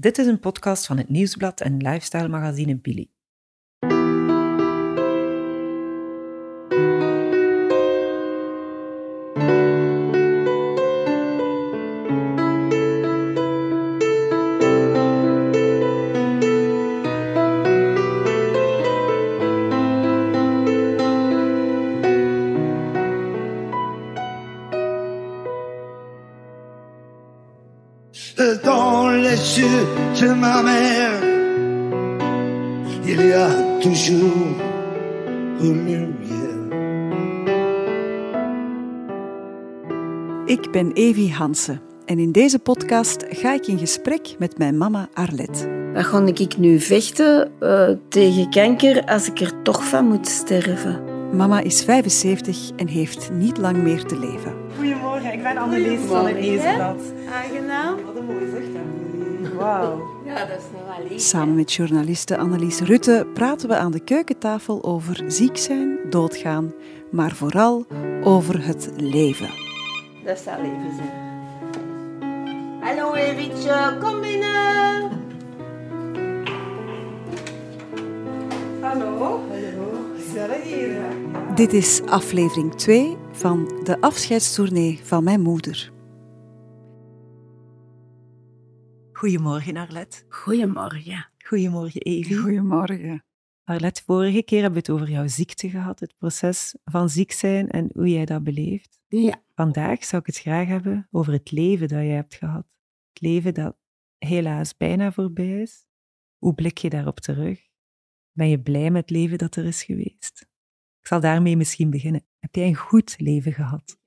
Dit 0.00 0.18
is 0.18 0.26
een 0.26 0.40
podcast 0.40 0.86
van 0.86 0.98
het 0.98 1.08
Nieuwsblad 1.08 1.60
en 1.60 1.76
lifestyle 1.76 2.28
magazine 2.28 2.76
Billy. 2.76 3.08
Ik 40.50 40.70
ben 40.70 40.92
Evie 40.92 41.32
Hansen 41.32 41.80
en 42.06 42.18
in 42.18 42.32
deze 42.32 42.58
podcast 42.58 43.24
ga 43.28 43.54
ik 43.54 43.66
in 43.66 43.78
gesprek 43.78 44.34
met 44.38 44.58
mijn 44.58 44.78
mama 44.78 45.08
Arlette. 45.14 45.90
Dan 45.92 46.04
ga 46.04 46.26
ik 46.26 46.56
nu 46.56 46.80
vechten 46.80 47.52
eh, 47.60 47.90
tegen 48.08 48.50
kanker 48.50 49.04
als 49.04 49.28
ik 49.28 49.40
er 49.40 49.62
toch 49.62 49.84
van 49.84 50.04
moet 50.04 50.28
sterven. 50.28 51.04
Mama 51.36 51.60
is 51.60 51.84
75 51.84 52.70
en 52.76 52.88
heeft 52.88 53.30
niet 53.32 53.58
lang 53.58 53.76
meer 53.76 54.04
te 54.04 54.18
leven. 54.18 54.54
Goedemorgen, 54.76 55.32
ik 55.32 55.42
ben 55.42 55.56
Annelies 55.56 56.00
van 56.00 56.26
het 56.26 56.40
Nieuwsblad. 56.40 57.02
Aangenaam. 57.32 57.96
Wat 58.04 58.16
een 58.16 58.24
mooie 58.24 58.50
zicht 58.54 59.54
Wauw. 59.56 60.02
Ja, 60.24 60.46
dat 60.46 60.58
is 60.58 60.64
nog 60.72 60.96
wel 60.96 61.08
lief. 61.08 61.20
Samen 61.20 61.54
met 61.54 61.72
journaliste 61.72 62.36
Annelies 62.36 62.80
Rutte 62.80 63.26
praten 63.34 63.68
we 63.68 63.76
aan 63.76 63.92
de 63.92 64.00
keukentafel 64.00 64.84
over 64.84 65.24
ziek 65.26 65.56
zijn, 65.56 65.98
doodgaan, 66.08 66.72
maar 67.10 67.32
vooral 67.32 67.86
over 68.22 68.66
het 68.66 68.90
leven. 68.96 69.69
Dat 70.24 70.38
zal 70.38 70.58
even 70.58 70.94
zijn. 70.96 71.28
Hallo 72.80 73.14
Evietje, 73.14 73.96
kom 74.00 74.20
binnen. 74.20 75.10
Hallo. 78.80 79.40
Hallo. 79.48 80.14
Gezellig 80.16 80.62
hier. 80.62 81.54
Dit 81.54 81.72
is 81.72 82.02
aflevering 82.02 82.74
2 82.74 83.16
van 83.32 83.80
de 83.84 84.00
afscheidstournee 84.00 85.00
van 85.02 85.24
mijn 85.24 85.40
moeder. 85.40 85.92
Goedemorgen 89.12 89.76
Arlette. 89.76 90.22
Goedemorgen. 90.28 91.28
Goedemorgen 91.44 92.00
Evie. 92.00 92.36
Goedemorgen. 92.36 93.24
Arlette, 93.64 94.02
vorige 94.06 94.42
keer 94.42 94.62
hebben 94.62 94.82
we 94.82 94.92
het 94.92 95.00
over 95.00 95.14
jouw 95.14 95.28
ziekte 95.28 95.68
gehad, 95.68 96.00
het 96.00 96.14
proces 96.18 96.74
van 96.84 97.08
ziek 97.08 97.32
zijn 97.32 97.68
en 97.68 97.90
hoe 97.94 98.08
jij 98.08 98.24
dat 98.24 98.44
beleeft. 98.44 98.99
Ja, 99.12 99.42
Vandaag 99.54 100.04
zou 100.04 100.20
ik 100.20 100.26
het 100.26 100.38
graag 100.38 100.66
hebben 100.66 101.08
over 101.10 101.32
het 101.32 101.50
leven 101.50 101.88
dat 101.88 101.98
jij 101.98 102.08
hebt 102.08 102.34
gehad. 102.34 102.66
Het 103.12 103.20
leven 103.20 103.54
dat 103.54 103.76
helaas 104.18 104.76
bijna 104.76 105.12
voorbij 105.12 105.60
is. 105.60 105.86
Hoe 106.36 106.54
blik 106.54 106.78
je 106.78 106.90
daarop 106.90 107.20
terug? 107.20 107.60
Ben 108.32 108.48
je 108.48 108.60
blij 108.60 108.90
met 108.90 109.00
het 109.00 109.10
leven 109.10 109.38
dat 109.38 109.56
er 109.56 109.64
is 109.64 109.82
geweest? 109.82 110.40
Ik 111.00 111.06
zal 111.06 111.20
daarmee 111.20 111.56
misschien 111.56 111.90
beginnen. 111.90 112.26
Heb 112.38 112.54
jij 112.54 112.66
een 112.66 112.74
goed 112.74 113.14
leven 113.18 113.52
gehad? 113.52 113.98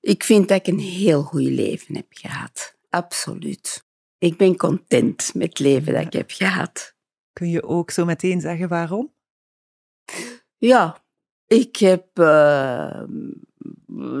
ik 0.00 0.24
vind 0.24 0.48
dat 0.48 0.58
ik 0.58 0.66
een 0.66 0.78
heel 0.78 1.22
goed 1.22 1.42
leven 1.42 1.94
heb 1.94 2.06
gehad. 2.08 2.78
Absoluut. 2.90 3.86
Ik 4.18 4.36
ben 4.36 4.56
content 4.56 5.34
met 5.34 5.48
het 5.48 5.58
leven 5.58 5.92
dat 5.92 6.06
ik 6.06 6.12
heb 6.12 6.30
gehad. 6.30 6.96
Kun 7.32 7.48
je 7.48 7.62
ook 7.62 7.90
zo 7.90 8.04
meteen 8.04 8.40
zeggen 8.40 8.68
waarom? 8.68 9.14
Ja, 10.56 11.04
ik 11.46 11.76
heb 11.76 12.18
eh, 12.18 13.04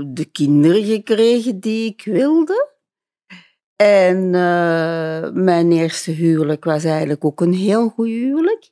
de 0.06 0.28
kinderen 0.32 0.84
gekregen 0.84 1.60
die 1.60 1.90
ik 1.90 2.04
wilde. 2.04 2.74
En 3.76 4.34
eh, 4.34 5.30
mijn 5.32 5.72
eerste 5.72 6.10
huwelijk 6.10 6.64
was 6.64 6.84
eigenlijk 6.84 7.24
ook 7.24 7.40
een 7.40 7.52
heel 7.52 7.88
goed 7.88 8.06
huwelijk. 8.06 8.70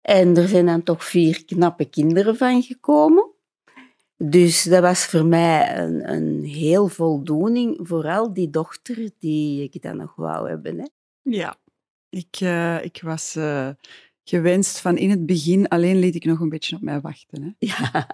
En 0.00 0.36
er 0.36 0.48
zijn 0.48 0.66
dan 0.66 0.82
toch 0.82 1.04
vier 1.04 1.44
knappe 1.44 1.84
kinderen 1.84 2.36
van 2.36 2.62
gekomen. 2.62 3.30
Dus 4.16 4.62
dat 4.62 4.80
was 4.82 5.06
voor 5.06 5.26
mij 5.26 5.78
een, 5.78 6.12
een 6.12 6.44
heel 6.44 6.88
voldoening, 6.88 7.78
vooral 7.82 8.32
die 8.32 8.50
dochter 8.50 9.10
die 9.18 9.62
ik 9.62 9.82
dan 9.82 9.96
nog 9.96 10.14
wou 10.14 10.48
hebben. 10.48 10.78
Hè. 10.78 10.86
Ja, 11.22 11.56
ik, 12.08 12.36
eh, 12.38 12.84
ik 12.84 13.00
was 13.02 13.36
eh, 13.36 13.68
gewenst 14.24 14.80
van 14.80 14.96
in 14.96 15.10
het 15.10 15.26
begin, 15.26 15.68
alleen 15.68 15.98
liet 15.98 16.14
ik 16.14 16.24
nog 16.24 16.40
een 16.40 16.48
beetje 16.48 16.76
op 16.76 16.82
mij 16.82 17.00
wachten. 17.00 17.42
Hè. 17.42 17.50
Ja. 17.58 18.06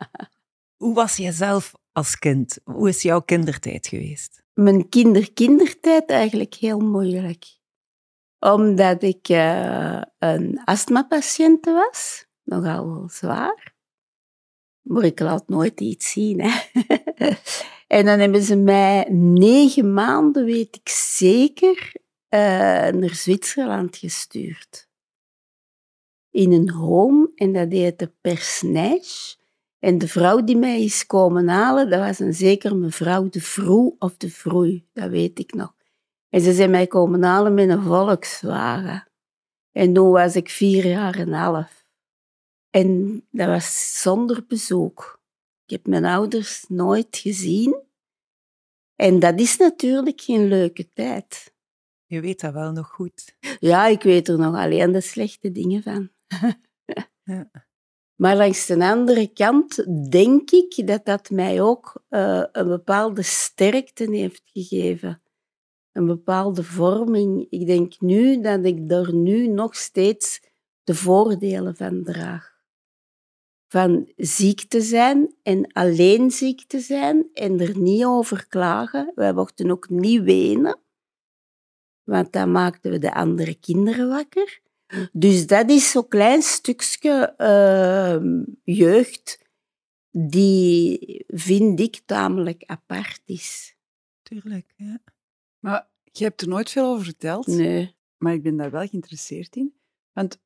Hoe 0.84 0.94
was 0.94 1.16
jij 1.16 1.32
zelf 1.32 1.72
als 1.92 2.18
kind? 2.18 2.58
Hoe 2.64 2.88
is 2.88 3.02
jouw 3.02 3.20
kindertijd 3.20 3.86
geweest? 3.86 4.44
mijn 4.54 4.88
kinder-kindertijd 4.88 6.10
eigenlijk 6.10 6.54
heel 6.54 6.80
moeilijk. 6.80 7.44
Omdat 8.38 9.02
ik 9.02 9.28
eh, 9.28 10.02
een 10.18 10.60
astmapatiënt 10.64 11.64
was, 11.64 12.26
nogal 12.42 13.08
zwaar. 13.08 13.74
Maar 14.80 15.04
ik 15.04 15.20
laat 15.20 15.48
nooit 15.48 15.80
iets 15.80 16.10
zien. 16.10 16.40
Hè. 16.40 16.60
en 17.96 18.04
dan 18.04 18.18
hebben 18.18 18.42
ze 18.42 18.56
mij 18.56 19.06
negen 19.10 19.94
maanden, 19.94 20.44
weet 20.44 20.76
ik 20.76 20.88
zeker, 20.88 21.92
eh, 22.28 22.38
naar 22.88 23.14
Zwitserland 23.14 23.96
gestuurd. 23.96 24.88
In 26.30 26.52
een 26.52 26.70
home, 26.70 27.30
en 27.34 27.52
dat 27.52 27.72
heette 27.72 28.12
Persnijs. 28.20 29.38
En 29.84 29.98
de 29.98 30.08
vrouw 30.08 30.44
die 30.44 30.56
mij 30.56 30.82
is 30.82 31.06
komen 31.06 31.48
halen, 31.48 31.90
dat 31.90 32.00
was 32.00 32.18
een 32.18 32.34
zeker 32.34 32.76
mevrouw 32.76 33.28
de 33.28 33.40
Vroe 33.40 33.96
of 33.98 34.16
de 34.16 34.30
Vroei, 34.30 34.88
dat 34.92 35.10
weet 35.10 35.38
ik 35.38 35.54
nog. 35.54 35.74
En 36.28 36.40
ze 36.40 36.52
zijn 36.52 36.70
mij 36.70 36.86
komen 36.86 37.22
halen 37.22 37.54
met 37.54 37.68
een 37.68 37.82
Volkswagen. 37.82 39.08
En 39.72 39.92
toen 39.92 40.10
was 40.10 40.36
ik 40.36 40.48
vier 40.48 40.86
jaar 40.86 41.18
en 41.18 41.32
half. 41.32 41.86
En 42.70 43.22
dat 43.30 43.48
was 43.48 44.00
zonder 44.02 44.44
bezoek. 44.46 45.20
Ik 45.64 45.70
heb 45.70 45.86
mijn 45.86 46.04
ouders 46.04 46.64
nooit 46.68 47.16
gezien. 47.16 47.82
En 48.94 49.18
dat 49.18 49.40
is 49.40 49.56
natuurlijk 49.56 50.20
geen 50.20 50.48
leuke 50.48 50.92
tijd. 50.92 51.54
Je 52.06 52.20
weet 52.20 52.40
dat 52.40 52.52
wel 52.52 52.72
nog 52.72 52.88
goed. 52.88 53.36
Ja, 53.60 53.86
ik 53.86 54.02
weet 54.02 54.28
er 54.28 54.38
nog 54.38 54.56
alleen 54.56 54.92
de 54.92 55.00
slechte 55.00 55.52
dingen 55.52 55.82
van. 55.82 56.10
Ja. 57.24 57.50
Maar 58.14 58.36
langs 58.36 58.66
de 58.66 58.84
andere 58.84 59.32
kant 59.32 59.84
denk 60.10 60.50
ik 60.50 60.86
dat 60.86 61.04
dat 61.04 61.30
mij 61.30 61.62
ook 61.62 62.02
eh, 62.08 62.44
een 62.52 62.68
bepaalde 62.68 63.22
sterkte 63.22 64.10
heeft 64.10 64.42
gegeven. 64.44 65.22
Een 65.92 66.06
bepaalde 66.06 66.62
vorming. 66.62 67.46
Ik 67.50 67.66
denk 67.66 68.00
nu 68.00 68.40
dat 68.40 68.64
ik 68.64 68.88
daar 68.88 69.14
nu 69.14 69.46
nog 69.46 69.76
steeds 69.76 70.40
de 70.84 70.94
voordelen 70.94 71.76
van 71.76 72.02
draag. 72.02 72.52
Van 73.68 74.12
ziek 74.16 74.64
te 74.68 74.80
zijn 74.80 75.34
en 75.42 75.72
alleen 75.72 76.30
ziek 76.30 76.66
te 76.66 76.80
zijn 76.80 77.28
en 77.32 77.60
er 77.60 77.78
niet 77.78 78.04
over 78.04 78.46
klagen. 78.48 79.12
Wij 79.14 79.32
mochten 79.32 79.70
ook 79.70 79.88
niet 79.88 80.22
wenen, 80.22 80.80
want 82.02 82.32
dan 82.32 82.52
maakten 82.52 82.90
we 82.90 82.98
de 82.98 83.14
andere 83.14 83.54
kinderen 83.54 84.08
wakker. 84.08 84.62
Dus 85.12 85.46
dat 85.46 85.70
is 85.70 85.90
zo'n 85.90 86.08
klein 86.08 86.42
stukje 86.42 87.34
ehm, 87.36 88.42
jeugd 88.64 89.38
die, 90.10 91.24
vind 91.28 91.80
ik, 91.80 92.00
tamelijk 92.06 92.62
apart 92.66 93.20
is. 93.24 93.76
Tuurlijk, 94.22 94.72
ja. 94.76 94.98
Maar 95.58 95.88
je 96.02 96.24
hebt 96.24 96.40
er 96.40 96.48
nooit 96.48 96.70
veel 96.70 96.86
over 96.86 97.04
verteld, 97.04 97.46
Nee. 97.46 97.94
maar 98.18 98.32
ik 98.34 98.42
ben 98.42 98.56
daar 98.56 98.70
wel 98.70 98.86
geïnteresseerd 98.86 99.56
in. 99.56 99.74
Want 100.12 100.38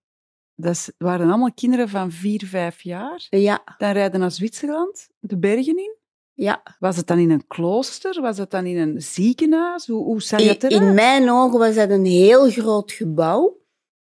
dat 0.55 0.93
waren 0.99 1.28
allemaal 1.28 1.52
kinderen 1.52 1.88
van 1.88 2.11
vier, 2.12 2.46
vijf 2.46 2.82
jaar. 2.82 3.26
Ja, 3.31 3.62
Dan 3.78 3.93
rijden 3.93 4.20
naar 4.20 4.31
Zwitserland, 4.32 5.08
de 5.19 5.38
bergen 5.38 5.76
in. 5.78 5.96
ja. 6.34 6.62
Was 6.78 6.96
het 6.96 7.06
dan 7.06 7.19
in 7.19 7.31
een 7.31 7.46
klooster? 7.46 8.20
Was 8.20 8.38
het 8.38 8.50
dan 8.50 8.67
in 8.67 8.76
een 8.76 9.02
ziekenhuis? 9.02 9.87
Hoe, 9.87 10.05
hoe 10.05 10.23
zag 10.23 10.40
In, 10.40 10.49
het 10.49 10.62
eruit? 10.62 10.82
in 10.82 10.94
mijn 10.94 11.31
ogen 11.31 11.58
was 11.58 11.75
dat 11.75 11.90
een 11.90 12.05
heel 12.05 12.50
groot 12.50 12.93
gebouw. 12.93 13.56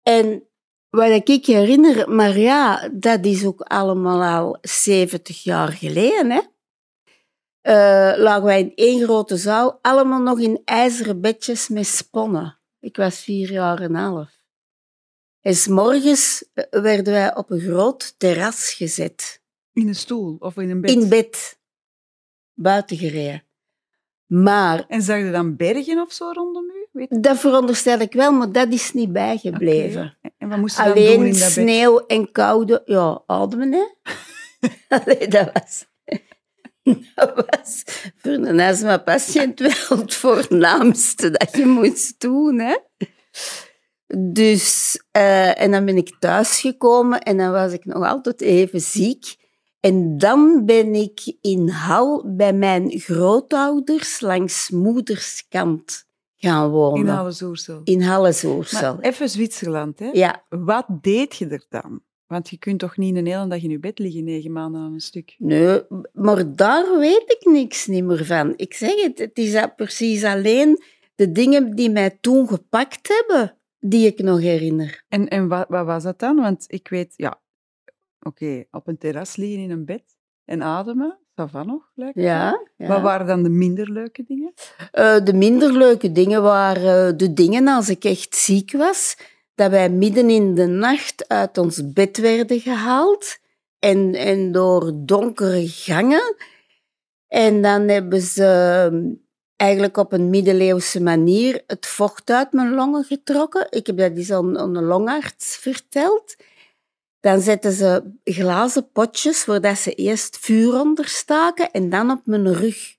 En 0.08 0.48
wat 0.90 1.30
ik 1.30 1.46
herinner, 1.46 2.10
maar 2.10 2.38
ja, 2.38 2.90
dat 2.94 3.26
is 3.26 3.46
ook 3.46 3.62
allemaal 3.62 4.24
al 4.24 4.58
70 4.62 5.44
jaar 5.44 5.72
geleden. 5.72 6.32
Hè? 6.32 6.42
Eh, 7.62 8.20
lagen 8.20 8.44
wij 8.44 8.60
in 8.60 8.72
één 8.76 9.04
grote 9.04 9.38
zaal, 9.38 9.80
allemaal 9.82 10.22
nog 10.22 10.40
in 10.40 10.62
ijzeren 10.66 11.22
bedjes 11.22 11.68
met 11.68 11.88
sponnen. 11.88 12.60
Ik 12.80 12.96
was 12.96 13.20
vier 13.20 13.52
jaar 13.52 13.82
en 13.82 13.96
een 13.96 13.96
half. 13.96 14.42
En 15.42 15.56
's 15.56 15.68
morgens 15.68 16.50
eh, 16.54 16.82
werden 16.82 17.14
wij 17.14 17.36
op 17.36 17.52
een 17.52 17.60
groot 17.60 18.20
terras 18.20 18.74
gezet. 18.74 19.42
In 19.74 19.88
een 19.88 19.96
stoel 19.96 20.36
of 20.40 20.58
in 20.58 20.70
een 20.70 20.82
bed? 20.82 20.92
In 20.92 21.10
bed. 21.10 21.60
Buiten 22.54 22.98
gereden. 22.98 23.44
Maar 24.26 24.86
En 24.88 25.02
zag 25.02 25.18
je 25.18 25.32
dan 25.32 25.56
bergen 25.56 26.02
of 26.02 26.12
zo 26.12 26.32
rondom 26.32 26.66
u? 26.70 26.77
Weet 26.98 27.24
Dat 27.24 27.40
veronderstel 27.40 28.00
ik 28.00 28.14
wel, 28.14 28.32
maar 28.32 28.52
dat 28.52 28.74
is 28.74 28.94
niet 28.94 29.12
bijgebleven. 29.12 30.18
En 30.38 30.50
wat 30.50 30.58
moest 30.58 30.78
je 30.78 30.84
dan 30.84 30.94
doen 30.94 31.04
in 31.04 31.10
Alleen 31.10 31.32
dat 31.32 31.40
bed? 31.40 31.52
sneeuw 31.52 32.00
en 32.00 32.32
koude, 32.32 32.82
ja, 32.86 33.22
ademen, 33.26 33.72
hè. 33.74 33.86
Allee, 34.98 35.28
dat 35.28 35.50
was... 35.54 35.86
Dat 37.16 37.34
was 37.36 37.84
voor 38.18 38.32
een 38.32 38.60
astmapatiënt 38.60 39.60
wel 39.60 39.98
het 39.98 40.14
voornaamste 40.14 41.30
dat 41.30 41.56
je 41.56 41.66
moest 41.66 42.20
doen, 42.20 42.60
hè. 42.60 42.78
Dus, 44.18 45.00
eh, 45.12 45.62
en 45.62 45.72
dan 45.72 45.86
ben 45.86 45.98
ik 45.98 46.16
thuisgekomen 46.20 47.22
en 47.22 47.38
dan 47.38 47.52
was 47.52 47.74
ik 47.74 47.86
nog 47.86 48.06
altijd 48.06 48.42
even 48.42 48.82
ziek. 48.82 49.36
En 49.80 50.18
dan 50.18 50.66
ben 50.66 50.96
ik 50.96 51.36
in 51.42 51.70
Hal 51.70 52.36
bij 52.36 52.54
mijn 52.54 53.00
grootouders 53.00 54.20
langs 54.20 54.70
moederskant 54.70 56.07
gaan 56.38 56.70
wonen. 56.70 57.02
In 57.02 57.14
Halle-Zoersel. 57.14 57.82
In. 57.84 58.00
Maar 58.96 59.00
even 59.00 59.30
Zwitserland, 59.30 60.00
hè? 60.00 60.10
Ja, 60.14 60.44
Wat 60.50 60.86
deed 61.02 61.36
je 61.36 61.48
er 61.48 61.66
dan? 61.70 62.02
Want 62.28 62.50
je 62.50 62.58
kunt 62.58 62.80
toch 62.80 62.98
niet 62.98 63.16
een 63.16 63.26
hele 63.26 63.48
dag 63.48 63.64
in 63.64 63.70
je 63.70 63.80
bed 63.80 64.00
liggen, 64.00 64.24
negen 64.24 64.52
maanden 64.52 64.82
aan 64.82 64.94
een 64.94 65.00
stuk? 65.00 65.36
nee, 65.38 65.82
maar 66.14 66.56
daar 66.56 67.00
weet 67.00 67.24
ik 67.40 67.52
niks 67.52 67.88
niet 67.88 68.04
meer 68.04 68.26
van. 68.26 68.54
Ik 68.56 68.74
zeg 68.74 69.02
het, 69.02 69.18
het 69.20 69.38
is 69.38 69.66
precies 69.76 70.24
alleen 70.24 70.84
de 71.16 71.32
dingen 71.32 71.76
die 71.76 71.90
mij 71.90 72.18
toen 72.22 72.48
gepakt 72.48 73.08
hebben, 73.08 73.58
die 73.80 74.08
ik 74.08 74.20
nog 74.20 74.40
herinner. 74.40 75.04
En, 75.08 75.28
en 75.28 75.48
wat, 75.48 75.66
wat 75.70 75.86
was 75.86 76.04
dat 76.04 76.20
dan? 76.20 76.36
Want 76.36 76.66
ik 76.68 76.88
weet, 76.88 77.14
ja, 77.16 77.42
oké, 78.20 78.64
op 78.72 78.88
een 78.88 78.98
terras 78.98 79.36
liggen 79.36 79.60
in 79.60 79.72
een 79.72 79.86
bed 79.86 80.04
en 80.46 80.64
ademen, 80.64 81.20
dat 81.38 81.50
van 81.52 81.68
nog, 81.68 81.92
lijkt. 81.96 82.16
Ja, 82.16 82.62
ja. 82.78 82.88
Wat 82.88 83.02
waren 83.02 83.28
dan 83.28 83.44
de 83.44 83.50
minder 83.50 83.92
leuke 83.92 84.24
dingen? 84.28 84.54
Eh, 84.92 85.24
de 85.24 85.34
minder 85.34 85.78
leuke 85.78 86.12
dingen 86.12 86.42
waren 86.42 87.08
eh, 87.08 87.18
de 87.18 87.34
dingen 87.34 87.68
als 87.68 87.90
ik 87.90 88.04
echt 88.04 88.36
ziek 88.36 88.72
was, 88.72 89.18
dat 89.56 89.72
wij 89.72 89.90
midden 89.90 90.30
in 90.30 90.56
de 90.56 90.66
nacht 90.66 91.28
uit 91.28 91.58
ons 91.58 91.92
bed 91.94 92.18
werden 92.18 92.60
gehaald 92.60 93.38
en, 93.80 94.14
en 94.14 94.52
door 94.52 94.92
donkere 94.96 95.68
gangen. 95.68 96.36
En 97.28 97.62
dan 97.62 97.88
hebben 97.88 98.22
ze 98.22 98.44
eh, 98.92 99.00
eigenlijk 99.56 99.98
op 99.98 100.14
een 100.14 100.30
middeleeuwse 100.30 101.02
manier 101.02 101.64
het 101.68 101.86
vocht 101.86 102.30
uit 102.30 102.54
mijn 102.54 102.74
longen 102.74 103.04
getrokken. 103.04 103.68
Ik 103.70 103.88
heb 103.88 103.98
dat 103.98 104.12
eens 104.16 104.32
aan, 104.32 104.58
aan 104.58 104.76
een 104.76 104.84
longarts 104.84 105.58
verteld. 105.58 106.36
Dan 107.28 107.42
zetten 107.42 107.72
ze 107.72 108.12
glazen 108.24 108.92
potjes 108.92 109.46
waar 109.46 109.62
dat 109.62 109.78
ze 109.78 109.94
eerst 109.94 110.38
vuur 110.38 110.80
onder 110.80 111.08
staken 111.08 111.72
en 111.72 111.90
dan 111.90 112.12
op 112.12 112.22
mijn 112.26 112.54
rug. 112.54 112.96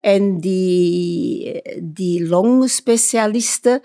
En 0.00 0.40
die, 0.40 1.62
die 1.82 2.26
longspecialisten, 2.26 3.82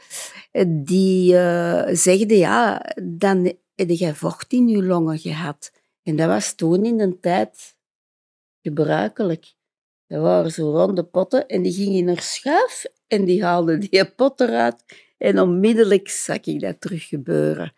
die 0.68 1.38
eh 1.38 1.96
zegden, 1.96 2.38
ja, 2.38 2.86
dan 3.04 3.54
heb 3.76 3.90
je 3.90 4.16
vocht 4.16 4.54
in 4.54 4.68
je 4.68 4.84
longen 4.84 5.20
gehad. 5.20 5.72
En 6.04 6.16
dat 6.16 6.28
was 6.28 6.54
toen 6.54 6.86
in 6.86 7.00
een 7.00 7.20
tijd 7.20 7.76
gebruikelijk. 8.62 9.54
Dat 10.08 10.22
waren 10.22 10.52
zo 10.52 10.72
ronde 10.72 11.04
potten 11.04 11.48
en 11.48 11.62
die 11.62 11.74
gingen 11.74 11.98
in 11.98 12.08
een 12.08 12.22
schuif 12.22 12.86
en 13.08 13.26
die 13.26 13.44
haalden 13.44 13.80
die 13.80 14.06
pot 14.06 14.40
eruit. 14.40 14.84
En 15.18 15.40
onmiddellijk 15.40 16.10
zag 16.10 16.40
ik 16.40 16.60
dat 16.60 16.82
terug 16.82 17.08
gebeuren. 17.08 17.74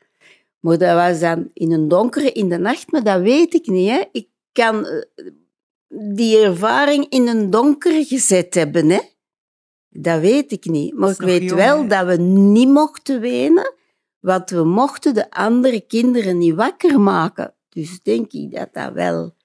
Maar 0.64 0.78
dat 0.78 0.96
was 0.96 1.20
dan 1.20 1.50
in 1.54 1.72
een 1.72 1.88
donkere, 1.88 2.32
in 2.32 2.50
de 2.50 2.58
nacht, 2.58 2.92
maar 2.92 3.04
dat 3.04 3.22
weet 3.22 3.54
ik 3.54 3.68
niet. 3.68 3.90
Hè. 3.90 4.04
Ik 4.12 4.28
kan 4.52 4.86
eh, 4.86 5.04
die 6.16 6.38
ervaring 6.38 7.10
in 7.10 7.28
een 7.28 7.50
donker 7.50 8.06
gezet 8.06 8.54
hebben. 8.54 8.90
Hè. 8.90 9.00
Dat 9.90 10.20
weet 10.20 10.52
ik 10.52 10.66
niet. 10.66 10.94
Maar 10.94 11.10
ik 11.10 11.18
weet 11.18 11.44
jong, 11.44 11.56
wel 11.56 11.82
hè? 11.82 11.88
dat 11.88 12.06
we 12.06 12.16
niet 12.22 12.68
mochten 12.68 13.20
wenen, 13.20 13.74
want 14.20 14.50
we 14.50 14.64
mochten 14.64 15.14
de 15.14 15.32
andere 15.32 15.82
kinderen 15.82 16.38
niet 16.38 16.56
wakker 16.56 17.00
maken. 17.00 17.56
Dus 17.70 18.02
denk 18.02 18.32
ik 18.32 18.52
dat 18.52 18.74
dat 18.74 18.94
wel 18.94 19.36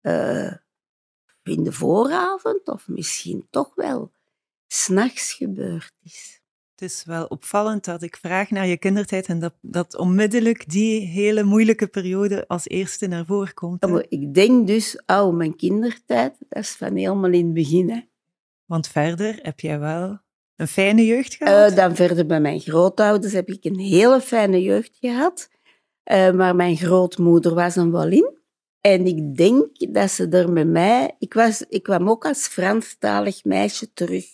eh, 0.00 0.52
in 1.42 1.62
de 1.62 1.72
vooravond 1.72 2.68
of 2.68 2.88
misschien 2.88 3.46
toch 3.50 3.74
wel 3.74 4.12
s'nachts 4.66 5.32
gebeurd 5.32 5.92
is. 6.02 6.33
Het 6.84 6.92
is 6.92 7.04
wel 7.04 7.24
opvallend 7.24 7.84
dat 7.84 8.02
ik 8.02 8.16
vraag 8.16 8.50
naar 8.50 8.66
je 8.66 8.76
kindertijd 8.76 9.26
en 9.26 9.38
dat, 9.38 9.54
dat 9.60 9.96
onmiddellijk 9.96 10.70
die 10.70 11.00
hele 11.00 11.42
moeilijke 11.42 11.86
periode 11.86 12.48
als 12.48 12.68
eerste 12.68 13.06
naar 13.06 13.24
voren 13.24 13.54
komt. 13.54 13.82
hè. 13.84 14.08
Ik 14.08 14.34
denk 14.34 14.66
dus, 14.66 15.02
oh, 15.06 15.34
mijn 15.34 15.56
kindertijd, 15.56 16.36
dat 16.48 16.62
is 16.62 16.70
van 16.70 16.96
helemaal 16.96 17.30
in 17.30 17.44
het 17.44 17.54
begin. 17.54 17.90
Hè. 17.90 18.00
Want 18.64 18.88
verder 18.88 19.38
heb 19.42 19.60
jij 19.60 19.78
wel 19.78 20.18
een 20.56 20.68
fijne 20.68 21.06
jeugd 21.06 21.34
gehad. 21.34 21.70
Eh, 21.70 21.76
dan 21.76 21.96
verder 21.96 22.26
bij 22.26 22.40
mijn 22.40 22.60
grootouders 22.60 23.32
heb 23.32 23.48
ik 23.48 23.64
een 23.64 23.78
hele 23.78 24.20
fijne 24.20 24.62
jeugd 24.62 24.96
gehad. 25.00 25.50
Eh, 26.02 26.32
maar 26.32 26.56
mijn 26.56 26.76
grootmoeder 26.76 27.54
was 27.54 27.76
een 27.76 27.90
Wallin. 27.90 28.38
En 28.80 29.06
ik 29.06 29.36
denk 29.36 29.92
dat 29.94 30.10
ze 30.10 30.28
er 30.28 30.52
met 30.52 30.68
mij... 30.68 31.16
Ik, 31.18 31.34
was, 31.34 31.64
ik 31.68 31.82
kwam 31.82 32.08
ook 32.08 32.26
als 32.26 32.46
Franstalig 32.46 33.44
meisje 33.44 33.92
terug. 33.92 34.24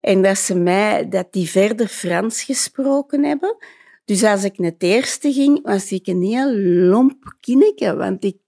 En 0.00 0.22
dat 0.22 0.38
ze 0.38 0.54
mij... 0.54 1.08
Dat 1.08 1.32
die 1.32 1.50
verder 1.50 1.88
Frans 1.88 2.42
gesproken 2.42 3.24
hebben. 3.24 3.56
Dus 4.04 4.24
als 4.24 4.44
ik 4.44 4.58
naar 4.58 4.70
het 4.70 4.82
eerste 4.82 5.32
ging, 5.32 5.62
was 5.62 5.92
ik 5.92 6.06
een 6.06 6.22
heel 6.22 6.56
lomp 6.88 7.36
kindje. 7.40 7.96
Want 7.96 8.24
ik 8.24 8.38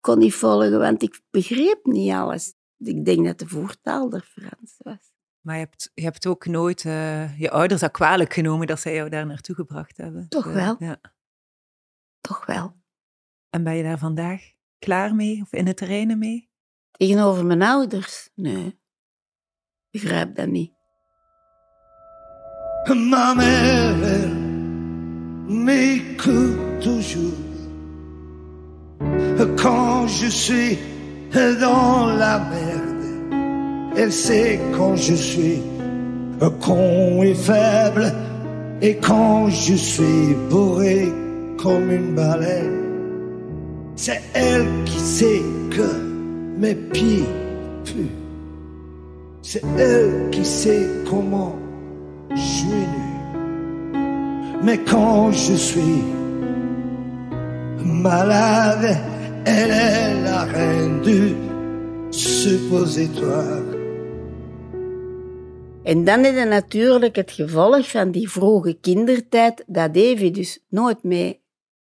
kon 0.00 0.18
niet 0.18 0.34
volgen, 0.34 0.78
want 0.78 1.02
ik 1.02 1.20
begreep 1.30 1.80
niet 1.82 2.12
alles. 2.12 2.54
Ik 2.78 3.04
denk 3.04 3.26
dat 3.26 3.38
de 3.38 3.48
voertaal 3.48 4.12
er 4.12 4.28
Frans 4.32 4.74
was. 4.78 5.12
Maar 5.40 5.54
je 5.54 5.60
hebt, 5.60 5.90
je 5.94 6.02
hebt 6.02 6.26
ook 6.26 6.46
nooit 6.46 6.84
eh, 6.84 7.40
je 7.40 7.50
ouders 7.50 7.80
dat 7.80 7.90
kwalijk 7.90 8.32
genomen 8.32 8.66
dat 8.66 8.80
zij 8.80 8.94
jou 8.94 9.08
daar 9.08 9.26
naartoe 9.26 9.54
gebracht 9.54 9.96
hebben. 9.96 10.28
Toch 10.28 10.52
wel. 10.52 10.76
Ja. 10.78 11.00
Toch 12.20 12.46
wel. 12.46 12.76
En 13.50 13.64
ben 13.64 13.76
je 13.76 13.82
daar 13.82 13.98
vandaag 13.98 14.52
klaar 14.78 15.14
mee 15.14 15.40
of 15.42 15.52
in 15.52 15.66
het 15.66 15.76
terrein 15.76 16.18
mee? 16.18 16.50
Tegenover 16.90 17.46
mijn 17.46 17.62
ouders? 17.62 18.30
Nee. 18.34 18.78
Dat 20.02 20.46
niet. 20.46 20.72
Ma 22.88 23.34
mère 23.34 24.28
m'écoute 25.46 26.80
toujours 26.80 27.44
quand 29.56 30.06
je 30.08 30.26
suis 30.26 30.78
dans 31.32 32.06
la 32.06 32.38
merde. 32.38 33.94
Elle 33.96 34.12
sait 34.12 34.58
quand 34.76 34.96
je 34.96 35.14
suis 35.14 35.62
con 36.60 37.22
et 37.22 37.34
faible 37.34 38.12
et 38.82 38.96
quand 38.96 39.48
je 39.48 39.74
suis 39.74 40.34
bourré 40.50 41.12
comme 41.62 41.90
une 41.90 42.14
baleine. 42.14 42.82
C'est 43.96 44.22
elle 44.34 44.66
qui 44.84 44.98
sait 44.98 45.42
que 45.70 45.88
mes 46.58 46.74
pieds 46.74 47.24
puent. 47.84 48.23
C'est 49.46 49.62
elle 49.76 50.30
qui 50.30 50.42
sait 50.42 50.88
comment 51.10 51.54
je 52.30 52.46
suis 52.56 52.86
nu. 52.94 53.08
Mais 54.62 54.78
quand 54.78 55.32
je 55.32 55.54
suis 55.54 56.02
malade, 57.84 58.96
elle 59.44 59.70
est 59.70 60.22
la 60.22 60.44
reine 60.44 61.02
du 61.02 61.36
suppositoire. 62.10 63.74
En 65.82 66.04
dan 66.04 66.24
is 66.24 66.36
er 66.36 66.46
natuurlijk 66.46 67.16
het 67.16 67.30
gevolg 67.30 67.90
van 67.90 68.10
die 68.10 68.30
vroege 68.30 68.78
kindertijd 68.80 69.64
dat 69.66 69.94
Davy 69.94 70.30
dus 70.30 70.64
nooit 70.68 71.02
mee, 71.02 71.40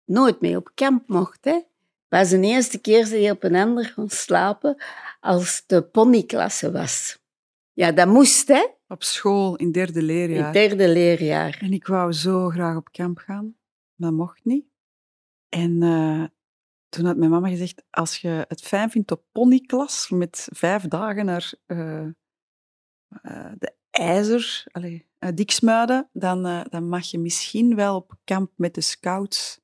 nooit 0.04 0.40
mee 0.40 0.56
op 0.56 0.70
kamp 0.74 1.08
mocht. 1.08 1.44
Hè. 1.44 1.52
Het 1.52 1.64
was 2.08 2.28
de 2.28 2.40
eerste 2.40 2.78
keer 2.78 3.00
dat 3.00 3.10
hij 3.10 3.30
op 3.30 3.44
een 3.44 3.56
ander 3.56 3.92
kon 3.94 4.10
slapen 4.10 4.76
als 5.20 5.62
de 5.66 5.82
ponyklasse 5.82 6.70
was. 6.72 7.22
Ja, 7.74 7.92
dat 7.92 8.08
moest, 8.08 8.48
hè, 8.48 8.66
Op 8.88 9.02
school, 9.02 9.56
in 9.56 9.72
derde 9.72 9.98
in 9.98 10.04
leerjaar. 10.04 10.44
het 10.44 10.52
derde 10.54 10.88
leerjaar. 10.88 11.58
En 11.60 11.72
ik 11.72 11.86
wou 11.86 12.12
zo 12.12 12.48
graag 12.48 12.76
op 12.76 12.88
kamp 12.92 13.18
gaan. 13.18 13.56
Dat 13.96 14.12
mocht 14.12 14.44
niet. 14.44 14.64
En 15.48 15.82
eh, 15.82 16.24
toen 16.88 17.04
had 17.04 17.16
mijn 17.16 17.30
mama 17.30 17.48
gezegd, 17.48 17.82
als 17.90 18.18
je 18.20 18.44
het 18.48 18.60
fijn 18.62 18.90
vindt 18.90 19.10
op 19.10 19.22
ponyklas, 19.32 20.08
met 20.10 20.48
vijf 20.52 20.82
dagen 20.82 21.24
naar 21.24 21.52
eh, 21.66 22.00
eh, 23.22 23.52
de 23.58 23.72
ijzer, 23.90 24.64
allee, 24.72 25.06
uh, 25.20 25.30
Diksmuiden, 25.34 26.08
dan, 26.12 26.66
dan 26.70 26.88
mag 26.88 27.06
je 27.10 27.18
misschien 27.18 27.74
wel 27.76 27.96
op 27.96 28.14
kamp 28.24 28.50
met 28.56 28.74
de 28.74 28.80
scouts. 28.80 29.60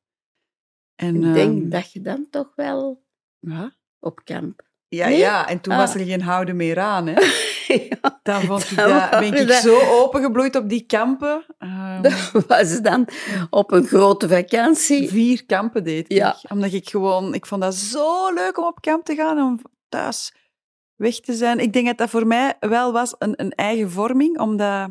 En, 0.94 1.16
Ik 1.16 1.22
ehm, 1.22 1.32
denk 1.32 1.70
dat 1.70 1.92
je 1.92 2.00
dan 2.00 2.26
toch 2.30 2.52
wel 2.56 3.04
ja, 3.38 3.74
op 3.98 4.24
kamp. 4.24 4.68
ja, 4.88 5.06
Nee? 5.08 5.18
ja, 5.18 5.48
en 5.48 5.60
toen 5.60 5.72
Ah. 5.72 5.78
was 5.78 5.94
er 5.94 6.04
geen 6.04 6.22
houden 6.22 6.56
meer 6.56 6.78
aan. 6.80 7.06
Hè. 7.06 7.14
ja, 8.02 8.20
Dan 8.22 8.40
vond 8.42 8.70
ik 8.70 8.76
Dan 8.76 8.88
dat, 8.88 9.10
ben 9.10 9.34
ik 9.34 9.48
dat- 9.48 9.62
zo 9.62 9.80
opengebloeid 10.02 10.56
op 10.56 10.68
die 10.68 10.86
kampen. 10.86 11.44
Ehm, 11.58 12.02
dat 12.02 12.30
was 12.46 12.80
dan 12.80 13.08
op 13.50 13.72
een 13.72 13.86
grote 13.86 14.28
vakantie. 14.28 15.08
Vier 15.08 15.46
kampen 15.46 15.84
deed 15.84 16.10
ik. 16.10 16.16
Ja. 16.16 16.36
Omdat 16.48 16.72
ik 16.72 16.88
gewoon... 16.88 17.34
Ik 17.34 17.46
vond 17.46 17.62
dat 17.62 17.74
zo 17.74 18.34
leuk 18.34 18.58
om 18.58 18.64
op 18.64 18.80
kamp 18.80 19.04
te 19.04 19.14
gaan. 19.14 19.38
Om 19.38 19.60
thuis 19.88 20.32
weg 20.96 21.20
te 21.20 21.34
zijn. 21.34 21.58
Ik 21.58 21.72
denk 21.72 21.86
dat 21.86 21.98
dat 21.98 22.10
voor 22.10 22.26
mij 22.26 22.56
wel 22.60 22.92
was 22.92 23.14
een, 23.18 23.32
een 23.36 23.52
eigen 23.52 23.90
vorming, 23.90 24.38
omdat 24.38 24.90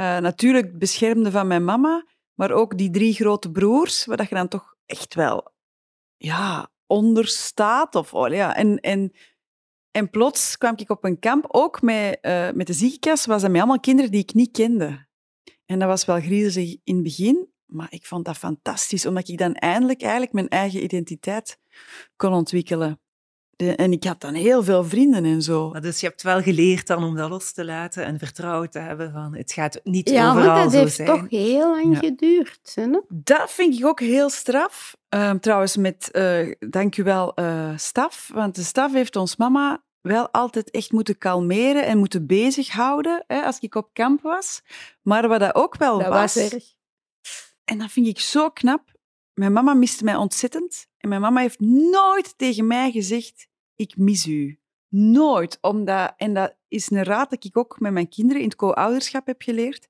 uh, 0.00 0.18
natuurlijk 0.18 0.78
beschermde 0.78 1.30
van 1.30 1.46
mijn 1.46 1.64
mama, 1.64 2.06
maar 2.34 2.50
ook 2.50 2.78
die 2.78 2.90
drie 2.90 3.14
grote 3.14 3.50
broers, 3.50 4.04
waar 4.04 4.16
dat 4.16 4.28
je 4.28 4.34
dan 4.34 4.48
toch 4.48 4.74
echt 4.86 5.14
wel 5.14 5.52
ja, 6.16 6.68
onder 6.86 7.26
staat. 7.26 7.94
Of, 7.94 8.14
oh, 8.14 8.28
ja. 8.28 8.56
en, 8.56 8.80
en, 8.80 9.12
en 9.94 10.10
plots 10.10 10.58
kwam 10.58 10.72
ik 10.76 10.90
op 10.90 11.04
een 11.04 11.18
kamp, 11.18 11.44
ook 11.48 11.82
met, 11.82 12.18
uh, 12.22 12.50
met 12.50 12.66
de 12.66 12.72
ziekenkas, 12.72 13.26
was 13.26 13.42
dat 13.42 13.50
met 13.50 13.60
allemaal 13.60 13.80
kinderen 13.80 14.10
die 14.10 14.20
ik 14.20 14.34
niet 14.34 14.50
kende. 14.50 15.06
En 15.66 15.78
dat 15.78 15.88
was 15.88 16.04
wel 16.04 16.20
griezelig 16.20 16.76
in 16.84 16.94
het 16.94 17.02
begin, 17.02 17.48
maar 17.64 17.92
ik 17.92 18.06
vond 18.06 18.24
dat 18.24 18.36
fantastisch, 18.36 19.06
omdat 19.06 19.28
ik 19.28 19.38
dan 19.38 19.54
eindelijk 19.54 20.02
eigenlijk 20.02 20.32
mijn 20.32 20.48
eigen 20.48 20.82
identiteit 20.82 21.58
kon 22.16 22.32
ontwikkelen. 22.32 23.00
De, 23.56 23.76
en 23.76 23.92
ik 23.92 24.04
had 24.04 24.20
dan 24.20 24.34
heel 24.34 24.62
veel 24.62 24.84
vrienden 24.84 25.24
en 25.24 25.42
zo. 25.42 25.70
Maar 25.70 25.80
dus 25.80 26.00
je 26.00 26.06
hebt 26.06 26.22
wel 26.22 26.42
geleerd 26.42 26.86
dan 26.86 27.04
om 27.04 27.16
dat 27.16 27.30
los 27.30 27.52
te 27.52 27.64
laten 27.64 28.04
en 28.04 28.18
vertrouwd 28.18 28.72
te 28.72 28.78
hebben 28.78 29.12
van 29.12 29.34
het 29.36 29.52
gaat 29.52 29.80
niet 29.84 30.10
ja, 30.10 30.30
overal 30.30 30.70
zo 30.70 30.70
zijn. 30.70 30.70
Ja, 30.70 30.86
dat 30.86 30.96
heeft 30.96 31.30
toch 31.30 31.40
heel 31.40 31.70
lang 31.70 31.98
geduurd. 31.98 32.72
Hè? 32.74 33.00
Dat 33.08 33.50
vind 33.50 33.78
ik 33.78 33.86
ook 33.86 34.00
heel 34.00 34.30
straf. 34.30 34.96
Uh, 35.14 35.30
trouwens, 35.30 35.76
met 35.76 36.08
uh, 36.12 36.52
dank 36.58 36.96
u 36.96 37.02
wel, 37.02 37.32
uh, 37.40 37.72
staf. 37.76 38.30
Want 38.32 38.54
de 38.54 38.62
staf 38.62 38.92
heeft 38.92 39.16
ons 39.16 39.36
mama 39.36 39.82
wel 40.00 40.30
altijd 40.30 40.70
echt 40.70 40.92
moeten 40.92 41.18
kalmeren 41.18 41.84
en 41.84 41.98
moeten 41.98 42.26
bezighouden 42.26 43.24
hè, 43.26 43.42
als 43.42 43.58
ik 43.58 43.74
op 43.74 43.90
kamp 43.92 44.22
was. 44.22 44.62
Maar 45.02 45.28
wat 45.28 45.40
dat 45.40 45.54
ook 45.54 45.76
wel 45.76 45.98
dat 45.98 46.08
was... 46.08 46.34
was 46.34 46.52
erg. 46.52 46.64
En 47.64 47.78
dat 47.78 47.90
vind 47.90 48.06
ik 48.06 48.20
zo 48.20 48.50
knap. 48.50 48.92
Mijn 49.34 49.52
mama 49.52 49.74
miste 49.74 50.04
mij 50.04 50.16
ontzettend. 50.16 50.86
En 51.04 51.10
mijn 51.10 51.20
mama 51.20 51.40
heeft 51.40 51.60
nooit 51.60 52.38
tegen 52.38 52.66
mij 52.66 52.90
gezegd, 52.90 53.48
ik 53.74 53.96
mis 53.96 54.26
u. 54.26 54.58
Nooit. 54.88 55.58
Omdat, 55.60 56.12
en 56.16 56.34
dat 56.34 56.56
is 56.68 56.90
een 56.90 57.02
raad 57.02 57.30
dat 57.30 57.44
ik 57.44 57.56
ook 57.56 57.80
met 57.80 57.92
mijn 57.92 58.08
kinderen 58.08 58.42
in 58.42 58.48
het 58.48 58.56
co-ouderschap 58.56 59.26
heb 59.26 59.42
geleerd. 59.42 59.88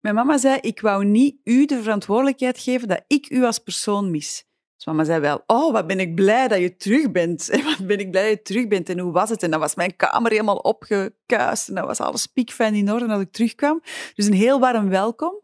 Mijn 0.00 0.14
mama 0.14 0.38
zei, 0.38 0.58
ik 0.60 0.80
wou 0.80 1.04
niet 1.04 1.36
u 1.44 1.66
de 1.66 1.82
verantwoordelijkheid 1.82 2.58
geven 2.58 2.88
dat 2.88 3.04
ik 3.06 3.30
u 3.30 3.44
als 3.44 3.58
persoon 3.58 4.10
mis. 4.10 4.46
Dus 4.76 4.86
mama 4.86 5.04
zei 5.04 5.20
wel, 5.20 5.42
oh, 5.46 5.72
wat 5.72 5.86
ben 5.86 6.00
ik 6.00 6.14
blij 6.14 6.48
dat 6.48 6.58
je 6.58 6.76
terug 6.76 7.10
bent. 7.10 7.48
En 7.54 7.64
wat 7.64 7.86
ben 7.86 7.98
ik 7.98 8.10
blij 8.10 8.28
dat 8.28 8.38
je 8.38 8.42
terug 8.42 8.68
bent. 8.68 8.88
En 8.88 8.98
hoe 8.98 9.12
was 9.12 9.30
het? 9.30 9.42
En 9.42 9.50
dan 9.50 9.60
was 9.60 9.74
mijn 9.74 9.96
kamer 9.96 10.30
helemaal 10.30 10.56
opgekuist. 10.56 11.68
En 11.68 11.74
dan 11.74 11.86
was 11.86 12.00
alles 12.00 12.26
piekfijn 12.26 12.74
in 12.74 12.92
orde 12.92 13.06
als 13.06 13.22
ik 13.22 13.32
terugkwam. 13.32 13.82
Dus 14.14 14.26
een 14.26 14.32
heel 14.32 14.60
warm 14.60 14.88
welkom. 14.88 15.40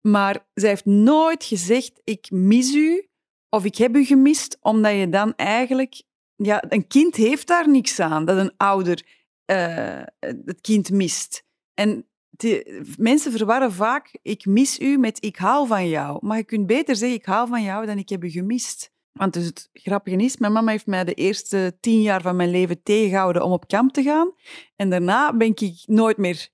Maar 0.00 0.46
zij 0.54 0.68
heeft 0.68 0.84
nooit 0.84 1.44
gezegd, 1.44 2.00
ik 2.04 2.30
mis 2.30 2.74
u 2.74 3.08
of 3.56 3.64
ik 3.64 3.76
heb 3.76 3.96
u 3.96 4.04
gemist, 4.04 4.58
omdat 4.60 4.92
je 4.92 5.08
dan 5.08 5.34
eigenlijk... 5.34 6.02
Ja, 6.36 6.64
een 6.68 6.86
kind 6.86 7.16
heeft 7.16 7.46
daar 7.46 7.68
niks 7.68 8.00
aan, 8.00 8.24
dat 8.24 8.38
een 8.38 8.52
ouder 8.56 9.06
uh, 9.46 10.02
het 10.20 10.60
kind 10.60 10.90
mist. 10.90 11.44
En 11.74 12.06
die, 12.30 12.82
mensen 12.98 13.32
verwarren 13.32 13.72
vaak, 13.72 14.18
ik 14.22 14.46
mis 14.46 14.80
u 14.80 14.98
met 14.98 15.24
ik 15.24 15.36
hou 15.36 15.66
van 15.66 15.88
jou. 15.88 16.18
Maar 16.20 16.36
je 16.36 16.44
kunt 16.44 16.66
beter 16.66 16.96
zeggen, 16.96 17.18
ik 17.18 17.24
hou 17.24 17.48
van 17.48 17.62
jou 17.62 17.86
dan 17.86 17.98
ik 17.98 18.08
heb 18.08 18.24
u 18.24 18.30
gemist. 18.30 18.90
Want 19.12 19.32
dus 19.32 19.44
het 19.44 19.68
grappige 19.72 20.16
is, 20.16 20.36
mijn 20.36 20.52
mama 20.52 20.70
heeft 20.70 20.86
mij 20.86 21.04
de 21.04 21.14
eerste 21.14 21.76
tien 21.80 22.02
jaar 22.02 22.22
van 22.22 22.36
mijn 22.36 22.50
leven 22.50 22.82
tegengehouden 22.82 23.42
om 23.42 23.52
op 23.52 23.68
kamp 23.68 23.92
te 23.92 24.02
gaan. 24.02 24.32
En 24.76 24.90
daarna 24.90 25.32
ben 25.32 25.48
ik 25.48 25.82
nooit 25.84 26.16
meer 26.16 26.48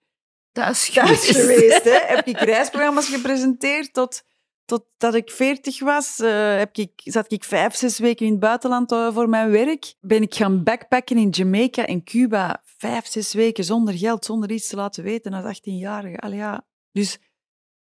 thuis 0.52 0.90
thuis 0.90 1.28
geweest. 1.28 1.84
hè. 1.84 1.98
Heb 2.06 2.26
ik 2.26 2.38
reisprogramma's 2.38 3.08
gepresenteerd 3.08 3.92
tot, 3.92 4.24
totdat 4.64 5.14
ik 5.14 5.30
veertig 5.30 5.80
was. 5.80 6.18
Uh, 6.20 6.56
heb 6.56 6.76
ik, 6.76 6.92
zat 6.94 7.32
ik 7.32 7.44
vijf, 7.44 7.74
zes 7.74 7.98
weken 7.98 8.26
in 8.26 8.32
het 8.32 8.40
buitenland 8.40 8.92
uh, 8.92 9.14
voor 9.14 9.28
mijn 9.28 9.50
werk. 9.50 9.94
Ben 10.00 10.22
ik 10.22 10.34
gaan 10.34 10.62
backpacken 10.62 11.16
in 11.16 11.28
Jamaica 11.28 11.86
en 11.86 12.04
Cuba. 12.04 12.62
Vijf, 12.64 13.06
zes 13.06 13.32
weken 13.32 13.64
zonder 13.64 13.94
geld, 13.98 14.24
zonder 14.24 14.50
iets 14.50 14.68
te 14.68 14.76
laten 14.76 15.04
weten 15.04 15.32
als 15.32 15.58
18-jarige. 15.58 16.18
Allee, 16.18 16.38
ja. 16.38 16.66
Dus, 16.92 17.18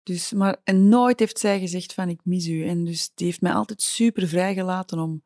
dus, 0.03 0.31
maar 0.31 0.57
en 0.63 0.89
nooit 0.89 1.19
heeft 1.19 1.39
zij 1.39 1.59
gezegd 1.59 1.93
van 1.93 2.09
ik 2.09 2.19
mis 2.23 2.47
u. 2.47 2.67
En 2.67 2.83
dus 2.83 3.11
die 3.15 3.25
heeft 3.25 3.41
mij 3.41 3.53
altijd 3.53 3.81
super 3.81 4.27
vrijgelaten 4.27 4.99
om 4.99 5.23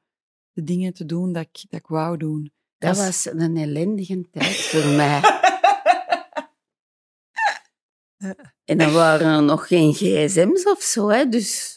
de 0.51 0.63
dingen 0.63 0.93
te 0.93 1.05
doen 1.05 1.33
dat 1.33 1.43
ik, 1.43 1.65
dat 1.69 1.79
ik 1.79 1.87
wou 1.87 2.17
doen. 2.17 2.51
Dat, 2.77 2.95
dat 2.95 3.05
was 3.05 3.25
een 3.25 3.57
ellendige 3.57 4.29
tijd 4.31 4.55
voor 4.55 4.91
mij. 5.01 5.21
En 8.65 8.77
dan 8.77 8.93
waren 8.93 9.27
er 9.27 9.43
nog 9.43 9.67
geen 9.67 9.93
gsm's 9.93 10.65
of 10.65 10.81
zo, 10.81 11.09
hè, 11.09 11.29
dus... 11.29 11.75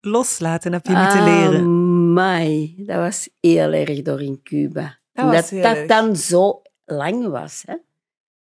Loslaten 0.00 0.72
heb 0.72 0.86
je 0.86 0.92
moeten 0.92 1.24
leren. 1.24 1.64
Mai, 2.12 2.74
dat 2.86 2.96
was 2.96 3.28
heel 3.40 3.72
erg 3.72 4.02
door 4.02 4.22
in 4.22 4.40
Cuba. 4.42 4.98
Dat, 5.12 5.32
dat, 5.32 5.50
dat 5.50 5.88
dan 5.88 6.16
zo 6.16 6.62
lang 6.84 7.28
was, 7.28 7.62
hè. 7.66 7.74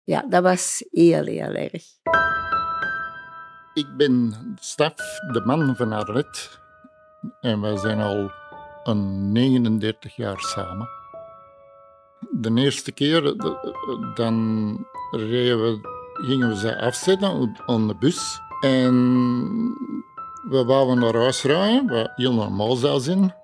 Ja, 0.03 0.25
dat 0.29 0.43
was 0.43 0.85
heel, 0.91 1.25
heel 1.25 1.53
erg. 1.53 1.83
Ik 3.73 3.87
ben 3.97 4.33
Staf, 4.59 4.95
de 5.31 5.41
man 5.45 5.75
van 5.75 5.91
Arlet. 5.91 6.59
En 7.41 7.61
wij 7.61 7.77
zijn 7.77 7.99
al 7.99 8.31
een 8.83 9.31
39 9.31 10.15
jaar 10.15 10.39
samen. 10.39 10.87
De 12.31 12.51
eerste 12.53 12.91
keer, 12.91 13.35
dan 14.15 14.77
reden 15.11 15.61
we 15.61 15.96
gingen 16.17 16.57
ze 16.57 16.81
afzetten 16.81 17.31
op 17.65 17.87
de 17.87 17.95
bus. 17.99 18.39
En 18.59 18.93
we 20.49 20.63
wouden 20.65 20.99
naar 20.99 21.15
huis 21.15 21.43
rijden, 21.43 21.87
wat 21.87 22.11
heel 22.15 22.33
normaal 22.33 22.75
zou 22.75 22.99
zijn. 22.99 23.35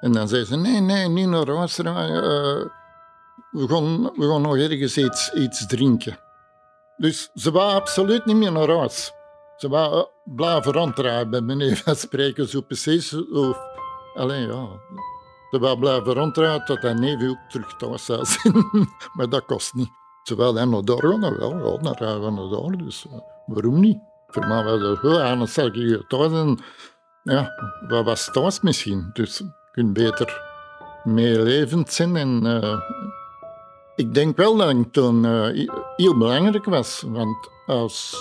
En 0.00 0.12
dan 0.12 0.28
zei 0.28 0.44
ze, 0.44 0.56
nee, 0.56 0.80
nee, 0.80 1.08
niet 1.08 1.28
naar 1.28 1.48
huis 1.48 1.76
rijden. 1.76 2.16
Uh, 2.16 2.66
we, 3.50 3.68
gaan, 3.68 4.02
we 4.02 4.28
gaan 4.28 4.42
nog 4.42 4.56
ergens 4.56 4.96
iets, 4.96 5.32
iets 5.32 5.66
drinken. 5.66 6.18
Dus 6.96 7.30
ze 7.34 7.50
waren 7.50 7.80
absoluut 7.80 8.24
niet 8.24 8.36
meer 8.36 8.52
naar 8.52 8.68
huis. 8.68 9.12
Ze 9.56 9.68
waren 9.68 9.98
uh, 9.98 10.34
blijven 10.36 10.72
rondrijden 10.72 11.30
bij 11.30 11.40
meneer 11.40 11.76
van 11.76 11.96
spreken, 11.96 12.48
zo 12.48 12.60
precies. 12.60 13.14
Of, 13.32 13.58
alleen 14.14 14.46
ja, 14.46 14.68
ze 15.50 15.58
waren 15.58 15.78
blijven 15.78 16.12
rondrijden 16.12 16.64
tot 16.64 16.82
hij 16.82 16.94
neef 16.94 17.28
ook 17.28 17.38
terug 17.48 17.76
thuis 17.76 18.04
zou 18.04 18.24
zijn. 18.42 18.64
maar 19.12 19.28
dat 19.28 19.44
kost 19.44 19.74
niet. 19.74 19.99
Terwijl 20.30 20.54
hij 20.54 20.64
naar 20.64 20.84
daar 20.84 20.98
gaan, 20.98 21.20
dan 21.20 21.36
wel, 21.36 21.72
ja, 21.72 21.82
dan 21.82 21.94
rijden 21.98 22.24
we 22.24 22.30
naar 22.30 22.48
daar. 22.48 22.84
Dus 22.84 23.04
uh, 23.06 23.18
waarom 23.46 23.80
niet? 23.80 23.98
Voor 24.26 24.46
mij 24.46 24.64
was 24.64 24.80
dat. 24.80 25.20
En 25.20 25.38
dan 25.38 25.46
stel 25.46 25.66
ik 25.66 25.74
hier 25.74 26.06
thuis 26.06 26.32
en 26.32 26.58
ja, 27.22 27.50
wat 27.88 28.04
was 28.04 28.30
thuis 28.32 28.60
misschien? 28.60 29.10
Dus 29.12 29.38
je 29.38 29.52
kunt 29.72 29.92
beter 29.92 30.40
meelevend 31.04 31.92
zijn. 31.92 32.16
En 32.16 32.44
uh, 32.44 32.80
ik 33.96 34.14
denk 34.14 34.36
wel 34.36 34.56
dat 34.56 34.70
ik 34.70 34.92
toen 34.92 35.24
uh, 35.24 35.66
heel 35.96 36.18
belangrijk 36.18 36.64
was. 36.64 37.04
Want 37.06 37.50
als, 37.66 38.16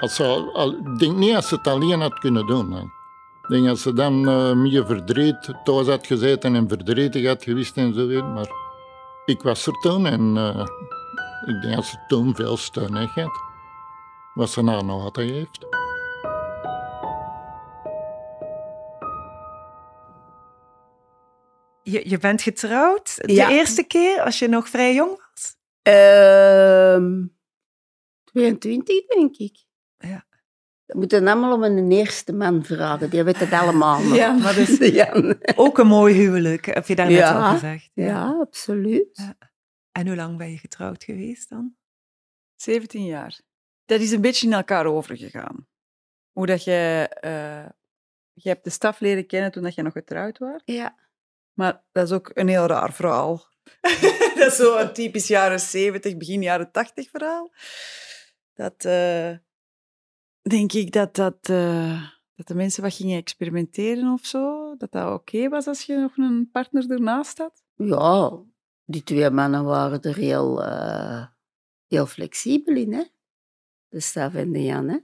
als 0.00 0.20
al, 0.20 0.70
ik 0.70 0.98
denk 0.98 1.16
niet 1.16 1.34
dat 1.34 1.44
ze 1.44 1.54
het 1.54 1.66
alleen 1.66 2.00
had 2.00 2.18
kunnen 2.18 2.46
doen. 2.46 2.76
Ik 3.42 3.48
denk 3.48 3.66
dat 3.66 3.78
ze 3.78 3.92
dan 3.92 4.28
uh, 4.28 4.52
meer 4.52 4.86
verdriet 4.86 5.54
thuis 5.64 5.86
had 5.86 6.06
gezeten 6.06 6.54
en 6.54 6.68
verdrietig 6.68 7.26
had 7.26 7.42
geweest 7.42 7.76
en 7.76 7.94
zo. 7.94 8.22
Maar 8.22 8.50
ik 9.24 9.42
was 9.42 9.66
er 9.66 9.72
toen 9.72 10.06
en 10.06 10.36
ik 11.46 11.62
denk 11.62 11.74
dat 11.74 11.84
ze 11.84 11.96
toen 12.06 12.34
veel 12.34 12.56
steun 12.56 12.96
heeft. 12.96 13.40
Wat 14.34 14.50
ze 14.50 14.62
nou 14.62 14.84
nog 14.84 15.02
altijd 15.02 15.30
heeft. 15.30 15.66
Je, 21.82 22.08
je 22.08 22.18
bent 22.18 22.42
getrouwd 22.42 23.16
de 23.16 23.46
eerste 23.48 23.82
keer 23.82 24.20
als 24.20 24.38
je 24.38 24.48
nog 24.48 24.68
vrij 24.68 24.94
jong 24.94 25.10
was? 25.10 25.56
Uh, 25.88 27.24
22, 28.24 29.06
denk 29.06 29.36
ik. 29.36 29.56
Ja. 29.98 30.26
Dat 30.86 30.96
moeten 30.96 31.26
allemaal 31.26 31.52
om 31.52 31.62
een 31.62 31.90
eerste 31.92 32.32
man 32.32 32.64
vragen. 32.64 33.10
Die 33.10 33.22
weten 33.22 33.48
het 33.48 33.60
allemaal 33.60 34.02
nog. 34.02 34.16
Ja, 34.22 34.32
maar 34.32 34.54
dat 34.54 34.68
is 34.68 34.78
ja. 34.92 35.34
ook 35.56 35.78
een 35.78 35.86
mooi 35.86 36.14
huwelijk, 36.14 36.66
heb 36.66 36.86
je 36.86 36.94
daar 36.94 37.10
net 37.10 37.22
al 37.22 37.42
gezegd. 37.42 37.90
Ja, 37.94 38.04
ja 38.04 38.36
absoluut. 38.40 39.08
Ja. 39.12 39.47
En 39.98 40.06
hoe 40.06 40.16
lang 40.16 40.36
ben 40.36 40.50
je 40.50 40.58
getrouwd 40.58 41.04
geweest 41.04 41.48
dan? 41.48 41.76
17 42.56 43.04
jaar. 43.04 43.40
Dat 43.84 44.00
is 44.00 44.10
een 44.10 44.20
beetje 44.20 44.46
in 44.46 44.52
elkaar 44.52 44.86
overgegaan. 44.86 45.68
Hoe 46.32 46.46
dat 46.46 46.64
je... 46.64 47.10
Uh, 47.24 47.68
je 48.32 48.48
hebt 48.48 48.64
de 48.64 48.70
staf 48.70 49.00
leren 49.00 49.26
kennen 49.26 49.52
toen 49.52 49.62
dat 49.62 49.74
je 49.74 49.82
nog 49.82 49.92
getrouwd 49.92 50.38
was. 50.38 50.62
Ja. 50.64 50.98
Maar 51.52 51.84
dat 51.92 52.06
is 52.06 52.12
ook 52.12 52.30
een 52.34 52.48
heel 52.48 52.66
raar 52.66 52.92
verhaal. 52.92 53.46
dat 54.38 54.46
is 54.46 54.56
zo'n 54.56 54.92
typisch 54.92 55.26
jaren 55.26 55.60
70, 55.60 56.16
begin 56.16 56.42
jaren 56.42 56.70
80 56.70 57.10
verhaal. 57.10 57.52
Dat 58.54 58.84
uh, 58.84 59.36
denk 60.40 60.72
ik 60.72 60.92
dat, 60.92 61.14
dat, 61.14 61.48
uh, 61.48 62.10
dat 62.34 62.46
de 62.46 62.54
mensen 62.54 62.82
wat 62.82 62.94
gingen 62.94 63.18
experimenteren 63.18 64.12
of 64.12 64.26
zo. 64.26 64.76
Dat 64.76 64.92
dat 64.92 65.12
oké 65.12 65.48
was 65.48 65.66
als 65.66 65.82
je 65.82 65.96
nog 65.96 66.16
een 66.16 66.48
partner 66.52 66.90
ernaast 66.90 67.38
had. 67.38 67.62
Ja, 67.74 68.46
die 68.88 69.02
twee 69.02 69.30
mannen 69.30 69.64
waren 69.64 70.02
er 70.02 70.16
heel, 70.16 70.62
uh, 70.62 71.26
heel 71.86 72.06
flexibel 72.06 72.74
in, 72.74 72.92
hè? 72.92 73.02
de 73.88 74.00
Stav 74.00 74.34
en 74.34 74.52
de 74.52 74.64
Jan. 74.64 74.88
Hè? 74.88 74.98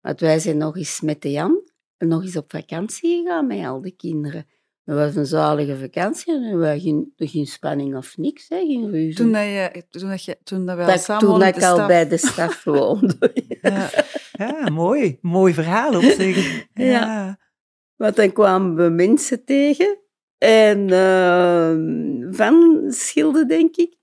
Want 0.00 0.20
wij 0.20 0.38
zijn 0.38 0.56
nog 0.56 0.76
eens 0.76 1.00
met 1.00 1.22
de 1.22 1.30
Jan 1.30 1.62
nog 1.98 2.22
eens 2.22 2.36
op 2.36 2.50
vakantie 2.50 3.22
gegaan 3.22 3.46
met 3.46 3.64
al 3.64 3.80
de 3.80 3.90
kinderen. 3.90 4.46
Dat 4.84 4.96
was 4.96 5.16
een 5.16 5.26
zalige 5.26 5.76
vakantie 5.76 6.34
en 6.34 6.58
was 6.58 6.82
geen, 6.82 7.12
geen 7.16 7.46
spanning 7.46 7.96
of 7.96 8.16
niks, 8.16 8.48
hè, 8.48 8.56
geen 8.56 8.90
ruzie. 8.90 9.14
Toen, 9.14 9.32
dat 9.32 9.42
je, 9.42 9.84
toen, 9.90 10.08
dat 10.08 10.24
je, 10.24 10.38
toen 10.42 10.66
dat 10.66 10.76
wij 10.76 10.84
al 10.84 10.92
dat, 10.92 11.02
samen 11.02 11.28
toen 11.28 11.42
ik 11.42 11.62
al 11.62 11.74
staf. 11.74 11.86
bij 11.86 12.08
de 12.08 12.16
staf 12.16 12.64
woonde. 12.74 13.32
Ja, 13.62 13.90
ja 14.32 14.70
mooi. 14.70 15.18
Mooi 15.20 15.54
verhaal 15.54 15.96
op 15.96 16.02
zich. 16.02 16.66
Ja. 16.74 16.84
Ja. 16.84 17.38
Want 17.96 18.16
dan 18.16 18.32
kwamen 18.32 18.76
we 18.76 18.88
mensen 18.88 19.44
tegen. 19.44 19.98
En 20.46 20.90
eh, 20.90 22.36
van 22.36 22.84
Schilde, 22.88 23.46
denk 23.46 23.76
ik. 23.76 23.94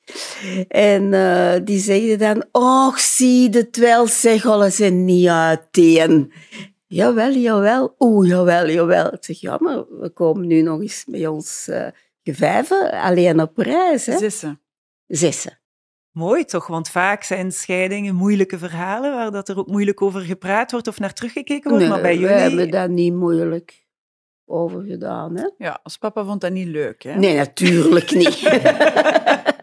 En 0.67 1.13
eh, 1.13 1.53
die 1.63 1.79
zeiden 1.79 2.19
dan... 2.19 2.45
Och, 2.51 2.99
zie 2.99 3.49
de 3.49 3.69
twaalf 3.69 4.09
zegelen 4.09 4.71
zijn 4.71 5.05
niet 5.05 5.27
uiteen. 5.27 6.33
Jawel, 6.87 7.31
jawel. 7.31 7.95
Oeh, 7.99 8.27
jawel, 8.27 8.69
jawel. 8.69 9.13
Ik 9.13 9.23
zeg, 9.23 9.39
ja, 9.39 9.57
maar 9.59 9.83
we 9.99 10.09
komen 10.09 10.47
nu 10.47 10.61
nog 10.61 10.81
eens 10.81 11.03
met 11.07 11.27
ons 11.27 11.67
eh 11.67 11.87
gevijven. 12.23 12.91
Alleen 12.91 13.41
op 13.41 13.57
reis, 13.57 14.05
hè. 14.05 14.17
Zessen. 14.17 14.61
Zessen. 15.07 15.59
Mooi 16.11 16.45
toch, 16.45 16.67
want 16.67 16.89
vaak 16.89 17.23
zijn 17.23 17.51
scheidingen 17.51 18.15
moeilijke 18.15 18.57
verhalen 18.57 19.13
waar 19.13 19.31
dat 19.31 19.49
er 19.49 19.57
ook 19.57 19.67
moeilijk 19.67 20.01
over 20.01 20.21
gepraat 20.21 20.71
wordt 20.71 20.87
of 20.87 20.99
naar 20.99 21.13
teruggekeken 21.13 21.71
wordt. 21.71 21.87
maar 21.87 22.01
bij 22.01 22.19
wij 22.19 22.39
hebben 22.39 22.57
jullie... 22.57 22.71
daar 22.71 22.89
niet 22.89 23.13
moeilijk 23.13 23.82
over 24.45 24.81
gedaan, 24.81 25.35
hè. 25.35 25.49
Ja, 25.57 25.79
als 25.83 25.97
papa 25.97 26.25
vond 26.25 26.41
dat 26.41 26.51
niet 26.51 26.67
leuk. 26.67 27.03
Hè? 27.03 27.15
Nee, 27.15 27.35
natuurlijk 27.35 28.11
niet. 28.11 28.41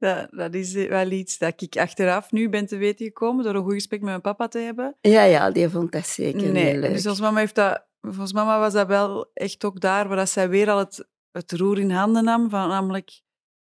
Dat, 0.00 0.28
dat 0.30 0.54
is 0.54 0.74
eh, 0.74 0.88
wel 0.88 1.10
iets 1.10 1.38
dat 1.38 1.62
ik 1.62 1.76
achteraf 1.76 2.30
nu 2.30 2.48
ben 2.48 2.66
te 2.66 2.76
weten 2.76 3.06
gekomen 3.06 3.44
door 3.44 3.54
een 3.54 3.62
goed 3.62 3.72
gesprek 3.72 4.00
met 4.00 4.08
mijn 4.08 4.20
papa 4.20 4.48
te 4.48 4.58
hebben. 4.58 4.96
Ja, 5.00 5.22
ja, 5.22 5.50
die 5.50 5.68
vond 5.68 5.92
dat 5.92 6.06
zeker 6.06 6.52
nee, 6.52 6.72
niet 6.72 6.82
leuk. 6.82 6.92
dus 6.92 7.06
als 7.06 7.20
mama 7.20 7.38
heeft 7.38 7.54
dat... 7.54 7.86
Volgens 8.00 8.32
mama 8.32 8.58
was 8.58 8.72
dat 8.72 8.86
wel 8.86 9.30
echt 9.34 9.64
ook 9.64 9.80
daar 9.80 10.08
waar 10.08 10.16
dat 10.16 10.28
zij 10.28 10.48
weer 10.48 10.70
al 10.70 10.78
het, 10.78 11.08
het 11.30 11.52
roer 11.52 11.78
in 11.78 11.90
handen 11.90 12.24
nam. 12.24 12.50
Van 12.50 12.68
namelijk, 12.68 13.20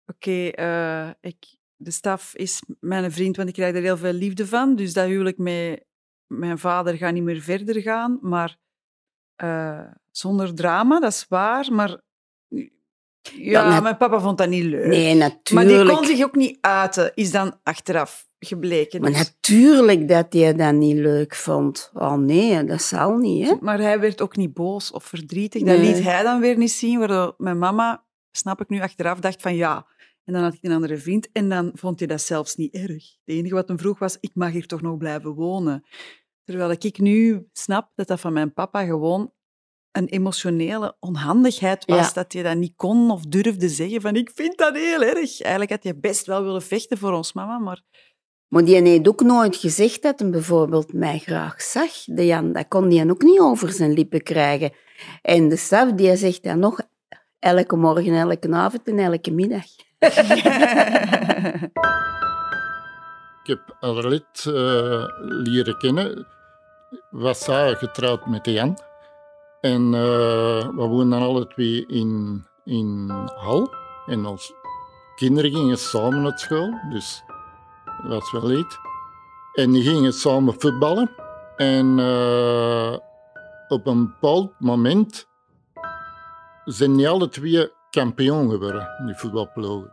oké, 0.06 0.48
eh, 0.48 1.10
ik 1.20 1.36
de 1.76 1.90
staf 1.90 2.34
is 2.34 2.62
mijn 2.80 3.12
vriend, 3.12 3.36
want 3.36 3.48
ik 3.48 3.54
krijg 3.54 3.74
er 3.74 3.82
heel 3.82 3.96
veel 3.96 4.12
liefde 4.12 4.46
van. 4.46 4.76
Dus 4.76 4.92
dat 4.92 5.06
huwelijk 5.06 5.38
met 5.38 5.84
mijn 6.26 6.58
vader 6.58 6.96
gaat 6.96 7.12
niet 7.12 7.22
meer 7.22 7.40
verder 7.40 7.82
gaan. 7.82 8.18
Maar 8.22 8.56
eh, 9.36 9.80
zonder 10.10 10.54
drama, 10.54 11.00
dat 11.00 11.12
is 11.12 11.26
waar. 11.28 11.72
Maar 11.72 12.00
ja, 13.34 13.80
mijn 13.80 13.96
papa 13.96 14.20
vond 14.20 14.38
dat 14.38 14.48
niet 14.48 14.64
leuk. 14.64 14.86
Nee, 14.86 15.16
maar 15.16 15.28
natuurlijk. 15.28 15.86
die 15.88 15.96
kon 15.96 16.04
zich 16.06 16.24
ook 16.24 16.34
niet 16.34 16.58
uiten, 16.60 17.12
is 17.14 17.30
dan 17.30 17.58
achteraf 17.62 18.28
gebleken. 18.38 19.00
Maar 19.00 19.10
Dus- 19.10 19.18
natuurlijk 19.18 20.08
dat 20.08 20.32
hij 20.32 20.54
dat 20.54 20.74
niet 20.74 20.96
leuk 20.96 21.34
vond. 21.34 21.90
Oh 21.94 22.14
nee, 22.14 22.64
dat 22.64 22.82
zal 22.82 23.16
niet, 23.16 23.46
hè. 23.48 23.54
Maar 23.60 23.78
hij 23.78 24.00
werd 24.00 24.20
ook 24.20 24.36
niet 24.36 24.54
boos 24.54 24.90
of 24.90 25.04
verdrietig. 25.04 25.62
Nee. 25.62 25.76
Dat 25.76 25.86
liet 25.86 26.04
hij 26.04 26.22
dan 26.22 26.40
weer 26.40 26.56
niet 26.56 26.72
zien, 26.72 26.98
waardoor 26.98 27.34
mijn 27.38 27.58
mama, 27.58 28.04
snap 28.30 28.60
ik 28.60 28.68
nu 28.68 28.80
achteraf, 28.80 29.18
dacht 29.20 29.42
van 29.42 29.54
ja. 29.54 29.86
En 30.24 30.32
dan 30.32 30.42
had 30.42 30.54
ik 30.54 30.62
een 30.62 30.72
andere 30.72 30.96
vriend 30.96 31.28
en 31.32 31.48
dan 31.48 31.70
vond 31.74 31.98
hij 31.98 32.08
dat 32.08 32.20
zelfs 32.20 32.56
niet 32.56 32.74
erg. 32.74 33.16
Het 33.24 33.36
enige 33.36 33.54
wat 33.54 33.68
hem 33.68 33.78
vroeg 33.78 33.98
was, 33.98 34.16
ik 34.20 34.30
mag 34.34 34.52
hier 34.52 34.66
toch 34.66 34.82
nog 34.82 34.96
blijven 34.96 35.34
wonen. 35.34 35.84
Terwijl 36.46 36.70
ik 36.70 36.98
nu 36.98 37.48
snap 37.52 37.90
dat 37.94 38.06
dat 38.06 38.20
van 38.20 38.32
mijn 38.32 38.52
papa 38.52 38.84
gewoon 38.84 39.32
een 39.92 40.06
emotionele 40.06 40.96
onhandigheid 41.00 41.84
was. 41.84 42.06
Ja. 42.06 42.12
Dat 42.12 42.32
je 42.32 42.42
dat 42.42 42.56
niet 42.56 42.76
kon 42.76 43.10
of 43.10 43.22
durfde 43.22 43.68
zeggen 43.68 44.00
van 44.00 44.16
ik 44.16 44.30
vind 44.34 44.58
dat 44.58 44.76
heel 44.76 45.02
erg. 45.02 45.40
Eigenlijk 45.40 45.70
had 45.70 45.82
je 45.82 45.96
best 45.96 46.26
wel 46.26 46.42
willen 46.42 46.62
vechten 46.62 46.98
voor 46.98 47.12
ons 47.12 47.32
mama, 47.32 47.58
maar 47.58 47.82
Maar 48.48 48.64
die 48.64 48.82
heeft 48.82 49.08
ook 49.08 49.22
nooit 49.22 49.56
gezegd 49.56 50.02
dat 50.02 50.20
hij 50.20 50.30
bijvoorbeeld 50.30 50.92
mij 50.92 51.18
graag 51.18 51.62
zag. 51.62 51.90
De 52.04 52.26
Jan, 52.26 52.52
dat 52.52 52.68
kon 52.68 52.90
hij 52.90 53.10
ook 53.10 53.22
niet 53.22 53.40
over 53.40 53.72
zijn 53.72 53.92
lippen 53.92 54.22
krijgen. 54.22 54.72
En 55.22 55.48
de 55.48 55.56
staf, 55.56 55.92
die 55.92 56.16
zegt 56.16 56.42
dan 56.42 56.58
nog 56.58 56.80
elke 57.38 57.76
morgen, 57.76 58.14
elke 58.14 58.52
avond 58.52 58.88
en 58.88 58.98
elke 58.98 59.30
middag. 59.30 59.64
Ik 63.42 63.52
heb 63.52 63.76
Arlet 63.80 64.44
eh 64.46 65.04
leren 65.18 65.78
kennen. 65.78 66.26
Was 67.10 67.44
zij 67.44 67.74
getrouwd 67.74 68.26
met 68.26 68.46
Jan. 68.46 68.78
En 69.60 69.94
eh, 69.94 70.68
we 70.68 70.86
woonden 70.88 71.22
alle 71.22 71.46
twee 71.46 71.86
in, 71.86 72.44
in 72.64 73.10
Hal. 73.36 73.74
En 74.06 74.26
onze 74.26 74.54
kinderen 75.14 75.50
gingen 75.50 75.78
samen 75.78 76.22
naar 76.22 76.38
school. 76.38 76.74
Dus 76.90 77.22
dat 78.02 78.10
was 78.10 78.32
wel 78.32 78.46
leed. 78.46 78.78
En 79.52 79.70
die 79.70 79.82
gingen 79.82 80.12
samen 80.12 80.60
voetballen. 80.60 81.10
En 81.56 81.98
eh, 81.98 82.96
op 83.68 83.86
een 83.86 84.06
bepaald 84.06 84.52
moment 84.58 85.28
zijn 86.64 86.96
die 86.96 87.08
alle 87.08 87.28
twee 87.28 87.72
kampioen 87.90 88.50
geworden, 88.50 88.88
die 89.06 89.14
voetbalploegen. 89.14 89.92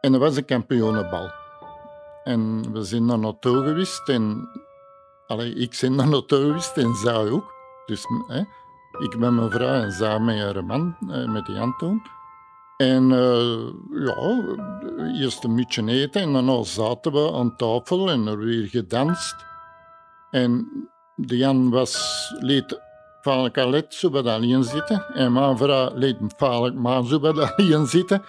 En 0.00 0.12
dat 0.12 0.20
was 0.20 0.36
een 0.36 0.44
kampioenenbal. 0.44 1.30
En 2.24 2.72
we 2.72 2.82
zijn 2.82 3.06
daar 3.06 3.18
naartoe 3.18 3.64
geweest. 3.64 4.08
En, 4.08 4.48
allee, 5.26 5.54
ik 5.54 5.78
ben 5.80 5.94
naartoe 5.94 6.38
geweest 6.38 6.76
en 6.76 6.94
zij 6.94 7.30
ook. 7.30 7.54
Dus 7.86 8.04
hè, 8.26 8.40
ik 8.98 9.18
met 9.18 9.32
mijn 9.32 9.50
vrouw 9.50 9.82
en 9.82 9.92
zij 9.92 10.20
met 10.20 10.38
haar 10.38 10.64
man, 10.64 10.96
met 11.32 11.46
die 11.46 11.58
Anton. 11.58 12.02
En 12.76 13.12
eh, 13.12 13.58
ja, 13.90 14.42
eerst 15.20 15.44
een 15.44 15.54
mutje 15.54 15.86
eten 15.86 16.22
en 16.22 16.32
daarna 16.32 16.62
zaten 16.62 17.12
we 17.12 17.32
aan 17.32 17.56
tafel 17.56 18.10
en 18.10 18.26
er 18.26 18.38
weer 18.38 18.66
gedanst. 18.66 19.34
En 20.30 20.68
de 21.14 21.36
Jan 21.36 21.70
was, 21.70 22.26
liet 22.40 22.80
vaak 23.20 23.86
zo 23.88 24.10
bij 24.10 24.22
alleen 24.22 24.64
zitten. 24.64 25.06
En 25.14 25.32
mijn 25.32 25.56
vrouw 25.56 25.90
liet 25.94 26.16
vaak 26.36 26.74
maar 26.74 27.04
zo 27.04 27.20
bij 27.20 27.32
alleen 27.32 27.86
zitten. 27.86 28.24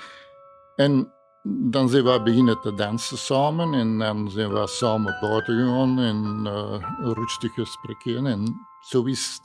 En 0.75 1.13
dan 1.47 1.89
zijn 1.89 2.03
we 2.03 2.21
beginnen 2.21 2.61
te 2.61 2.73
dansen 2.73 3.17
samen 3.17 3.73
en 3.73 3.97
dan 3.97 4.31
zijn 4.31 4.53
we 4.53 4.67
samen 4.67 5.17
buiten 5.21 5.55
gegaan 5.55 5.99
en 5.99 6.45
eh, 6.45 6.89
een 7.01 7.13
rustig 7.13 7.53
gesprek 7.53 8.05
En 8.05 8.67
zo 8.81 9.03
is 9.03 9.39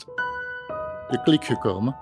de 1.08 1.20
klik 1.22 1.44
gekomen. 1.44 1.96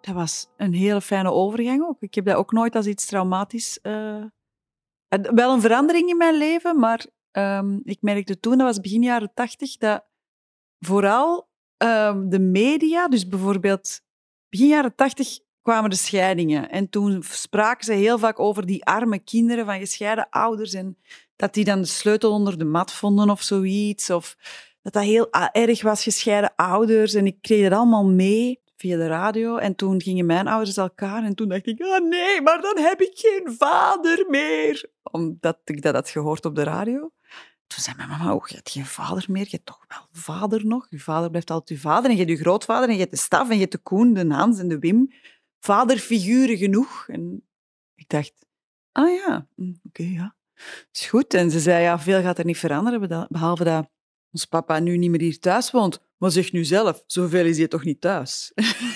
Dat 0.00 0.14
was 0.14 0.46
een 0.56 0.74
hele 0.74 1.00
fijne 1.00 1.30
overgang 1.30 1.82
ook. 1.82 2.00
Ik 2.00 2.14
heb 2.14 2.24
dat 2.24 2.36
ook 2.36 2.52
nooit 2.52 2.76
als 2.76 2.86
iets 2.86 3.06
traumatisch... 3.06 3.80
eh, 3.80 4.24
wel 5.08 5.52
een 5.52 5.60
verandering 5.60 6.08
in 6.08 6.16
mijn 6.16 6.36
leven, 6.36 6.78
maar 6.78 7.06
ehm, 7.30 7.78
ik 7.82 7.98
merkte 8.00 8.40
toen, 8.40 8.58
dat 8.58 8.66
was 8.66 8.80
begin 8.80 9.02
jaren 9.02 9.30
tachtig, 9.34 9.76
dat 9.76 10.04
vooral 10.78 11.48
ehm, 11.76 12.28
de 12.28 12.38
media, 12.38 13.08
dus 13.08 13.28
bijvoorbeeld 13.28 14.04
begin 14.48 14.68
jaren 14.68 14.94
tachtig 14.94 15.38
kwamen 15.62 15.90
de 15.90 15.96
scheidingen. 15.96 16.70
En 16.70 16.88
toen 16.88 17.22
spraken 17.22 17.84
ze 17.84 17.92
heel 17.92 18.18
vaak 18.18 18.40
over 18.40 18.66
die 18.66 18.84
arme 18.84 19.18
kinderen 19.18 19.64
van 19.64 19.78
gescheiden 19.78 20.28
ouders 20.30 20.72
en 20.74 20.98
dat 21.36 21.54
die 21.54 21.64
dan 21.64 21.80
de 21.80 21.86
sleutel 21.86 22.32
onder 22.32 22.58
de 22.58 22.64
mat 22.64 22.92
vonden 22.92 23.30
of 23.30 23.42
zoiets. 23.42 24.10
Of 24.10 24.36
dat 24.82 24.92
dat 24.92 25.02
heel 25.02 25.30
erg 25.52 25.82
was, 25.82 26.02
gescheiden 26.02 26.52
ouders. 26.56 27.14
En 27.14 27.26
ik 27.26 27.36
kreeg 27.40 27.68
dat 27.68 27.78
allemaal 27.78 28.04
mee 28.04 28.60
via 28.76 28.96
de 28.96 29.06
radio. 29.06 29.56
En 29.56 29.74
toen 29.74 30.02
gingen 30.02 30.26
mijn 30.26 30.48
ouders 30.48 30.76
elkaar. 30.76 31.24
En 31.24 31.34
toen 31.34 31.48
dacht 31.48 31.66
ik, 31.66 31.82
ah 31.82 32.08
nee, 32.08 32.40
maar 32.40 32.60
dan 32.60 32.78
heb 32.78 33.00
ik 33.00 33.12
geen 33.14 33.54
vader 33.58 34.26
meer. 34.28 34.90
Omdat 35.02 35.58
ik 35.64 35.82
dat 35.82 35.94
had 35.94 36.08
gehoord 36.08 36.44
op 36.44 36.54
de 36.54 36.62
radio. 36.62 37.10
Toen 37.66 37.82
zei 37.82 37.96
mijn 37.96 38.08
mama, 38.08 38.34
oh, 38.34 38.48
je 38.48 38.54
hebt 38.54 38.70
geen 38.70 38.86
vader 38.86 39.24
meer. 39.28 39.42
Je 39.42 39.50
hebt 39.50 39.66
toch 39.66 39.84
wel 39.88 40.08
vader 40.12 40.66
nog? 40.66 40.86
Je 40.90 40.98
vader 40.98 41.28
blijft 41.28 41.50
altijd 41.50 41.80
je 41.80 41.88
vader. 41.88 42.10
En 42.10 42.16
je 42.16 42.24
hebt 42.24 42.30
je 42.30 42.44
grootvader. 42.44 42.88
En 42.88 42.94
je 42.94 43.00
hebt 43.00 43.10
de 43.12 43.16
Staf. 43.16 43.48
En 43.48 43.54
je 43.54 43.60
hebt 43.60 43.72
de 43.72 43.78
Koen, 43.78 44.12
de 44.12 44.34
Hans 44.34 44.58
en 44.58 44.68
de 44.68 44.78
Wim. 44.78 45.12
Vaderfiguren 45.60 46.56
genoeg. 46.56 47.08
En 47.08 47.46
ik 47.94 48.08
dacht, 48.08 48.32
ah 48.92 49.14
ja, 49.14 49.48
hm, 49.54 49.72
oké, 49.82 50.02
ja. 50.02 50.36
Is 50.92 51.06
goed. 51.06 51.34
En 51.34 51.50
ze 51.50 51.60
zei, 51.60 51.82
ja, 51.82 51.98
veel 51.98 52.22
gaat 52.22 52.38
er 52.38 52.44
niet 52.44 52.58
veranderen. 52.58 53.28
Behalve 53.28 53.64
dat 53.64 53.90
ons 54.30 54.44
papa 54.44 54.78
nu 54.78 54.96
niet 54.96 55.10
meer 55.10 55.20
hier 55.20 55.38
thuis 55.38 55.70
woont. 55.70 56.00
Maar 56.18 56.30
zeg 56.30 56.52
nu 56.52 56.64
zelf, 56.64 57.02
zoveel 57.06 57.44
is 57.44 57.58
hij 57.58 57.68
toch 57.68 57.84
niet 57.84 58.00
thuis? 58.00 58.52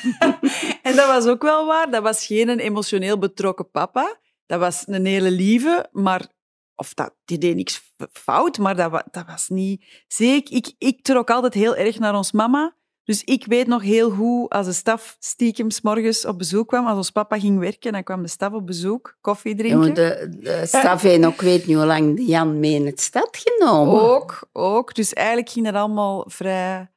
en 0.82 0.96
dat 0.96 1.06
was 1.06 1.26
ook 1.26 1.42
wel 1.42 1.66
waar. 1.66 1.90
Dat 1.90 2.02
was 2.02 2.26
geen 2.26 2.48
een 2.48 2.58
emotioneel 2.58 3.18
betrokken 3.18 3.70
papa. 3.70 4.20
Dat 4.46 4.60
was 4.60 4.82
een 4.86 5.06
hele 5.06 5.30
lieve, 5.30 5.88
maar... 5.92 6.38
Of 6.80 6.94
dat, 6.94 7.14
die 7.24 7.38
deed 7.38 7.56
niks 7.56 7.94
fout, 8.12 8.58
maar 8.58 8.76
dat, 8.76 8.90
wa- 8.90 9.06
dat 9.10 9.26
was 9.26 9.48
niet... 9.48 10.04
Zie 10.08 10.34
ik, 10.34 10.72
ik, 10.78 11.02
trok 11.02 11.30
altijd 11.30 11.54
heel 11.54 11.76
erg 11.76 11.98
naar 11.98 12.14
ons 12.14 12.32
mama. 12.32 12.74
Dus 13.04 13.24
ik 13.24 13.46
weet 13.46 13.66
nog 13.66 13.82
heel 13.82 14.10
goed, 14.10 14.50
als 14.50 14.66
de 14.66 14.72
staf 14.72 15.16
stiekem 15.18 15.70
's 15.70 15.80
morgens 15.80 16.24
op 16.24 16.38
bezoek 16.38 16.68
kwam, 16.68 16.86
als 16.86 16.96
ons 16.96 17.10
papa 17.10 17.38
ging 17.38 17.58
werken, 17.58 17.92
dan 17.92 18.02
kwam 18.02 18.22
de 18.22 18.28
staf 18.28 18.52
op 18.52 18.66
bezoek, 18.66 19.18
koffie 19.20 19.54
drinken. 19.54 19.94
de, 19.94 20.36
de 20.40 20.66
staf 20.66 21.02
heeft 21.02 21.24
ook 21.24 21.40
weet 21.40 21.66
niet 21.66 21.76
hoe 21.76 21.86
lang 21.86 22.20
Jan 22.26 22.60
mee 22.60 22.74
in 22.74 22.86
het 22.86 23.00
stad 23.00 23.42
genomen. 23.42 24.00
Ook, 24.00 24.48
ook. 24.52 24.94
Dus 24.94 25.12
eigenlijk 25.12 25.48
ging 25.48 25.64
dat 25.64 25.74
allemaal 25.74 26.24
vrij 26.28 26.90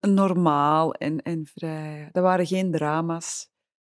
normaal 0.00 0.94
en, 0.94 1.22
en 1.22 1.46
vrij... 1.54 2.08
Er 2.12 2.22
waren 2.22 2.46
geen 2.46 2.70
drama's. 2.72 3.48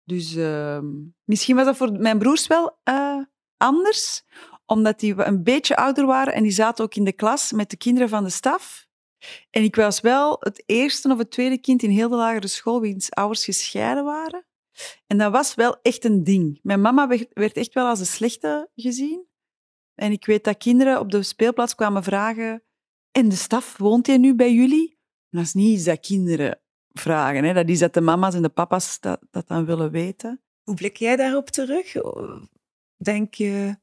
Dus 0.03 0.35
ehm, 0.35 0.85
misschien 1.23 1.55
was 1.55 1.65
dat 1.65 1.77
voor 1.77 1.91
mijn 1.91 2.19
broers 2.19 2.47
wel 2.47 2.77
eh, 2.83 3.19
anders, 3.57 4.23
omdat 4.65 4.99
die 4.99 5.25
een 5.25 5.43
beetje 5.43 5.75
ouder 5.75 6.05
waren 6.05 6.33
en 6.33 6.43
die 6.43 6.51
zaten 6.51 6.83
ook 6.83 6.95
in 6.95 7.03
de 7.03 7.13
klas 7.13 7.51
met 7.51 7.69
de 7.69 7.77
kinderen 7.77 8.09
van 8.09 8.23
de 8.23 8.29
staf. 8.29 8.87
En 9.49 9.63
ik 9.63 9.75
was 9.75 10.01
wel 10.01 10.37
het 10.39 10.63
eerste 10.65 11.11
of 11.11 11.17
het 11.17 11.31
tweede 11.31 11.57
kind 11.57 11.83
in 11.83 11.89
heel 11.89 12.09
de 12.09 12.15
lagere 12.15 12.47
school 12.47 12.81
wiens 12.81 13.11
ouders 13.11 13.43
gescheiden 13.43 14.03
waren. 14.03 14.45
En 15.07 15.17
dat 15.17 15.31
was 15.31 15.55
wel 15.55 15.77
echt 15.81 16.05
een 16.05 16.23
ding. 16.23 16.59
Mijn 16.61 16.81
mama 16.81 17.07
werd 17.33 17.57
echt 17.57 17.73
wel 17.73 17.87
als 17.87 17.99
een 17.99 18.05
slechte 18.05 18.69
gezien. 18.75 19.27
En 19.95 20.11
ik 20.11 20.25
weet 20.25 20.43
dat 20.43 20.57
kinderen 20.57 20.99
op 20.99 21.11
de 21.11 21.23
speelplaats 21.23 21.75
kwamen 21.75 22.03
vragen: 22.03 22.63
En 23.11 23.29
de 23.29 23.35
staf, 23.35 23.77
woont 23.77 24.07
hij 24.07 24.17
nu 24.17 24.35
bij 24.35 24.53
jullie? 24.53 24.93
dat 25.29 25.43
is 25.43 25.53
niet 25.53 25.73
iets 25.73 25.83
dat 25.83 25.99
kinderen 25.99 26.59
vragen. 26.91 27.43
Hè? 27.43 27.53
Dat 27.53 27.69
is 27.69 27.79
dat 27.79 27.93
de 27.93 28.01
mama's 28.01 28.35
en 28.35 28.41
de 28.41 28.49
papa's 28.49 28.99
dat, 28.99 29.21
dat 29.31 29.47
dan 29.47 29.65
willen 29.65 29.91
weten. 29.91 30.41
Hoe 30.63 30.75
blik 30.75 30.97
jij 30.97 31.15
daarop 31.15 31.49
terug? 31.49 31.93
Denk 32.97 33.33
je, 33.33 33.77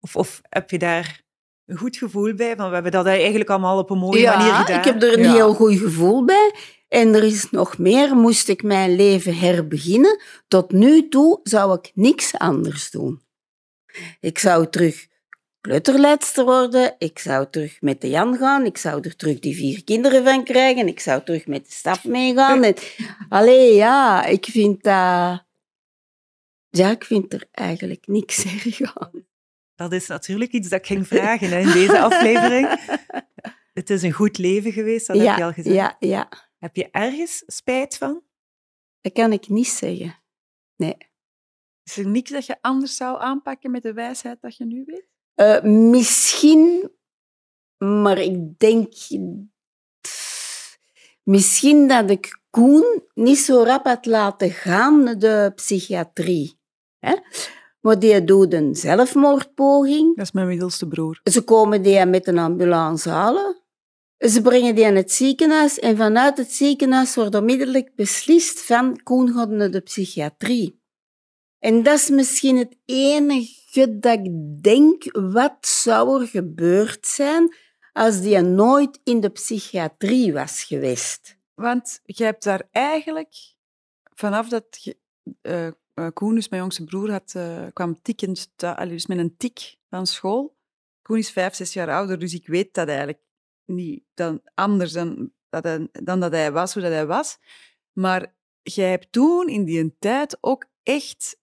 of, 0.00 0.16
of 0.16 0.40
heb 0.48 0.70
je 0.70 0.78
daar 0.78 1.22
een 1.66 1.76
goed 1.76 1.96
gevoel 1.96 2.34
bij? 2.34 2.56
Want 2.56 2.68
we 2.68 2.74
hebben 2.74 2.92
dat 2.92 3.06
eigenlijk 3.06 3.50
allemaal 3.50 3.78
op 3.78 3.90
een 3.90 3.98
mooie 3.98 4.26
manier 4.26 4.54
gedaan. 4.54 4.66
Ja, 4.66 4.78
ik 4.78 4.84
heb 4.84 5.02
er 5.02 5.18
een 5.18 5.30
heel 5.30 5.54
goed 5.54 5.78
gevoel 5.78 6.24
bij. 6.24 6.54
En 6.88 7.14
er 7.14 7.22
is 7.22 7.50
nog 7.50 7.78
meer, 7.78 8.16
moest 8.16 8.48
ik 8.48 8.62
mijn 8.62 8.96
leven 8.96 9.38
herbeginnen. 9.38 10.22
Tot 10.48 10.72
nu 10.72 11.08
toe 11.08 11.40
zou 11.42 11.78
ik 11.78 11.90
niks 11.94 12.38
anders 12.38 12.90
doen. 12.90 13.22
Ik 14.20 14.38
zou 14.38 14.68
terug 14.68 15.08
kleuterleidster 15.60 16.44
worden, 16.44 16.94
ik 16.98 17.18
zou 17.18 17.46
terug 17.50 17.80
met 17.80 18.00
de 18.00 18.08
Jan 18.08 18.36
gaan, 18.36 18.64
ik 18.64 18.78
zou 18.78 19.00
er 19.02 19.16
terug 19.16 19.38
die 19.38 19.56
vier 19.56 19.84
kinderen 19.84 20.24
van 20.24 20.44
krijgen, 20.44 20.86
ik 20.86 21.00
zou 21.00 21.22
terug 21.24 21.46
met 21.46 21.64
de 21.64 21.72
staf 21.72 22.04
meegaan. 22.04 22.62
En, 22.62 22.74
allee, 23.28 23.74
ja, 23.74 24.24
ik 24.24 24.44
vind 24.44 24.82
dat... 24.82 25.44
Ja, 26.68 26.90
ik 26.90 27.04
vind 27.04 27.32
er 27.32 27.48
eigenlijk 27.50 28.06
niks 28.06 28.44
erg 28.44 28.94
aan. 28.94 29.26
Dat 29.80 29.92
is 29.92 30.06
natuurlijk 30.06 30.52
iets 30.52 30.68
dat 30.68 30.78
ik 30.78 30.86
ging 30.86 31.06
vragen 31.06 31.48
hè, 31.48 31.58
in 31.58 31.72
deze 31.72 32.00
aflevering. 32.00 32.68
Het 33.78 33.90
is 33.90 34.02
een 34.02 34.12
goed 34.12 34.38
leven 34.38 34.72
geweest, 34.72 35.06
dat 35.06 35.16
heb 35.16 35.36
je 35.36 35.44
al 35.44 35.52
gezegd. 35.52 35.74
Ja, 35.74 35.96
ja. 35.98 36.28
Heb 36.58 36.76
je 36.76 36.90
ergens 36.90 37.42
spijt 37.46 37.96
van? 37.96 38.22
Dat 39.00 39.12
kan 39.12 39.32
ik 39.32 39.48
niet 39.48 39.68
zeggen. 39.68 40.22
Nee. 40.76 40.96
Is 41.84 41.96
er 41.96 42.06
niks 42.06 42.30
dat 42.30 42.46
je 42.46 42.56
anders 42.60 42.96
zou 42.96 43.20
aanpakken 43.20 43.70
met 43.70 43.82
de 43.82 43.92
wijsheid 43.92 44.40
dat 44.40 44.56
je 44.56 44.64
nu 44.64 44.84
weet? 44.86 45.08
Uh, 45.36 45.90
misschien, 45.90 46.90
maar 47.78 48.18
ik 48.18 48.58
denk... 48.58 48.92
Misschien 51.22 51.88
dat 51.88 52.10
ik 52.10 52.40
Koen 52.50 53.02
niet 53.14 53.38
zo 53.38 53.62
rap 53.62 53.84
had 53.84 54.06
laten 54.06 54.50
gaan 54.50 55.02
naar 55.02 55.18
de 55.18 55.52
psychiatrie. 55.54 56.58
Hè? 56.98 57.14
Maar 57.80 57.98
die 57.98 58.24
doet 58.24 58.52
een 58.52 58.74
zelfmoordpoging. 58.74 60.16
Dat 60.16 60.24
is 60.24 60.32
mijn 60.32 60.46
middelste 60.46 60.88
broer. 60.88 61.20
Ze 61.22 61.42
komen 61.42 61.82
die 61.82 62.06
met 62.06 62.26
een 62.26 62.38
ambulance 62.38 63.08
halen. 63.08 63.62
Ze 64.18 64.42
brengen 64.42 64.74
die 64.74 64.84
in 64.84 64.96
het 64.96 65.12
ziekenhuis 65.12 65.78
en 65.78 65.96
vanuit 65.96 66.36
het 66.36 66.52
ziekenhuis 66.52 67.14
wordt 67.14 67.34
onmiddellijk 67.34 67.94
beslist 67.94 68.60
van 68.60 69.02
Koen 69.02 69.32
gaat 69.32 69.48
naar 69.48 69.70
de 69.70 69.80
psychiatrie. 69.80 70.82
En 71.58 71.82
dat 71.82 71.98
is 71.98 72.10
misschien 72.10 72.56
het 72.56 72.76
enige 72.84 73.98
dat 73.98 74.18
ik 74.18 74.62
denk, 74.62 75.04
wat 75.12 75.56
zou 75.60 76.20
er 76.20 76.26
gebeurd 76.26 77.06
zijn 77.06 77.54
als 77.92 78.20
die 78.20 78.40
nooit 78.40 79.00
in 79.04 79.20
de 79.20 79.28
psychiatrie 79.28 80.32
was 80.32 80.62
geweest? 80.62 81.36
Want 81.54 82.00
je 82.04 82.24
hebt 82.24 82.44
daar 82.44 82.68
eigenlijk, 82.70 83.34
vanaf 84.14 84.48
dat 84.48 84.94
uh, 85.42 85.68
Koen, 86.08 86.34
dus 86.34 86.48
mijn 86.48 86.62
jongste 86.62 86.84
broer, 86.84 87.10
had, 87.10 87.34
uh, 87.36 87.66
kwam 87.72 88.02
tikkend, 88.02 88.52
dus 88.88 89.06
met 89.06 89.18
een 89.18 89.36
tik 89.36 89.76
van 89.88 90.06
school. 90.06 90.56
Koen 91.02 91.18
is 91.18 91.30
vijf, 91.30 91.54
zes 91.54 91.72
jaar 91.72 91.90
ouder, 91.90 92.18
dus 92.18 92.34
ik 92.34 92.46
weet 92.46 92.74
dat 92.74 92.88
eigenlijk 92.88 93.20
niet 93.64 94.02
dan 94.14 94.40
anders 94.54 94.92
dan 94.92 95.32
dat 95.48 95.64
hij, 95.64 95.88
dan 95.92 96.20
dat 96.20 96.32
hij 96.32 96.52
was, 96.52 96.72
hoe 96.72 96.82
dat 96.82 96.92
hij 96.92 97.06
was. 97.06 97.38
Maar 97.92 98.34
jij 98.62 98.90
hebt 98.90 99.12
toen 99.12 99.48
in 99.48 99.64
die 99.64 99.96
tijd 99.98 100.38
ook 100.40 100.66
echt 100.82 101.38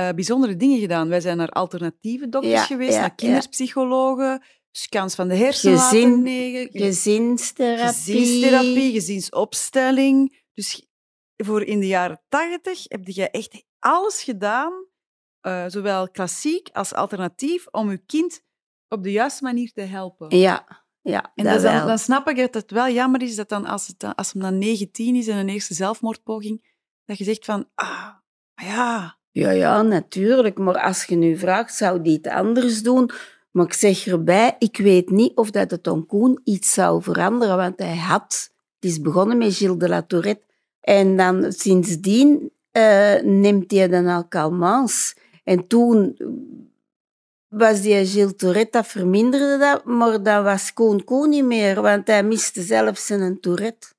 uh, 0.00 0.10
bijzondere 0.10 0.56
dingen 0.56 0.80
gedaan. 0.80 1.08
Wij 1.08 1.20
zijn 1.20 1.36
naar 1.36 1.48
alternatieve 1.48 2.28
dokters 2.28 2.66
geweest, 2.66 2.98
naar 2.98 3.14
kinderpsychologen, 3.14 4.42
scans 4.70 5.14
van 5.14 5.28
de 5.28 5.36
hersenen 5.36 5.78
Gezin, 5.78 6.22
negen, 6.22 6.68
Gezinstherapie. 6.72 7.86
Gezinstherapie, 7.86 8.92
gezinsopstelling. 8.92 10.42
Dus 10.54 10.88
voor 11.36 11.62
in 11.62 11.80
de 11.80 11.86
jaren 11.86 12.22
tachtig 12.28 12.84
heb 12.88 13.06
je 13.06 13.30
echt 13.30 13.64
alles 13.84 14.22
gedaan, 14.22 14.72
uh, 15.42 15.64
zowel 15.68 16.10
klassiek 16.10 16.68
als 16.72 16.94
alternatief, 16.94 17.66
om 17.70 17.90
je 17.90 17.98
kind 17.98 18.42
op 18.88 19.02
de 19.02 19.12
juiste 19.12 19.44
manier 19.44 19.72
te 19.72 19.80
helpen. 19.80 20.38
Ja. 20.38 20.82
Ja, 21.02 21.32
en 21.34 21.44
dan, 21.44 21.86
dan, 21.86 21.98
snap 21.98 22.28
ik 22.28 22.36
dat 22.36 22.54
het 22.54 22.70
wel 22.70 22.88
jammer 22.88 23.22
is 23.22 23.36
dat 23.36 23.48
dan 23.48 23.66
als, 23.66 23.86
het, 23.86 24.16
als 24.16 24.32
hem 24.32 24.42
dan 24.42 24.58
19 24.58 25.16
is 25.16 25.28
en 25.28 25.36
een 25.36 25.48
eerste 25.48 25.74
zelfmoordpoging, 25.74 26.64
dat 27.04 27.18
je 27.18 27.24
zegt 27.24 27.44
van, 27.44 27.68
ah, 27.74 28.08
ja. 28.54 29.18
Ja, 29.30 29.50
ja, 29.50 29.82
natuurlijk. 29.82 30.58
Maar 30.58 30.78
als 30.78 31.04
je 31.04 31.16
nu 31.16 31.36
vraagt, 31.36 31.74
zou 31.74 32.02
die 32.02 32.16
het 32.16 32.26
anders 32.26 32.82
doen? 32.82 33.10
Maar 33.50 33.64
ik 33.64 33.72
zeg 33.72 34.06
erbij, 34.06 34.56
ik 34.58 34.76
weet 34.76 35.10
niet 35.10 35.36
of 35.36 35.50
dat 35.50 35.70
het 35.70 35.86
om 35.86 36.06
Koen 36.06 36.40
iets 36.44 36.72
zou 36.72 37.02
veranderen, 37.02 37.56
want 37.56 37.78
hij 37.78 37.96
had, 37.96 38.50
het 38.80 38.90
is 38.90 39.00
begonnen 39.00 39.38
met 39.38 39.54
Gilles 39.54 39.78
de 39.78 39.88
la 39.88 40.02
Tourette, 40.02 40.46
en 40.80 41.16
dan 41.16 41.52
sindsdien 41.52 42.52
uh, 42.76 43.22
neemt 43.22 43.70
hij 43.70 43.88
dan 43.88 44.06
al 44.06 44.28
calmants. 44.28 45.14
En 45.44 45.66
toen 45.66 46.16
was 47.48 47.80
die 47.80 48.06
Gilles 48.06 48.36
Tourette, 48.36 48.78
dat 48.78 48.86
verminderde 48.86 49.58
dat, 49.58 49.84
maar 49.84 50.22
dat 50.22 50.44
was 50.44 50.72
Koen 50.72 51.04
Koen 51.04 51.28
niet 51.28 51.44
meer, 51.44 51.82
want 51.82 52.06
hij 52.06 52.22
miste 52.22 52.62
zelf 52.62 52.98
zijn 52.98 53.40
Tourette. 53.40 53.92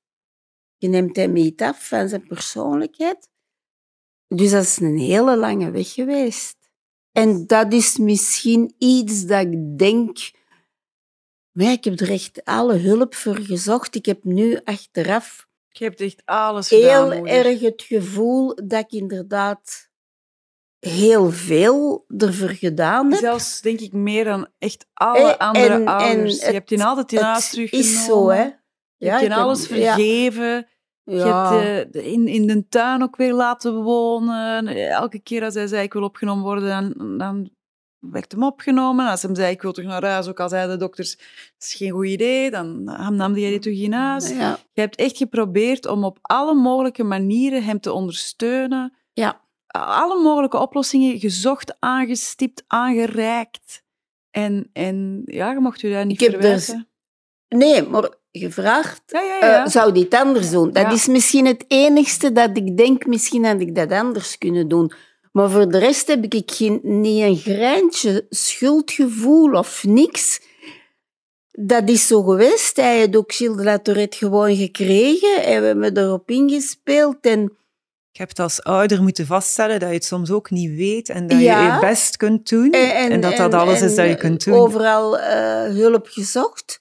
Je 0.76 0.88
neemt 0.88 1.16
hem 1.16 1.32
niet 1.32 1.62
af 1.62 1.88
van 1.88 2.08
zijn 2.08 2.26
persoonlijkheid. 2.26 3.28
Dus 4.28 4.50
dat 4.50 4.62
is 4.62 4.78
een 4.80 4.98
hele 4.98 5.36
lange 5.36 5.70
weg 5.70 5.92
geweest. 5.92 6.56
En 7.12 7.46
dat 7.46 7.72
is 7.72 7.96
misschien 7.96 8.74
iets 8.78 9.26
dat 9.26 9.46
ik 9.46 9.78
denk... 9.78 10.30
Maar 11.52 11.72
ik 11.72 11.84
heb 11.84 12.00
er 12.00 12.10
echt 12.10 12.44
alle 12.44 12.76
hulp 12.76 13.14
voor 13.14 13.36
gezocht. 13.36 13.94
Ik 13.94 14.06
heb 14.06 14.24
nu 14.24 14.60
achteraf... 14.64 15.48
Je 15.78 15.84
hebt 15.84 16.00
echt 16.00 16.22
alles 16.24 16.68
gedaan, 16.68 17.12
Heel 17.12 17.26
erg 17.26 17.60
het 17.60 17.82
gevoel 17.82 18.54
dat 18.54 18.80
ik 18.80 18.92
inderdaad 18.92 19.90
heel 20.78 21.30
veel 21.30 22.04
ervoor 22.18 22.48
gedaan 22.48 23.10
heb. 23.10 23.20
Zelfs, 23.20 23.60
denk 23.60 23.80
ik, 23.80 23.92
meer 23.92 24.24
dan 24.24 24.48
echt 24.58 24.86
alle 24.94 25.32
eh, 25.32 25.48
andere 25.48 25.74
en, 25.74 25.86
ouders. 25.86 26.40
je 26.40 26.52
hebt 26.52 26.70
je 26.70 26.84
altijd 26.84 27.12
in 27.12 27.18
huis 27.18 27.50
teruggenomen. 27.50 27.90
is 27.90 28.04
zo, 28.04 28.28
hè. 28.28 28.50
Je 28.96 29.10
hebt 29.10 29.20
je 29.20 29.34
alles 29.34 29.66
vergeven. 29.66 30.68
Je 31.02 31.16
hebt 31.16 31.94
uh, 31.94 32.12
in, 32.12 32.28
in 32.28 32.46
de 32.46 32.68
tuin 32.68 33.02
ook 33.02 33.16
weer 33.16 33.32
laten 33.32 33.82
wonen. 33.82 34.66
Elke 34.88 35.18
keer 35.18 35.44
als 35.44 35.54
hij 35.54 35.66
zei, 35.66 35.82
ik 35.82 35.92
wil 35.92 36.02
opgenomen 36.02 36.44
worden, 36.44 36.68
dan, 36.68 37.18
dan 37.18 37.50
werd 38.10 38.32
hem 38.32 38.42
opgenomen. 38.42 39.08
Als 39.08 39.22
hij 39.22 39.34
zei, 39.34 39.52
ik 39.52 39.62
wil 39.62 39.72
terug 39.72 39.88
naar 39.88 40.04
huis, 40.04 40.28
ook 40.28 40.40
al 40.40 40.48
zeiden 40.48 40.78
de 40.78 40.84
dokters, 40.84 41.16
dat 41.16 41.68
is 41.68 41.74
geen 41.74 41.90
goed 41.90 42.06
idee, 42.06 42.50
dan 42.50 42.84
nam 43.16 43.32
hij 43.32 43.50
die 43.50 43.58
terug 43.58 43.80
in 43.80 43.92
huis. 43.92 44.28
Je 44.28 44.80
hebt 44.80 44.96
echt 44.96 45.16
geprobeerd 45.16 45.86
om 45.86 46.04
op 46.04 46.18
alle 46.22 46.54
mogelijke 46.54 47.04
manieren 47.04 47.64
hem 47.64 47.80
te 47.80 47.92
ondersteunen. 47.92 48.92
Ja 49.12 49.44
alle 49.84 50.22
mogelijke 50.22 50.58
oplossingen 50.58 51.18
gezocht, 51.18 51.76
aangestipt, 51.78 52.64
aangereikt. 52.66 53.82
En, 54.30 54.70
en 54.72 55.22
ja, 55.24 55.52
je 55.52 55.60
mocht 55.60 55.82
u 55.82 55.90
daar 55.90 56.06
niet 56.06 56.22
Ik 56.22 56.40
Dus... 56.40 56.74
Nee, 57.48 57.82
maar 57.82 58.10
gevraagd, 58.32 59.02
ja, 59.06 59.20
ja, 59.20 59.46
ja. 59.46 59.64
Uh, 59.64 59.66
zou 59.66 59.92
dit 59.92 60.14
anders 60.14 60.50
doen? 60.50 60.72
Dat 60.72 60.92
is 60.92 61.06
misschien 61.06 61.46
het 61.46 61.64
enigste 61.68 62.32
dat 62.32 62.56
ik 62.56 62.76
denk, 62.76 63.06
misschien 63.06 63.44
had 63.44 63.60
ik 63.60 63.74
dat 63.74 63.90
anders 63.90 64.38
kunnen 64.38 64.68
doen. 64.68 64.92
Maar 65.36 65.50
voor 65.50 65.68
de 65.68 65.78
rest 65.78 66.06
heb 66.06 66.24
ik 66.24 66.50
geen, 66.50 66.80
niet 66.82 67.22
een 67.22 67.36
greintje 67.36 68.26
schuldgevoel 68.30 69.52
of 69.52 69.84
niks. 69.84 70.40
Dat 71.50 71.88
is 71.88 72.06
zo 72.06 72.22
geweest. 72.22 72.76
Hij 72.76 73.00
had 73.00 73.16
ook 73.16 73.32
Gilles 73.32 73.56
de 73.56 73.64
La 73.64 73.78
Tourette 73.78 74.16
gewoon 74.16 74.56
gekregen 74.56 75.44
en 75.44 75.60
we 75.60 75.66
hebben 75.66 75.96
erop 75.96 76.30
ingespeeld. 76.30 77.16
En 77.20 77.40
je 78.10 78.22
hebt 78.22 78.38
als 78.38 78.62
ouder 78.62 79.02
moeten 79.02 79.26
vaststellen 79.26 79.80
dat 79.80 79.88
je 79.88 79.94
het 79.94 80.04
soms 80.04 80.30
ook 80.30 80.50
niet 80.50 80.70
weet 80.70 81.08
en 81.08 81.26
dat 81.26 81.38
je 81.38 81.44
je 81.44 81.78
best 81.80 82.16
kunt 82.16 82.48
doen. 82.48 82.72
En, 82.72 83.20
dat 83.20 83.36
dat 83.36 83.54
alles 83.54 83.82
is 83.82 83.94
dat 83.94 84.08
je 84.08 84.16
kunt 84.16 84.44
doen. 84.44 84.54
Overal 84.54 85.18
uh, 85.18 85.24
hulp 85.62 86.06
gezocht. 86.08 86.80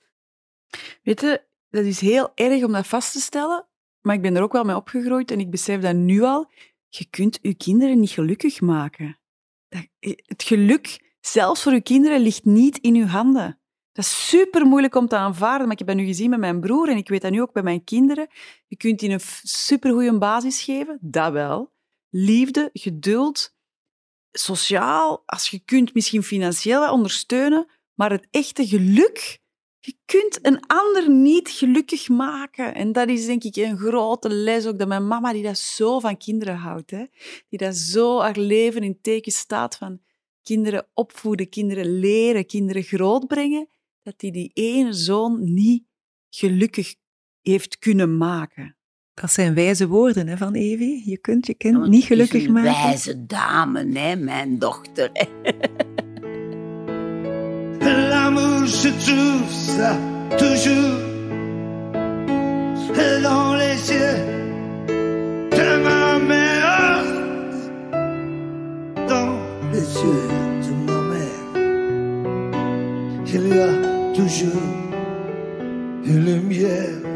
Weet 1.04 1.22
je, 1.22 1.42
dat 1.70 1.84
is 1.84 2.00
heel 2.00 2.32
erg 2.36 2.64
om 2.64 2.72
dat 2.72 2.88
vast 2.88 3.12
te 3.12 3.20
stellen, 3.20 3.66
maar 4.02 4.16
ik 4.16 4.22
ben 4.22 4.36
er 4.36 4.44
ook 4.44 4.54
wel 4.54 4.64
mee 4.64 4.76
opgegroeid 4.76 5.32
en 5.32 5.40
ik 5.40 5.50
besef 5.50 5.82
dat 5.82 5.96
nu 5.96 6.22
al. 6.22 6.50
Je 6.98 7.06
kunt 7.10 7.40
je 7.42 7.54
kinderen 7.54 8.00
niet 8.00 8.10
gelukkig 8.10 8.62
maken. 8.62 9.20
Dat, 9.68 9.88
het 10.26 10.44
geluk, 10.44 11.16
zelfs 11.20 11.62
voor 11.62 11.74
je 11.74 11.82
kinderen, 11.82 12.20
ligt 12.20 12.46
niet 12.46 12.78
in 12.78 12.96
je 12.96 13.06
handen. 13.06 13.60
Dat 13.92 14.06
is 14.06 14.30
super 14.30 14.66
moeilijk 14.66 14.96
om 14.96 15.08
te 15.08 15.16
aanvaarden, 15.16 15.62
maar 15.62 15.72
ik 15.72 15.78
heb 15.78 15.88
dat 15.88 15.98
nu 15.98 16.06
gezien 16.06 16.30
met 16.30 16.40
mijn 16.40 16.60
broer 16.60 16.90
en 16.90 16.98
ik 16.98 17.10
weet 17.10 17.22
dat 17.22 17.32
nu 17.32 17.42
ook 17.42 17.54
bij 17.54 17.64
mijn 17.64 17.84
kinderen. 17.84 18.28
Je 18.68 18.76
kunt 18.76 19.00
die 19.00 19.10
een 19.10 19.20
supergoeie 19.44 20.18
basis 20.18 20.62
geven, 20.62 20.98
dat 21.02 21.32
wel. 21.32 21.74
Liefde, 22.10 22.70
geduld, 22.74 23.56
sociaal, 24.32 25.24
als 25.26 25.50
je 25.50 25.60
kunt 25.60 25.94
misschien 25.94 26.24
financieel 26.24 26.92
ondersteunen, 26.92 27.68
maar 27.94 28.12
het 28.12 28.28
echte 28.32 28.68
geluk 28.68 29.40
Je 29.86 29.96
kunt 30.06 30.40
een 30.42 30.60
ander 30.68 31.10
niet 31.10 31.50
gelukkig 31.50 32.10
maken. 32.10 32.76
En 32.76 32.92
dat 32.92 33.10
is 33.10 33.26
denk 33.26 33.44
ik 33.44 33.56
een 33.56 33.78
grote 33.78 34.30
les 34.30 34.66
ook, 34.66 34.80
dat 34.80 34.88
mijn 34.88 35.08
mama, 35.08 35.34
die 35.34 35.44
dat 35.44 35.58
zo 35.58 36.00
van 36.00 36.18
kinderen 36.18 36.56
houdt, 36.56 36.92
hè, 36.92 37.06
die 37.50 37.60
dat 37.60 37.76
zo 37.76 38.20
haar 38.20 38.38
leven 38.38 38.84
in 38.84 39.02
teken 39.02 39.32
staat 39.32 39.78
van 39.78 40.00
kinderen 40.44 40.88
opvoeden, 40.94 41.50
kinderen 41.50 42.00
leren, 42.00 42.46
kinderen 42.46 42.84
grootbrengen, 42.84 43.68
dat 44.04 44.20
die 44.20 44.32
die 44.32 44.52
ene 44.54 44.94
zoon 44.94 45.54
niet 45.54 45.84
gelukkig 46.30 46.96
heeft 47.42 47.80
kunnen 47.80 48.18
maken. 48.18 48.78
Dat 49.14 49.32
zijn 49.32 49.54
wijze 49.54 49.88
woorden 49.88 50.28
hè, 50.28 50.38
van 50.38 50.54
Evie. 50.54 51.10
Je 51.10 51.18
kunt 51.18 51.48
je 51.48 51.54
kind 51.54 51.88
niet 51.88 52.04
gelukkig 52.04 52.46
een 52.46 52.52
maken. 52.52 52.72
wijze 52.72 53.26
dame, 53.26 54.00
hè, 54.00 54.16
mijn 54.16 54.60
dochter. 54.60 55.12
L'amour, 57.82 58.66
je 58.66 58.90
trouve 58.90 59.52
ça 59.52 59.98
toujours 60.38 61.06
dans 63.24 63.56
les 63.56 63.92
yeux 63.92 64.18
de 65.58 65.68
ma 65.84 66.20
mère, 66.20 67.04
dans 69.08 69.38
les 69.72 69.88
yeux 70.04 70.28
de 70.66 70.72
ma 70.88 71.00
mère. 71.12 71.44
Il 73.28 73.48
y 73.48 73.60
a 73.60 73.74
toujours 74.14 74.70
une 76.06 76.26
lumière. 76.26 77.15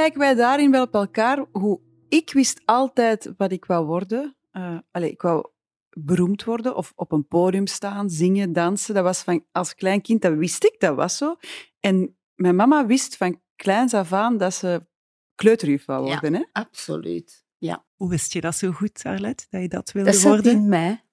Lijken 0.00 0.20
wij 0.20 0.34
daarin 0.34 0.70
wel 0.70 0.82
op 0.82 0.94
elkaar. 0.94 1.44
Hoe 1.52 1.80
ik 2.08 2.32
wist 2.32 2.60
altijd 2.64 3.32
wat 3.36 3.52
ik 3.52 3.64
wou 3.64 3.86
worden. 3.86 4.36
Eh 4.50 4.78
allee, 4.90 5.10
ik 5.10 5.22
wou 5.22 5.46
beroemd 5.90 6.44
worden 6.44 6.76
of 6.76 6.92
op 6.96 7.12
een 7.12 7.26
podium 7.26 7.66
staan, 7.66 8.10
zingen, 8.10 8.52
dansen. 8.52 8.94
Dat 8.94 9.04
was 9.04 9.22
van 9.22 9.44
als 9.52 9.74
klein 9.74 10.00
kind, 10.02 10.22
dat 10.22 10.34
wist 10.34 10.64
ik, 10.64 10.76
dat 10.78 10.94
was 10.96 11.16
zo. 11.16 11.36
En 11.80 12.16
mijn 12.34 12.56
mama 12.56 12.86
wist 12.86 13.16
van 13.16 13.40
kleins 13.56 13.94
af 13.94 14.12
aan 14.12 14.36
dat 14.38 14.54
ze 14.54 14.86
kleuterjuf 15.34 15.84
wou 15.84 16.06
Ja. 16.06 16.10
worden. 16.20 16.34
Hè? 16.34 16.44
Absoluut. 16.52 17.44
Ja, 17.58 17.84
Hoe 17.96 18.08
wist 18.10 18.32
je 18.32 18.40
dat 18.40 18.54
zo 18.54 18.70
goed, 18.72 19.00
Arlette, 19.04 19.46
dat 19.50 19.60
je 19.62 19.68
dat 19.68 19.92
wilde 19.92 20.10
dat 20.10 20.20
zat 20.20 20.32
worden? 20.32 20.52
in 20.52 20.68
mij. 20.68 21.04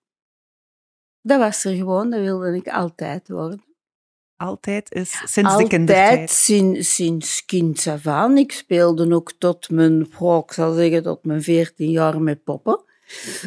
Dat 1.21 1.39
was 1.39 1.63
er 1.63 1.75
gewoon, 1.75 2.09
dat 2.09 2.19
wilde 2.19 2.55
ik 2.55 2.67
altijd 2.67 3.29
worden. 3.29 3.63
Altijd 4.37 4.93
is 4.93 5.11
sinds 5.11 5.33
de 5.33 5.43
Altijd, 5.43 5.67
kindertijd. 5.67 6.29
sinds, 6.29 6.95
sinds 6.95 7.45
kind 7.45 7.87
af 7.87 8.07
aan. 8.07 8.37
Ik 8.37 8.51
speelde 8.51 9.13
ook 9.13 9.33
tot 9.37 9.69
mijn, 9.69 10.01
ik 10.19 10.51
zal 10.51 10.73
zeggen, 10.73 11.03
tot 11.03 11.25
mijn 11.25 11.41
14 11.43 11.89
jaar 11.89 12.21
met 12.21 12.43
poppen. 12.43 12.81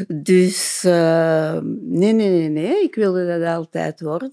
Dus 0.08 0.84
eh, 0.84 1.58
nee, 1.80 2.12
nee, 2.12 2.30
nee, 2.30 2.48
nee, 2.48 2.82
ik 2.82 2.94
wilde 2.94 3.38
dat 3.38 3.56
altijd 3.56 4.00
worden. 4.00 4.32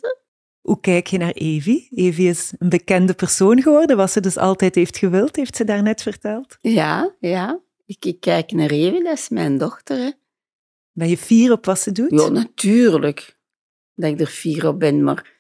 Hoe 0.61 0.79
kijk 0.79 1.07
je 1.07 1.17
naar 1.17 1.31
Evie? 1.31 1.87
Evie 1.91 2.29
is 2.29 2.53
een 2.59 2.69
bekende 2.69 3.13
persoon 3.13 3.61
geworden, 3.61 3.97
wat 3.97 4.11
ze 4.11 4.19
dus 4.19 4.37
altijd 4.37 4.75
heeft 4.75 4.97
gewild, 4.97 5.35
heeft 5.35 5.55
ze 5.55 5.63
daarnet 5.63 6.01
verteld. 6.01 6.57
Ja, 6.61 7.15
ja. 7.19 7.59
Ik, 7.85 8.05
ik 8.05 8.19
kijk 8.19 8.51
naar 8.51 8.69
Evie, 8.69 9.03
dat 9.03 9.17
is 9.17 9.29
mijn 9.29 9.57
dochter. 9.57 9.97
Hè. 9.97 10.11
Ben 10.91 11.09
je 11.09 11.17
fier 11.17 11.51
op 11.51 11.65
wat 11.65 11.79
ze 11.79 11.91
doet? 11.91 12.21
Ja, 12.21 12.27
natuurlijk. 12.29 13.37
Dat 13.95 14.09
ik 14.09 14.19
er 14.19 14.25
fier 14.27 14.67
op 14.67 14.79
ben, 14.79 15.03
maar 15.03 15.36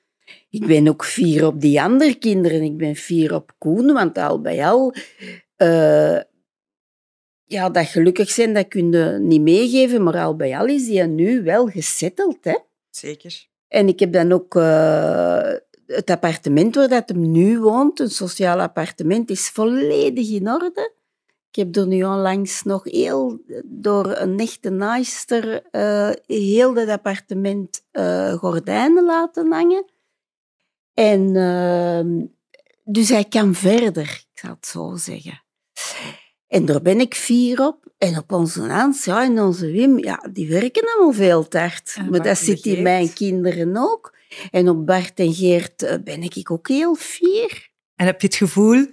ik 0.49 0.65
ben 0.67 0.87
ook 0.87 1.05
fier 1.05 1.45
op 1.45 1.61
die 1.61 1.81
andere 1.81 2.15
kinderen. 2.15 2.61
Ik 2.61 2.77
ben 2.77 2.95
fier 2.95 3.35
op 3.35 3.51
Koen, 3.57 3.93
want 3.93 4.17
al 4.17 4.41
bij 4.41 4.65
al... 4.65 4.93
eh, 5.55 6.19
ja, 7.43 7.69
dat 7.69 7.85
gelukkig 7.85 8.29
zijn, 8.29 8.53
dat 8.53 8.67
kun 8.67 8.91
je 8.91 9.17
niet 9.21 9.41
meegeven, 9.41 10.03
maar 10.03 10.17
al 10.17 10.35
bij 10.35 10.57
al 10.57 10.65
is 10.65 10.85
die 10.85 11.03
nu 11.03 11.43
wel 11.43 11.67
gesetteld, 11.67 12.37
hè. 12.41 12.57
Zeker. 12.89 13.47
En 13.67 13.87
ik 13.87 13.99
heb 13.99 14.13
dan 14.13 14.31
ook 14.31 14.55
eh, 14.55 15.53
het 15.85 16.09
appartement 16.09 16.75
waar 16.75 16.87
dat 16.87 17.09
hem 17.09 17.31
nu 17.31 17.59
woont, 17.59 17.99
een 17.99 18.09
sociaal 18.09 18.59
appartement, 18.59 19.29
is 19.29 19.49
volledig 19.49 20.29
in 20.29 20.49
orde. 20.49 20.95
Ik 21.49 21.55
heb 21.55 21.75
er 21.75 21.87
nu 21.87 22.03
onlangs 22.03 22.63
nog 22.63 22.83
heel, 22.83 23.41
door 23.65 24.17
een 24.17 24.39
echte 24.39 24.69
naaister, 24.69 25.61
eh, 25.71 26.11
heel 26.25 26.73
dat 26.73 26.87
appartement 26.87 27.83
gordijnen 28.37 29.05
laten 29.05 29.51
hangen. 29.51 29.85
En 30.99 31.35
ehm, 31.35 32.25
dus 32.83 33.09
hij 33.09 33.25
kan 33.25 33.53
verder, 33.55 34.25
ik 34.33 34.39
zal 34.39 34.49
het 34.49 34.65
zo 34.67 34.95
zeggen. 34.95 35.43
En 36.47 36.65
daar 36.65 36.81
ben 36.81 36.99
ik 36.99 37.13
fier 37.15 37.67
op. 37.67 37.85
En 37.97 38.17
op 38.17 38.31
onze 38.31 38.61
Hans, 38.61 39.05
ja, 39.05 39.23
en 39.23 39.39
onze 39.39 39.71
Wim, 39.71 39.99
ja, 39.99 40.29
die 40.31 40.49
werken 40.49 40.87
allemaal 40.95 41.13
veel 41.13 41.47
te 41.47 41.57
hard. 41.59 41.95
En 41.97 42.09
maar 42.09 42.23
dat 42.23 42.37
zit 42.37 42.65
in 42.65 42.83
mijn 42.83 43.13
kinderen 43.13 43.77
ook. 43.77 44.15
En 44.51 44.69
op 44.69 44.85
Bart 44.85 45.19
en 45.19 45.33
Geert 45.33 45.81
eh, 45.83 45.97
ben 46.03 46.21
ik 46.21 46.51
ook 46.51 46.67
heel 46.67 46.95
fier. 46.95 47.69
En 47.95 48.05
heb 48.05 48.21
je 48.21 48.27
het 48.27 48.35
gevoel, 48.35 48.85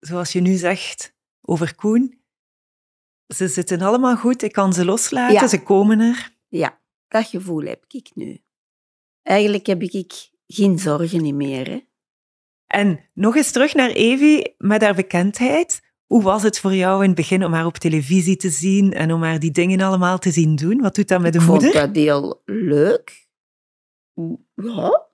zoals 0.00 0.32
je 0.32 0.40
nu 0.40 0.54
zegt 0.56 1.14
over 1.40 1.74
Koen, 1.74 2.22
ze 3.26 3.48
zitten 3.48 3.80
allemaal 3.80 4.16
goed, 4.16 4.42
ik 4.42 4.52
kan 4.52 4.72
ze 4.72 4.84
loslaten, 4.84 5.34
Ja. 5.34 5.48
ze 5.48 5.62
komen 5.62 6.00
er. 6.00 6.36
Ja, 6.48 6.80
dat 7.08 7.26
gevoel 7.26 7.62
heb 7.62 7.84
ik 7.88 8.10
nu. 8.14 8.40
Eigenlijk 9.22 9.66
heb 9.66 9.82
ik 9.82 10.30
geen 10.52 10.78
zorgen 10.78 11.36
meer. 11.36 11.68
Hè. 11.68 11.80
En 12.66 13.00
nog 13.14 13.36
eens 13.36 13.50
terug 13.50 13.74
naar 13.74 13.90
Evie 13.90 14.54
met 14.58 14.82
haar 14.82 14.94
bekendheid. 14.94 15.88
Hoe 16.06 16.22
was 16.22 16.42
het 16.42 16.58
voor 16.58 16.74
jou 16.74 17.02
in 17.02 17.06
het 17.06 17.16
begin 17.16 17.44
om 17.44 17.52
haar 17.52 17.66
op 17.66 17.76
televisie 17.76 18.36
te 18.36 18.50
zien 18.50 18.92
en 18.92 19.12
om 19.12 19.22
haar 19.22 19.38
die 19.38 19.50
dingen 19.50 19.80
allemaal 19.80 20.18
te 20.18 20.30
zien 20.30 20.56
doen? 20.56 20.80
Wat 20.80 20.94
doet 20.94 21.08
dat 21.08 21.20
met 21.20 21.32
de 21.32 21.38
ik 21.38 21.44
vond 21.44 21.62
moeder? 21.62 21.86
dat 21.86 21.96
heel 21.96 22.42
leuk. 22.44 23.28
Ja, 24.54 25.08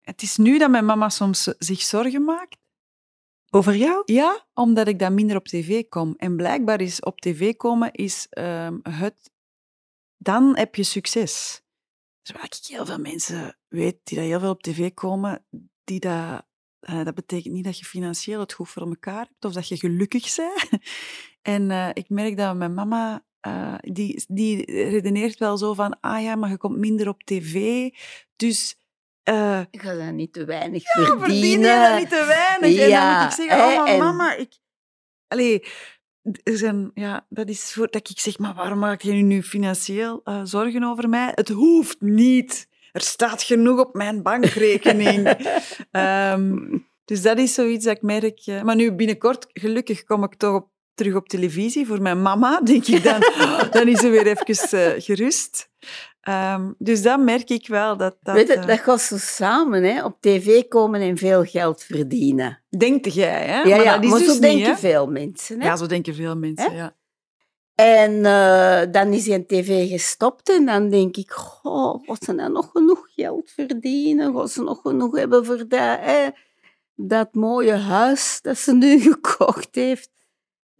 Het 0.00 0.22
is 0.22 0.36
nu 0.36 0.58
dat 0.58 0.70
mijn 0.70 0.84
mama 0.84 1.08
soms 1.08 1.54
zich 1.58 1.80
zorgen 1.80 2.24
maakt. 2.24 2.60
Over 3.50 3.76
jou? 3.76 4.02
Ja, 4.04 4.46
omdat 4.54 4.88
ik 4.88 4.98
dan 4.98 5.14
minder 5.14 5.36
op 5.36 5.48
tv 5.48 5.88
kom. 5.88 6.14
En 6.16 6.36
blijkbaar 6.36 6.80
is 6.80 7.00
op 7.00 7.20
tv 7.20 7.56
komen 7.56 7.92
is 7.92 8.26
ehm, 8.30 8.78
het... 8.82 9.30
Dan 10.16 10.56
heb 10.56 10.74
je 10.74 10.82
succes. 10.82 11.61
Terwijl 12.22 12.46
ik 12.46 12.66
heel 12.66 12.86
veel 12.86 12.98
mensen 12.98 13.58
weet 13.68 13.98
die 14.04 14.18
dat 14.18 14.26
heel 14.26 14.40
veel 14.40 14.50
op 14.50 14.62
tv 14.62 14.94
komen, 14.94 15.44
die 15.84 16.00
dat... 16.00 16.46
eh, 16.80 17.04
dat 17.04 17.14
betekent 17.14 17.54
niet 17.54 17.64
dat 17.64 17.78
je 17.78 17.84
financieel 17.84 18.40
het 18.40 18.52
goed 18.52 18.68
voor 18.68 18.82
elkaar 18.82 19.26
hebt 19.30 19.44
of 19.44 19.52
dat 19.52 19.68
je 19.68 19.76
gelukkig 19.76 20.36
bent. 20.36 20.68
En 21.42 21.70
eh, 21.70 21.88
ik 21.92 22.08
merk 22.08 22.36
dat 22.36 22.56
mijn 22.56 22.74
mama, 22.74 23.24
eh, 23.40 23.74
die, 23.80 24.24
die 24.28 24.64
redeneert 24.88 25.38
wel 25.38 25.56
zo 25.56 25.74
van, 25.74 26.00
ah 26.00 26.22
ja, 26.22 26.34
maar 26.36 26.50
je 26.50 26.56
komt 26.56 26.76
minder 26.78 27.08
op 27.08 27.22
tv, 27.22 27.88
dus... 28.36 28.76
ik 29.70 29.82
ga 29.82 29.94
dat 29.94 30.12
niet 30.12 30.32
te 30.32 30.44
weinig 30.44 30.82
ja, 30.82 30.90
verdienen. 31.04 31.20
verdien 31.20 31.60
je 31.60 31.88
dat 31.88 31.98
niet 31.98 32.08
te 32.08 32.24
weinig? 32.26 32.70
en 32.70 32.76
dan 32.78 32.88
Ja, 32.88 33.22
moet 33.22 33.32
ik 33.32 33.36
zeggen, 33.44 33.58
oh, 33.82 33.90
en- 33.90 33.98
mama, 33.98 34.34
ik... 34.36 34.52
Allee, 35.28 35.64
er 36.22 36.56
zijn, 36.56 36.90
ja, 36.94 37.26
dat 37.28 37.48
is 37.48 37.72
voor 37.72 37.88
dat 37.90 38.10
ik 38.10 38.18
zeg, 38.20 38.38
maar 38.38 38.54
waarom 38.54 38.78
maak 38.78 39.00
je 39.02 39.12
nu 39.12 39.42
financieel 39.42 40.20
eh, 40.24 40.40
zorgen 40.44 40.82
over 40.84 41.08
mij? 41.08 41.32
Het 41.34 41.48
hoeft 41.48 42.00
niet. 42.00 42.68
Er 42.92 43.00
staat 43.00 43.42
genoeg 43.42 43.78
op 43.80 43.94
mijn 43.94 44.22
bankrekening. 44.22 45.28
Ehm, 45.90 46.78
dus 47.04 47.22
dat 47.22 47.38
is 47.38 47.54
zoiets 47.54 47.84
dat 47.84 47.96
ik 47.96 48.02
merk. 48.02 48.40
eh, 48.46 48.62
maar 48.62 48.76
nu 48.76 48.92
binnenkort, 48.92 49.46
gelukkig, 49.52 50.04
kom 50.04 50.24
ik 50.24 50.34
toch 50.34 50.54
op, 50.54 50.68
terug 50.94 51.14
op 51.14 51.28
televisie 51.28 51.86
voor 51.86 52.02
mijn 52.02 52.22
mama, 52.22 52.60
denk 52.60 52.86
ik 52.86 53.02
dan. 53.02 53.20
dan 53.76 53.88
is 53.88 53.98
ze 53.98 54.08
weer 54.08 54.26
even 54.26 54.46
eh, 54.70 55.02
gerust. 55.02 55.70
Ehm, 56.22 56.70
dus 56.78 57.02
dat 57.02 57.20
merk 57.20 57.50
ik 57.50 57.68
wel. 57.68 57.96
Dat, 57.96 58.16
dat, 58.22 58.34
Weet 58.34 58.46
je, 58.46 58.54
eh, 58.54 58.66
dat 58.66 58.78
gaat 58.78 59.00
zo 59.00 59.16
samen, 59.18 59.82
hè? 59.82 60.04
op 60.04 60.16
tv 60.20 60.68
komen 60.68 61.00
en 61.00 61.16
veel 61.16 61.44
geld 61.44 61.82
verdienen. 61.82 62.62
Denkt 62.68 63.14
jij, 63.14 63.46
hè? 63.46 63.62
Ja, 63.62 63.76
maar 63.76 63.84
ja, 63.84 63.94
dat 63.94 64.04
is 64.04 64.10
maar 64.10 64.18
dus 64.18 64.28
zo 64.28 64.32
niet, 64.32 64.42
denken 64.42 64.70
hè? 64.70 64.76
veel 64.76 65.06
mensen. 65.06 65.60
Hè? 65.60 65.66
Ja, 65.66 65.76
zo 65.76 65.86
denken 65.86 66.14
veel 66.14 66.36
mensen, 66.36 66.70
Hè? 66.70 66.76
ja. 66.76 66.96
En 67.74 68.24
eh, 68.24 68.92
dan 68.92 69.12
is 69.12 69.26
hij 69.26 69.44
tv 69.44 69.88
gestopt 69.88 70.50
en 70.50 70.66
dan 70.66 70.88
denk 70.88 71.16
ik, 71.16 71.30
goh, 71.30 72.02
gaat 72.06 72.24
ze 72.24 72.32
nou 72.32 72.52
nog 72.52 72.70
genoeg 72.72 73.08
geld 73.14 73.50
verdienen? 73.50 74.34
Gaat 74.36 74.50
ze 74.50 74.62
nog 74.62 74.80
genoeg 74.80 75.16
hebben 75.16 75.44
voor 75.44 75.68
dat, 75.68 75.98
hè? 76.00 76.28
dat 76.94 77.34
mooie 77.34 77.72
huis 77.72 78.38
dat 78.42 78.58
ze 78.58 78.74
nu 78.74 79.00
gekocht 79.10 79.74
heeft? 79.74 80.10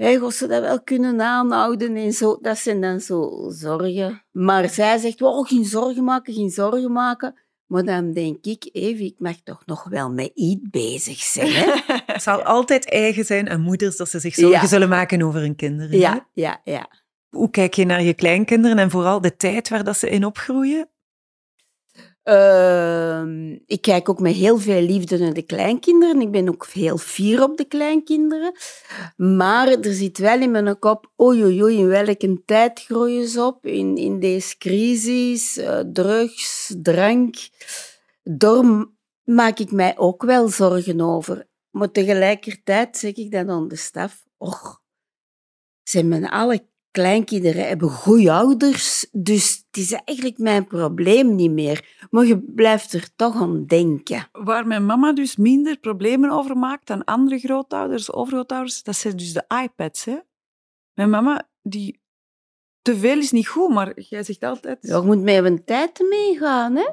Hè, 0.03 0.19
gaat 0.19 0.35
ze 0.35 0.47
dat 0.47 0.61
wel 0.63 0.83
kunnen 0.83 1.21
aanhouden 1.21 1.97
en 1.97 2.13
zo? 2.13 2.39
Dat 2.41 2.59
zijn 2.59 2.81
dan 2.81 3.01
zo 3.01 3.45
zorgen. 3.49 4.23
Maar 4.31 4.69
zij 4.69 4.99
zegt, 4.99 5.23
oh, 5.23 5.47
geen 5.49 5.65
zorgen 5.65 6.05
maken, 6.05 6.35
geen 6.35 6.51
zorgen 6.51 6.93
maken. 6.93 7.41
Maar 7.67 7.85
dan 7.85 8.13
denk 8.13 8.45
ik, 8.45 8.69
even, 8.73 9.05
ik 9.05 9.15
mag 9.19 9.37
toch 9.45 9.63
nog 9.67 9.85
wel 9.85 10.11
met 10.11 10.31
iets 10.35 10.67
bezig 10.71 11.19
zijn. 11.19 11.53
Hè? 11.53 11.81
Het 12.13 12.23
zal 12.23 12.43
altijd 12.43 12.91
eigen 12.91 13.25
zijn 13.25 13.51
aan 13.51 13.61
moeders 13.61 13.97
dat 13.97 14.09
ze 14.09 14.19
zich 14.19 14.35
zorgen 14.35 14.61
Ja. 14.61 14.67
zullen 14.67 14.89
maken 14.89 15.23
over 15.23 15.41
hun 15.41 15.57
kinderen. 15.57 15.91
hè? 15.91 15.97
Ja, 15.97 16.29
ja, 16.33 16.61
ja. 16.65 16.89
Hoe 17.29 17.51
kijk 17.51 17.75
je 17.75 17.85
naar 17.85 18.03
je 18.03 18.15
kleinkinderen 18.15 18.79
en 18.79 18.91
vooral 18.91 19.21
de 19.21 19.37
tijd 19.37 19.69
waar 19.69 19.85
dat 19.85 19.97
ze 19.97 20.09
in 20.11 20.25
opgroeien? 20.25 20.89
Ehm, 22.23 23.59
ik 23.67 23.81
kijk 23.81 24.09
ook 24.09 24.21
met 24.21 24.35
heel 24.35 24.59
veel 24.59 24.81
liefde 24.81 25.19
naar 25.19 25.33
de 25.33 25.43
kleinkinderen. 25.43 26.21
Ik 26.21 26.31
ben 26.31 26.49
ook 26.49 26.67
heel 26.67 26.99
fier 26.99 27.43
op 27.43 27.57
de 27.57 27.65
kleinkinderen. 27.65 28.53
Maar 29.17 29.69
er 29.69 29.93
zit 29.93 30.19
wel 30.19 30.41
in 30.41 30.51
mijn 30.51 30.79
kop, 30.79 31.13
oei 31.21 31.43
oei 31.45 31.63
oei, 31.63 31.79
in 31.79 31.87
welke 31.87 32.43
tijd 32.45 32.81
groeien 32.81 33.29
ze 33.29 33.45
op? 33.45 33.67
In, 33.67 33.97
in 33.97 34.21
deze 34.21 34.59
crisis, 34.59 35.57
eh, 35.57 35.81
drugs, 35.93 36.75
drank. 36.83 37.35
Daar 38.23 38.87
maak 39.25 39.59
ik 39.59 39.71
mij 39.71 39.99
ook 39.99 40.23
wel 40.23 40.49
zorgen 40.49 41.01
over. 41.01 41.47
Maar 41.71 41.91
tegelijkertijd 41.91 42.97
zeg 42.97 43.15
ik 43.15 43.31
dan 43.31 43.51
aan 43.51 43.69
de 43.69 43.77
staf, 43.77 44.25
och, 44.37 44.81
zijn 45.83 46.09
mijn 46.09 46.29
alle 46.29 46.71
kleinkinderen 46.93 47.69
hebben 47.69 47.91
goede 47.91 48.33
ouders, 48.33 49.07
dus 49.13 49.65
het 49.67 49.83
is 49.83 49.93
eigenlijk 49.93 50.39
mijn 50.39 50.67
probleem 50.67 51.35
niet 51.35 51.51
meer. 51.51 52.02
Maar 52.15 52.27
je 52.27 52.39
blijft 52.39 52.93
er 52.93 53.15
toch 53.17 53.37
aan 53.37 53.67
denken. 53.67 54.29
Waar 54.33 54.67
mijn 54.67 54.87
mama 54.87 55.13
dus 55.13 55.37
minder 55.37 55.79
problemen 55.79 56.31
over 56.31 56.57
maakt 56.57 56.87
dan 56.87 57.05
andere 57.05 57.39
grootouders, 57.39 58.13
overgrootouders, 58.13 58.83
dat 58.83 58.97
zijn 58.97 59.17
dus 59.17 59.33
de 59.33 59.45
iPads. 59.63 60.05
Hè? 60.05 60.19
Mijn 60.95 61.11
mama, 61.11 61.49
die... 61.63 62.01
Te 62.83 62.97
veel 62.97 63.19
is 63.19 63.31
niet 63.31 63.49
goed, 63.49 63.69
maar 63.69 64.01
jij 64.01 64.23
zegt 64.23 64.43
altijd... 64.43 64.79
Ja, 64.81 64.97
je 64.97 65.03
moet 65.03 65.23
met 65.23 65.45
een 65.45 65.65
tijd 65.65 65.99
meegaan. 66.09 66.77
Hè? 66.77 66.89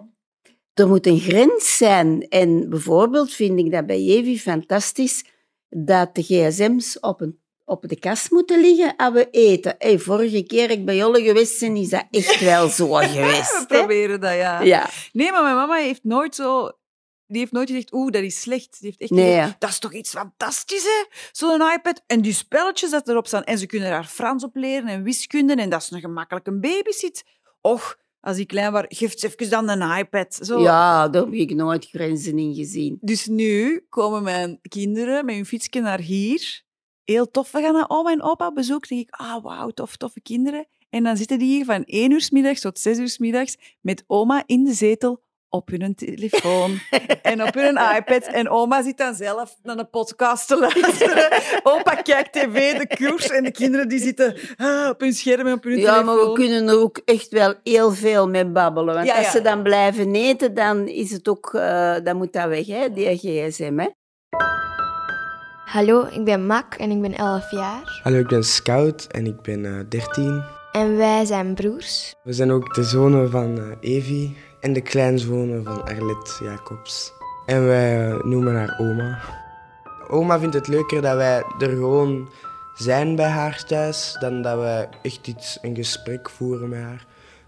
Er 0.73 0.88
moet 0.88 1.08
een 1.08 1.19
grens 1.19 1.77
zijn. 1.77 2.27
En 2.27 2.69
bijvoorbeeld 2.69 3.32
vind 3.32 3.60
ik 3.60 3.71
dat 3.71 3.86
bij 3.86 4.03
Jevi 4.03 4.39
fantastisch 4.39 5.25
dat 5.69 6.15
de 6.15 6.23
gsm's 6.23 6.97
op, 6.99 7.21
een, 7.21 7.39
op 7.69 7.88
de 7.88 7.99
kast 7.99 8.32
moeten 8.32 8.62
liggen 8.62 8.95
als 8.95 9.13
we 9.13 9.29
eten. 9.29 9.75
Hey, 9.77 9.99
vorige 9.99 10.43
keer 10.43 10.69
ik 10.69 10.86
bij 10.86 10.95
Jolle 10.95 11.21
geweest 11.21 11.60
ben, 11.60 11.75
is 11.75 11.89
dat 11.89 12.05
echt 12.12 12.39
wel 12.39 12.67
zo 12.67 12.89
We 12.97 13.08
geweest. 13.08 13.58
Hè? 13.60 13.65
proberen 13.65 14.19
dat, 14.19 14.34
ja. 14.34 14.62
Ja. 14.62 14.89
Nee, 15.12 15.32
maar 15.32 15.43
mijn 15.43 15.55
mama 15.55 15.75
heeft 15.75 16.03
nooit 16.03 16.36
zo... 16.36 16.71
Die 17.27 17.39
heeft 17.39 17.51
nooit 17.51 17.69
gezegd, 17.69 17.93
oeh, 17.93 18.12
dat 18.12 18.23
is 18.23 18.41
slecht. 18.41 18.79
Die 18.79 18.88
heeft 18.88 19.01
echt 19.01 19.12
Nee, 19.12 19.25
gezegd, 19.25 19.47
ja. 19.47 19.55
dat 19.60 19.69
is 19.69 19.79
toch 19.79 19.93
iets 19.93 20.10
fantastisch, 20.10 20.84
hè? 20.84 21.05
Zo'n 21.32 21.71
iPad. 21.73 22.03
En 22.08 22.21
die 22.21 22.34
spelletjes 22.34 22.89
dat 22.89 23.08
erop 23.08 23.27
staan. 23.27 23.43
En 23.43 23.58
ze 23.58 23.65
kunnen 23.65 23.89
daar 23.89 24.05
Frans 24.05 24.43
op 24.43 24.55
leren 24.55 24.88
en 24.88 25.03
wiskunde. 25.03 25.55
En 25.55 25.69
dat 25.69 25.82
is 25.82 25.91
een 25.91 25.99
gemakkelijke 25.99 26.60
babysit. 26.60 27.23
Och, 27.62 27.97
als 28.21 28.36
die 28.36 28.45
klein 28.45 28.71
was, 28.71 28.86
geeft 28.88 29.19
ze 29.19 29.27
even 29.27 29.49
dan 29.49 29.69
een 29.69 29.97
iPad. 29.97 30.39
Zo. 30.41 30.60
ja, 30.60 31.08
daar 31.08 31.23
heb 31.23 31.34
ik 31.34 31.53
nooit 31.55 31.86
grenzen 31.86 32.38
in 32.39 32.55
gezien. 32.55 32.97
Dus 33.01 33.25
nu 33.25 33.86
komen 33.89 34.23
mijn 34.23 34.60
kinderen 34.62 35.25
met 35.25 35.36
hun 35.36 35.45
fietsje 35.45 35.79
naar 35.79 35.99
hier. 35.99 36.67
Heel 37.10 37.32
tof. 37.32 37.52
We 37.52 37.62
gaan 37.62 37.74
naar 37.74 37.86
oma 37.88 38.12
en 38.12 38.22
opa 38.22 38.48
op 38.48 38.56
bezoek. 38.56 38.88
Dan 38.88 38.98
denk 38.98 39.10
ik, 39.10 39.15
ah, 39.19 39.43
wauw, 39.43 39.69
tof, 39.69 39.95
toffe 39.95 40.22
kinderen. 40.22 40.67
En 40.89 41.04
dan 41.04 41.17
zitten 41.17 41.39
die 41.39 41.48
hier 41.56 41.65
van 41.65 41.84
1 41.86 42.12
uur 42.12 42.22
's 42.22 42.30
middags 42.30 42.62
tot 42.62 42.80
6 42.80 42.98
uur 42.98 43.08
's 43.10 43.17
middags 43.17 43.58
met 43.82 44.04
oma 44.08 44.43
in 44.45 44.63
de 44.63 44.74
zetel 44.74 45.22
op 45.50 45.69
hun 45.69 45.95
telefoon 45.95 46.80
en 47.22 47.43
op 47.43 47.54
hun 47.54 47.78
iPad. 47.95 48.24
En 48.24 48.50
oma 48.50 48.82
zit 48.84 48.98
dan 48.98 49.15
zelf 49.15 49.56
naar 49.63 49.78
een 49.78 49.89
podcast 49.89 50.48
te 50.48 50.58
luisteren. 50.60 51.28
Opa 51.63 51.95
kijkt 51.95 52.34
tv, 52.34 52.78
de 52.78 52.95
koers, 52.98 53.28
en 53.30 53.43
de 53.43 53.52
kinderen 53.52 53.88
die 53.88 54.00
zitten 54.00 54.36
ah, 54.58 54.89
op 54.89 55.00
hun 55.00 55.13
scherm 55.13 55.48
en 55.48 55.54
op 55.54 55.63
hun 55.63 55.78
Ja, 55.80 55.84
telefoon. 55.93 56.06
maar 56.06 56.26
we 56.26 56.34
kunnen 56.34 56.67
er 56.67 56.80
ook 56.80 56.98
echt 57.06 57.30
wel 57.30 57.54
heel 57.63 57.91
veel 57.91 58.28
mee 58.30 58.45
babbelen. 58.45 58.93
Want 58.93 59.08
Ja, 59.08 59.15
als 59.15 59.26
ja. 59.26 59.32
ze 59.32 59.41
dan 59.41 59.63
blijven 59.63 60.15
eten, 60.15 60.54
dan 60.54 60.88
is 60.88 61.12
het 61.12 61.28
ook... 61.28 61.54
eh, 61.54 61.95
dan 62.04 62.17
moet 62.17 62.34
dat 62.34 62.48
weg, 62.48 62.65
hè, 62.67 62.91
die 62.93 63.17
gsm. 63.17 63.78
Hè. 63.78 63.88
Hallo, 65.69 66.05
ik 66.12 66.23
ben 66.23 66.45
Mak 66.45 66.73
en 66.73 66.91
ik 66.91 67.01
ben 67.01 67.15
11 67.15 67.51
jaar. 67.51 67.99
Hallo, 68.03 68.17
ik 68.17 68.27
ben 68.27 68.43
Scout 68.43 69.08
en 69.12 69.25
ik 69.25 69.41
ben 69.41 69.65
eh 69.65 69.86
13. 69.89 70.43
En 70.71 70.97
wij 70.97 71.25
zijn 71.25 71.53
broers. 71.53 72.15
We 72.23 72.34
zijn 72.34 72.51
ook 72.51 72.73
de 72.73 72.84
zonen 72.84 73.32
van 73.32 73.58
eh, 73.58 73.95
Evi 73.95 74.38
en 74.60 74.73
de 74.73 74.82
kleinzonen 74.82 75.63
van 75.63 75.84
Arlet 75.84 76.39
Jacobs. 76.43 77.12
En 77.45 77.65
wij 77.65 78.10
eh, 78.10 78.23
noemen 78.23 78.55
haar 78.55 78.79
oma. 78.79 79.19
Oma 80.08 80.39
vindt 80.39 80.55
het 80.55 80.67
leuker 80.67 81.01
dat 81.01 81.15
wij 81.15 81.43
er 81.60 81.69
gewoon 81.69 82.29
zijn 82.75 83.15
bij 83.15 83.29
haar 83.29 83.63
thuis, 83.63 84.17
dan 84.19 84.41
dat 84.41 84.58
wij 84.58 84.89
echt 85.01 85.27
iets, 85.27 85.58
een 85.62 85.75
gesprek 85.75 86.29
voeren 86.29 86.69
met 86.69 86.82
haar. 86.82 87.05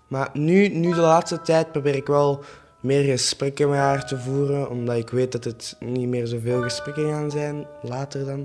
Maar 0.08 0.30
nu, 0.34 0.68
nu 0.68 0.94
de 0.94 1.02
laatste 1.02 1.42
tijd 1.42 1.72
probeer 1.72 1.96
ik 1.96 2.08
wel 2.08 2.44
meer 2.82 3.04
gesprekken 3.04 3.70
met 3.70 3.80
haar 3.80 4.06
te 4.08 4.20
voeren, 4.20 4.70
omdat 4.70 4.98
ik 4.98 5.10
weet 5.10 5.32
dat 5.32 5.44
het 5.44 5.76
niet 5.80 6.08
meer 6.08 6.28
zoveel 6.28 6.62
gesprekken 6.62 7.10
gaan 7.10 7.32
zijn, 7.32 7.68
later 7.82 8.26
dan. 8.26 8.40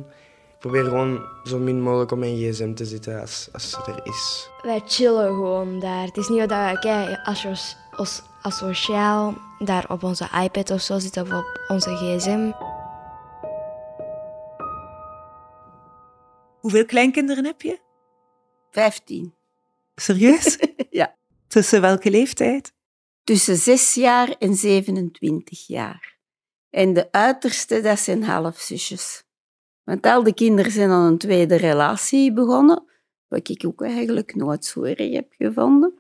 Ik 0.55 0.73
probeer 0.73 0.85
gewoon 0.85 1.21
zo 1.45 1.59
min 1.59 1.81
mogelijk 1.81 2.11
op 2.13 2.19
mijn 2.19 2.37
gsm 2.37 2.75
te 2.75 2.85
zitten 2.85 3.21
als, 3.21 3.49
als 3.53 3.71
ze 3.71 3.79
er 3.87 4.01
is. 4.07 4.49
Wij 4.63 4.83
chillen 4.87 5.27
gewoon 5.27 5.81
daar. 5.81 6.05
Het 6.05 6.17
is 6.17 6.29
niet 6.29 6.39
dat 6.39 6.49
wij 6.49 6.77
kijk, 6.81 7.21
aso- 7.25 7.77
als 7.91 8.23
asociaal 8.43 9.35
daar 9.59 9.85
op 9.91 10.03
onze 10.03 10.29
iPad 10.43 10.71
of 10.71 10.81
zo 10.81 10.99
zitten 10.99 11.23
of 11.23 11.33
op 11.33 11.61
onze 11.69 11.97
gsm. 11.97 12.51
Hoeveel 16.61 16.85
kleinkinderen 16.85 17.45
heb 17.45 17.63
je? 17.63 17.79
Vijftien. 18.71 19.35
Serieus? 19.95 20.59
Ja. 20.91 21.15
Tussen 21.49 21.81
welke 21.81 22.11
leeftijd? 22.11 22.73
Tussen 23.27 23.57
zes 23.57 23.95
jaar 23.95 24.37
en 24.39 24.55
27 24.55 25.67
jaar. 25.67 26.19
En 26.71 26.93
de 26.93 27.13
uiterste, 27.13 27.81
dat 27.81 27.99
zijn 27.99 28.23
halfzusjes. 28.23 29.25
Want 29.85 30.07
al 30.07 30.23
de 30.23 30.35
kinderen 30.35 30.73
zijn 30.73 30.91
aan 30.91 31.05
een 31.05 31.19
tweede 31.19 31.57
relatie 31.57 32.33
begonnen, 32.33 32.85
wat 33.29 33.49
ik 33.49 33.65
ook 33.67 33.83
eigenlijk 33.83 34.35
nooit 34.35 34.65
zo 34.65 34.83
erg 34.83 35.13
heb 35.13 35.33
gevonden. 35.39 35.95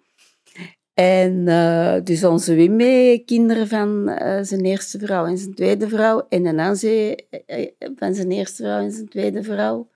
En 0.95 1.49
eh, 1.49 2.05
dus 2.05 2.25
onze 2.25 2.55
Wim 2.55 2.77
mee, 2.77 3.25
kinderen 3.25 3.69
van 3.69 4.09
eh, 4.09 4.43
zijn 4.43 4.65
eerste 4.65 4.99
vrouw 4.99 5.27
en 5.27 5.39
zijn 5.39 5.55
tweede 5.55 5.89
vrouw. 5.89 6.27
En 6.29 6.47
een 6.47 6.61
Anze 6.61 7.17
eh, 7.31 7.63
eh, 7.79 7.91
van 7.97 8.15
zijn 8.15 8.31
eerste 8.31 8.63
vrouw 8.63 8.81
en 8.81 8.93
zijn 8.93 9.09
tweede 9.09 9.43
vrouw. 9.43 9.91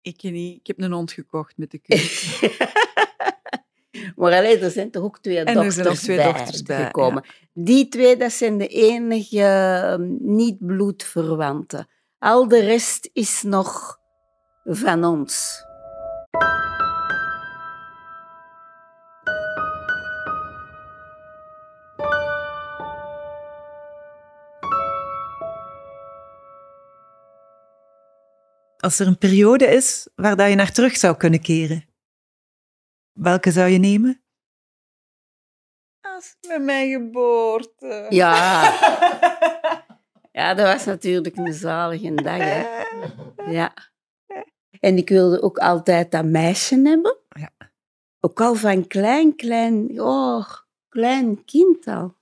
Ik 0.00 0.22
niet. 0.22 0.58
Ik 0.58 0.66
heb 0.66 0.80
een 0.80 0.92
hond 0.92 1.12
gekocht 1.12 1.56
met 1.56 1.70
de 1.70 1.78
kus. 1.78 2.40
Maar 4.16 4.32
alleen, 4.32 4.60
er 4.60 4.70
zijn 4.70 4.90
toch 4.90 5.02
ook 5.02 5.18
twee 5.18 5.38
er 5.38 5.54
dochters, 5.54 5.74
zijn 5.74 5.94
twee 5.94 6.16
bij 6.16 6.32
dochters 6.32 6.62
bij, 6.62 6.84
gekomen. 6.84 7.24
Die 7.54 7.88
twee, 7.88 8.16
dat 8.16 8.32
zijn 8.32 8.58
de 8.58 8.66
enige 8.66 9.42
eh, 9.42 9.96
niet-bloedverwanten. 10.18 11.88
Al 12.18 12.48
de 12.48 12.60
rest 12.60 13.10
is 13.12 13.42
nog 13.42 13.98
van 14.64 15.04
ons. 15.04 15.64
Als 28.78 28.98
er 28.98 29.06
een 29.06 29.18
periode 29.18 29.66
is 29.66 30.08
waar 30.14 30.36
dat 30.36 30.48
je 30.48 30.54
naar 30.54 30.72
terug 30.72 30.96
zou 30.96 31.16
kunnen 31.16 31.40
keren, 31.40 31.84
welke 33.12 33.50
zou 33.50 33.68
je 33.68 33.78
nemen? 33.78 34.22
Als 36.00 36.36
met 36.48 36.62
mijn 36.62 36.90
geboorte. 36.90 38.06
Ja. 38.08 38.70
Ja, 40.32 40.54
dat 40.54 40.66
was 40.66 40.84
natuurlijk 40.84 41.36
een 41.36 41.52
zalige 41.52 42.14
dag, 42.14 42.38
hè. 42.38 42.84
Ja. 43.58 43.74
En 44.80 44.96
ik 44.96 45.08
wilde 45.08 45.42
ook 45.42 45.58
altijd 45.58 46.10
dat 46.10 46.24
meisje 46.24 46.74
hebben. 46.74 47.16
Ja. 47.28 47.50
Ook 48.20 48.40
al 48.40 48.54
van 48.54 48.86
klein, 48.86 49.36
klein, 49.36 50.00
oh, 50.00 50.48
klein 50.88 51.44
kind 51.44 51.86
al. 51.86 52.16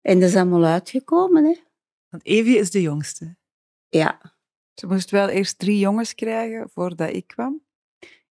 En 0.00 0.20
dat 0.20 0.28
is 0.28 0.36
allemaal 0.36 0.64
uitgekomen, 0.64 1.44
hè. 1.44 1.56
Want 2.08 2.24
Evie 2.24 2.58
is 2.58 2.70
de 2.70 2.82
jongste. 2.82 3.36
Ja. 3.88 4.20
Ze 4.74 4.86
moest 4.86 5.10
wel 5.10 5.28
eerst 5.28 5.58
drie 5.58 5.78
jongens 5.78 6.14
krijgen 6.14 6.70
voordat 6.70 7.10
ik 7.10 7.26
kwam. 7.26 7.63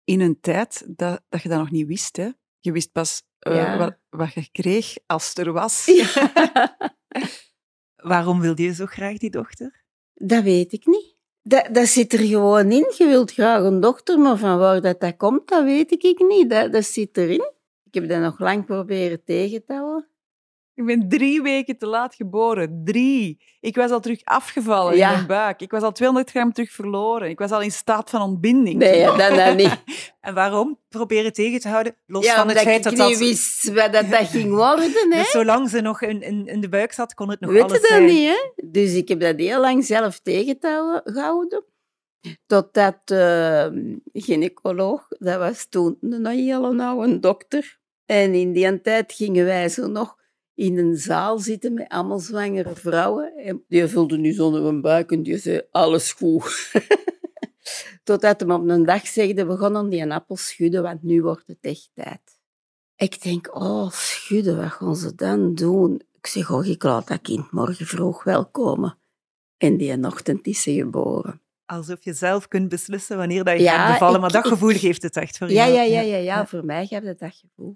In 0.10 0.20
een 0.20 0.40
tijd 0.42 0.84
dat, 0.88 1.22
dat 1.30 1.42
je 1.42 1.50
dat 1.50 1.58
nog 1.58 1.72
niet 1.72 1.88
wist. 1.88 2.18
Hè. 2.18 2.30
Je 2.60 2.72
wist 2.72 2.92
pas 2.92 3.24
eh, 3.40 3.56
Ja. 3.56 3.78
wat, 3.78 3.98
wat 4.10 4.34
je 4.34 4.50
kreeg 4.52 4.96
als 5.06 5.30
het 5.30 5.38
er 5.38 5.54
was. 5.54 5.86
Waarom 8.12 8.40
wilde 8.40 8.64
je 8.64 8.74
zo 8.74 8.86
graag 8.86 9.18
die 9.18 9.30
dochter? 9.30 9.84
Dat 10.14 10.44
weet 10.44 10.74
ik 10.74 10.86
niet. 10.86 11.16
Dat, 11.42 11.68
dat 11.72 11.88
zit 11.88 12.14
er 12.14 12.20
gewoon 12.20 12.72
in. 12.72 12.94
Je 12.98 13.06
wilt 13.06 13.32
graag 13.32 13.64
een 13.64 13.80
dochter, 13.80 14.20
maar 14.20 14.38
van 14.38 14.58
waar 14.58 14.82
dat, 14.82 15.00
dat 15.00 15.18
komt, 15.18 15.48
dat 15.48 15.64
weet 15.64 15.92
ik 15.92 16.20
niet. 16.20 16.50
Dat, 16.50 16.72
dat 16.72 16.86
zit 16.86 17.18
erin. 17.18 17.52
Ik 17.84 17.94
heb 17.94 18.10
dat 18.10 18.22
nog 18.22 18.40
lang 18.40 18.66
proberen 18.66 19.24
tegen 19.24 19.66
te 19.66 19.74
houden. 19.74 20.08
Ik 20.80 20.86
ben 20.86 21.10
drie 21.10 21.42
weken 21.42 21.78
te 21.78 21.86
laat 21.86 22.16
geboren. 22.16 22.82
Drie. 22.86 23.42
Ik 23.60 23.76
was 23.76 23.92
al 23.92 24.00
terug 24.00 24.22
afgevallen 24.24 24.96
Ja. 24.96 25.08
in 25.10 25.14
mijn 25.16 25.28
buik. 25.28 25.62
Ik 25.62 25.72
was 25.72 25.82
al 25.82 25.92
200 25.92 26.30
gram 26.30 26.54
terug 26.54 26.72
verloren. 26.72 27.30
Ik 27.30 27.40
was 27.40 27.52
al 27.52 27.62
in 27.62 27.72
staat 27.72 28.10
van 28.10 28.22
ontbinding. 28.22 28.78
Nee, 28.78 29.06
dat, 29.06 29.18
dat 29.36 29.56
niet. 29.56 29.84
En 30.22 30.34
waarom? 30.34 30.80
Proberen 30.90 31.34
tegen 31.34 31.60
te 31.60 31.68
houden, 31.68 31.96
los 32.06 32.26
Ja, 32.26 32.36
van 32.36 32.48
het 32.48 32.60
feit 32.60 32.78
ik 32.78 32.84
dat 32.84 32.92
niet 32.94 33.02
dat... 33.02 33.18
wist 33.28 33.74
wat 33.74 33.94
dat, 33.94 34.10
dat 34.10 34.28
ging 34.28 34.50
worden. 34.50 34.92
Hè? 35.10 35.18
Dus 35.18 35.32
zolang 35.32 35.70
ze 35.70 35.82
nog 35.82 36.02
in, 36.02 36.22
in, 36.22 36.48
in 36.48 36.62
de 36.62 36.70
buik 36.70 36.92
zat, 36.94 37.14
kon 37.14 37.30
het 37.30 37.40
nog 37.40 37.52
Weet 37.52 37.62
alles 37.62 37.80
dat 37.82 37.88
zijn. 37.90 38.06
niet, 38.06 38.28
hè? 38.28 38.64
Dus 38.66 38.94
ik 38.94 39.08
heb 39.08 39.20
dat 39.20 39.38
heel 39.40 39.60
lang 39.62 39.86
zelf 39.86 40.20
tegengehouden. 40.20 41.64
Totdat 42.46 42.96
de 43.04 44.02
gynaecoloog, 44.14 45.06
dat 45.08 45.38
was 45.38 45.66
toen 45.70 45.98
een 46.02 46.26
hele 46.26 46.84
oude 46.84 47.20
dokter. 47.20 47.80
En 48.06 48.34
in 48.34 48.52
die 48.52 48.82
tijd 48.82 49.14
gingen 49.14 49.46
wij 49.46 49.70
zo 49.70 49.88
nog 49.88 50.18
in 50.60 50.78
een 50.78 50.98
zaal 50.98 51.40
zitten 51.40 51.74
met 51.74 51.88
allemaal 51.90 52.20
zwangere 52.20 52.76
vrouwen. 52.76 53.34
En 53.38 53.64
die 53.68 53.88
vulde 53.88 54.18
nu 54.18 54.32
zonder 54.32 54.64
een 54.66 54.82
buik 54.82 55.12
en 55.12 55.24
die 55.24 55.38
zei, 55.38 55.62
alles 55.72 56.12
goed. 56.14 56.72
Totdat 58.04 58.40
hem 58.40 58.52
op 58.52 58.68
een 58.70 58.86
dag 58.86 59.08
zegde, 59.08 59.46
we 59.46 59.58
gaan 59.58 59.76
aan 59.76 59.90
die 59.90 60.12
appel 60.14 60.36
schudden, 60.38 60.84
want 60.84 61.04
nu 61.04 61.22
wordt 61.22 61.48
het 61.48 61.58
echt 61.62 61.90
tijd. 61.94 62.22
Ik 62.96 63.22
denk, 63.22 63.56
oh, 63.56 63.90
schudden, 63.92 64.58
wat 64.58 64.72
gaan 64.72 64.96
ze 64.96 65.16
dan 65.16 65.56
doen? 65.56 66.02
Ik 66.22 66.28
zeg, 66.28 66.52
oh, 66.52 66.66
ik 66.66 66.84
laat 66.84 67.08
dat 67.08 67.22
kind 67.22 67.52
morgen 67.52 67.86
vroeg 67.86 68.24
wel 68.24 68.46
komen. 68.46 68.98
En 69.58 69.78
die 69.78 70.04
ochtend 70.06 70.48
is 70.48 70.62
ze 70.62 70.74
geboren. 70.74 71.42
Alsof 71.66 72.04
je 72.04 72.14
zelf 72.14 72.48
kunt 72.48 72.70
beslissen 72.70 73.18
wanneer 73.18 73.44
dat 73.44 73.58
je 73.58 73.64
Ja, 73.64 73.78
gaat 73.86 73.92
bevallen. 73.92 74.22
Maar 74.22 74.32
dat 74.32 74.46
ik- 74.46 74.52
gevoel 74.52 74.74
geeft 74.74 75.02
het 75.02 75.16
echt 75.16 75.38
voor 75.38 75.52
Ja, 75.52 75.68
jou. 75.70 75.72
ja, 75.78 75.82
ja, 75.84 76.02
ja, 76.02 76.18
ja, 76.18 76.46
voor 76.48 76.66
mij 76.66 76.86
geeft 76.88 77.06
het 77.06 77.20
dat 77.20 77.36
gevoel. 77.36 77.76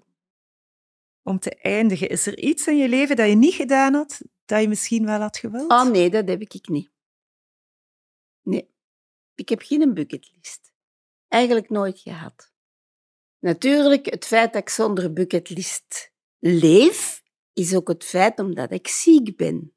Om 1.24 1.38
te 1.38 1.54
eindigen, 1.54 2.08
is 2.08 2.26
er 2.26 2.38
iets 2.38 2.66
in 2.66 2.76
je 2.76 2.88
leven 2.88 3.16
dat 3.16 3.28
je 3.28 3.34
niet 3.34 3.54
gedaan 3.54 3.94
had, 3.94 4.20
dat 4.44 4.60
je 4.60 4.68
misschien 4.68 5.06
wel 5.06 5.20
had 5.20 5.36
gewild? 5.36 5.70
Oh 5.70 5.90
nee, 5.90 6.10
dat 6.10 6.28
heb 6.28 6.40
ik 6.40 6.68
niet. 6.68 6.90
Nee, 8.42 8.70
ik 9.34 9.48
heb 9.48 9.62
geen 9.62 9.94
bucketlist. 9.94 10.72
Eigenlijk 11.28 11.70
nooit 11.70 12.00
gehad. 12.00 12.52
Natuurlijk, 13.38 14.10
het 14.10 14.26
feit 14.26 14.52
dat 14.52 14.62
ik 14.62 14.68
zonder 14.68 15.12
bucketlist 15.12 16.12
leef, 16.38 17.22
is 17.52 17.74
ook 17.74 17.88
het 17.88 18.04
feit 18.04 18.38
omdat 18.38 18.70
ik 18.70 18.88
ziek 18.88 19.36
ben. 19.36 19.74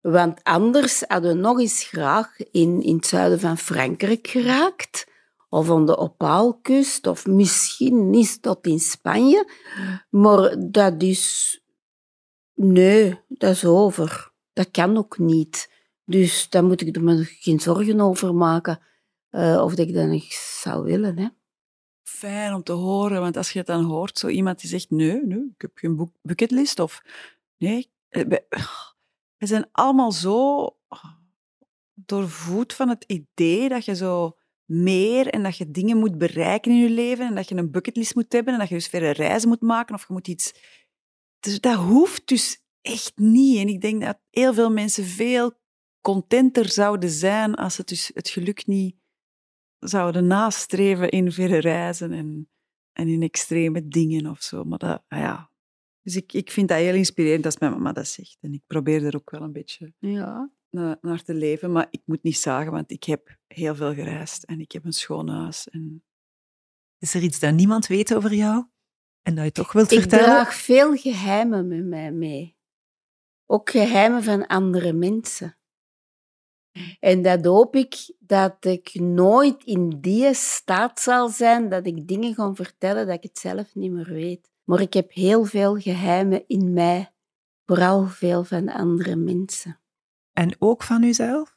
Want 0.00 0.42
anders 0.42 1.02
hadden 1.06 1.34
we 1.34 1.40
nog 1.40 1.60
eens 1.60 1.84
graag 1.84 2.38
in, 2.50 2.82
in 2.82 2.96
het 2.96 3.06
zuiden 3.06 3.40
van 3.40 3.58
Frankrijk 3.58 4.26
geraakt, 4.26 5.06
of 5.48 5.70
aan 5.70 5.86
de 5.86 5.96
Opaalkust, 5.96 7.06
of 7.06 7.26
misschien 7.26 8.14
eens 8.14 8.40
tot 8.40 8.66
in 8.66 8.80
Spanje. 8.80 9.50
Maar 10.10 10.56
dat 10.70 11.02
is... 11.02 11.60
Nee, 12.54 13.20
dat 13.28 13.50
is 13.50 13.64
over. 13.64 14.32
Dat 14.52 14.70
kan 14.70 14.96
ook 14.96 15.18
niet. 15.18 15.70
Dus 16.04 16.48
daar 16.48 16.64
moet 16.64 16.80
ik 16.80 17.00
me 17.00 17.24
geen 17.24 17.60
zorgen 17.60 18.00
over 18.00 18.34
maken 18.34 18.80
eh, 19.30 19.60
of 19.62 19.74
dat 19.74 19.88
ik 19.88 19.94
dat 19.94 20.06
nog 20.06 20.32
zou 20.32 20.84
willen. 20.84 21.18
Hè. 21.18 21.28
Fijn 22.02 22.54
om 22.54 22.62
te 22.62 22.72
horen, 22.72 23.20
want 23.20 23.36
als 23.36 23.52
je 23.52 23.58
het 23.58 23.66
dan 23.66 23.84
hoort, 23.84 24.18
zo 24.18 24.28
iemand 24.28 24.60
die 24.60 24.70
zegt, 24.70 24.90
nee, 24.90 25.24
nee 25.24 25.50
ik 25.54 25.60
heb 25.60 25.70
geen 25.74 26.12
bucketlist, 26.22 26.78
of 26.78 27.02
nee, 27.56 27.90
eh, 28.08 28.24
we 29.36 29.46
zijn 29.46 29.68
allemaal 29.72 30.12
zo 30.12 30.68
doorvoed 31.94 32.74
van 32.74 32.88
het 32.88 33.04
idee 33.06 33.68
dat 33.68 33.84
je 33.84 33.94
zo 33.94 34.37
meer 34.68 35.26
en 35.26 35.42
dat 35.42 35.56
je 35.56 35.70
dingen 35.70 35.96
moet 35.96 36.18
bereiken 36.18 36.72
in 36.72 36.78
je 36.78 36.90
leven 36.90 37.26
en 37.26 37.34
dat 37.34 37.48
je 37.48 37.54
een 37.54 37.70
bucketlist 37.70 38.14
moet 38.14 38.32
hebben 38.32 38.52
en 38.52 38.58
dat 38.58 38.68
je 38.68 38.74
dus 38.74 38.86
verre 38.86 39.10
reizen 39.10 39.48
moet 39.48 39.60
maken 39.60 39.94
of 39.94 40.06
je 40.06 40.12
moet 40.12 40.28
iets... 40.28 40.54
Dus 41.40 41.60
dat 41.60 41.74
hoeft 41.74 42.28
dus 42.28 42.64
echt 42.80 43.12
niet. 43.16 43.58
En 43.58 43.68
ik 43.68 43.80
denk 43.80 44.02
dat 44.02 44.20
heel 44.30 44.54
veel 44.54 44.70
mensen 44.70 45.04
veel 45.04 45.52
contenter 46.00 46.68
zouden 46.68 47.10
zijn 47.10 47.54
als 47.54 47.74
ze 47.74 47.84
dus 47.84 48.10
het 48.14 48.28
geluk 48.28 48.66
niet 48.66 48.96
zouden 49.78 50.26
nastreven 50.26 51.10
in 51.10 51.32
verre 51.32 51.58
reizen 51.58 52.12
en, 52.12 52.50
en 52.92 53.08
in 53.08 53.22
extreme 53.22 53.88
dingen 53.88 54.26
of 54.26 54.42
zo. 54.42 54.64
Maar 54.64 54.78
dat, 54.78 55.04
ah 55.08 55.18
ja. 55.18 55.50
Dus 56.02 56.16
ik, 56.16 56.32
ik 56.32 56.50
vind 56.50 56.68
dat 56.68 56.78
heel 56.78 56.94
inspirerend 56.94 57.44
als 57.44 57.58
mijn 57.58 57.72
mama 57.72 57.92
dat 57.92 58.08
zegt. 58.08 58.38
En 58.40 58.52
ik 58.52 58.62
probeer 58.66 59.04
er 59.04 59.16
ook 59.16 59.30
wel 59.30 59.42
een 59.42 59.52
beetje 59.52 59.92
Ja. 59.98 60.50
Na- 60.70 60.98
naar 61.00 61.22
te 61.22 61.34
leven. 61.34 61.72
Maar 61.72 61.86
ik 61.90 62.02
moet 62.04 62.22
niet 62.22 62.38
zagen, 62.38 62.72
want 62.72 62.90
ik 62.90 63.04
heb 63.04 63.36
heel 63.46 63.74
veel 63.74 63.94
gereisd 63.94 64.44
en 64.44 64.60
ik 64.60 64.72
heb 64.72 64.84
een 64.84 64.92
schoon 64.92 65.28
huis. 65.28 65.68
En 65.68 66.02
Is 66.98 67.14
er 67.14 67.22
iets 67.22 67.38
dat 67.40 67.54
niemand 67.54 67.86
weet 67.86 68.14
over 68.14 68.34
jou 68.34 68.66
en 69.22 69.34
dat 69.34 69.44
je 69.44 69.52
toch 69.52 69.72
wilt 69.72 69.90
Ik 69.90 69.98
vertellen? 70.00 70.24
draag 70.24 70.54
veel 70.54 70.96
geheimen 70.96 71.68
met 71.68 71.84
mij 71.84 72.12
mee. 72.12 72.56
Ook 73.46 73.70
geheimen 73.70 74.22
van 74.22 74.46
andere 74.46 74.92
mensen. 74.92 75.56
En 77.00 77.22
dat 77.22 77.44
hoop 77.44 77.76
ik 77.76 78.14
dat 78.18 78.64
ik 78.64 78.94
nooit 78.94 79.64
in 79.64 80.00
die 80.00 80.34
staat 80.34 81.00
zal 81.00 81.28
zijn 81.28 81.68
dat 81.68 81.86
ik 81.86 82.08
dingen 82.08 82.34
ga 82.34 82.54
vertellen 82.54 83.06
dat 83.06 83.16
ik 83.16 83.22
het 83.22 83.38
zelf 83.38 83.74
niet 83.74 83.90
meer 83.92 84.08
weet. 84.12 84.50
Maar 84.64 84.80
ik 84.80 84.92
heb 84.92 85.12
heel 85.12 85.44
veel 85.44 85.76
geheimen 85.80 86.44
in 86.46 86.72
mij, 86.72 87.12
vooral 87.66 88.06
veel 88.06 88.44
van 88.44 88.68
andere 88.68 89.16
mensen. 89.16 89.80
En 90.38 90.56
ook 90.58 90.82
van 90.82 91.02
jezelf? 91.02 91.56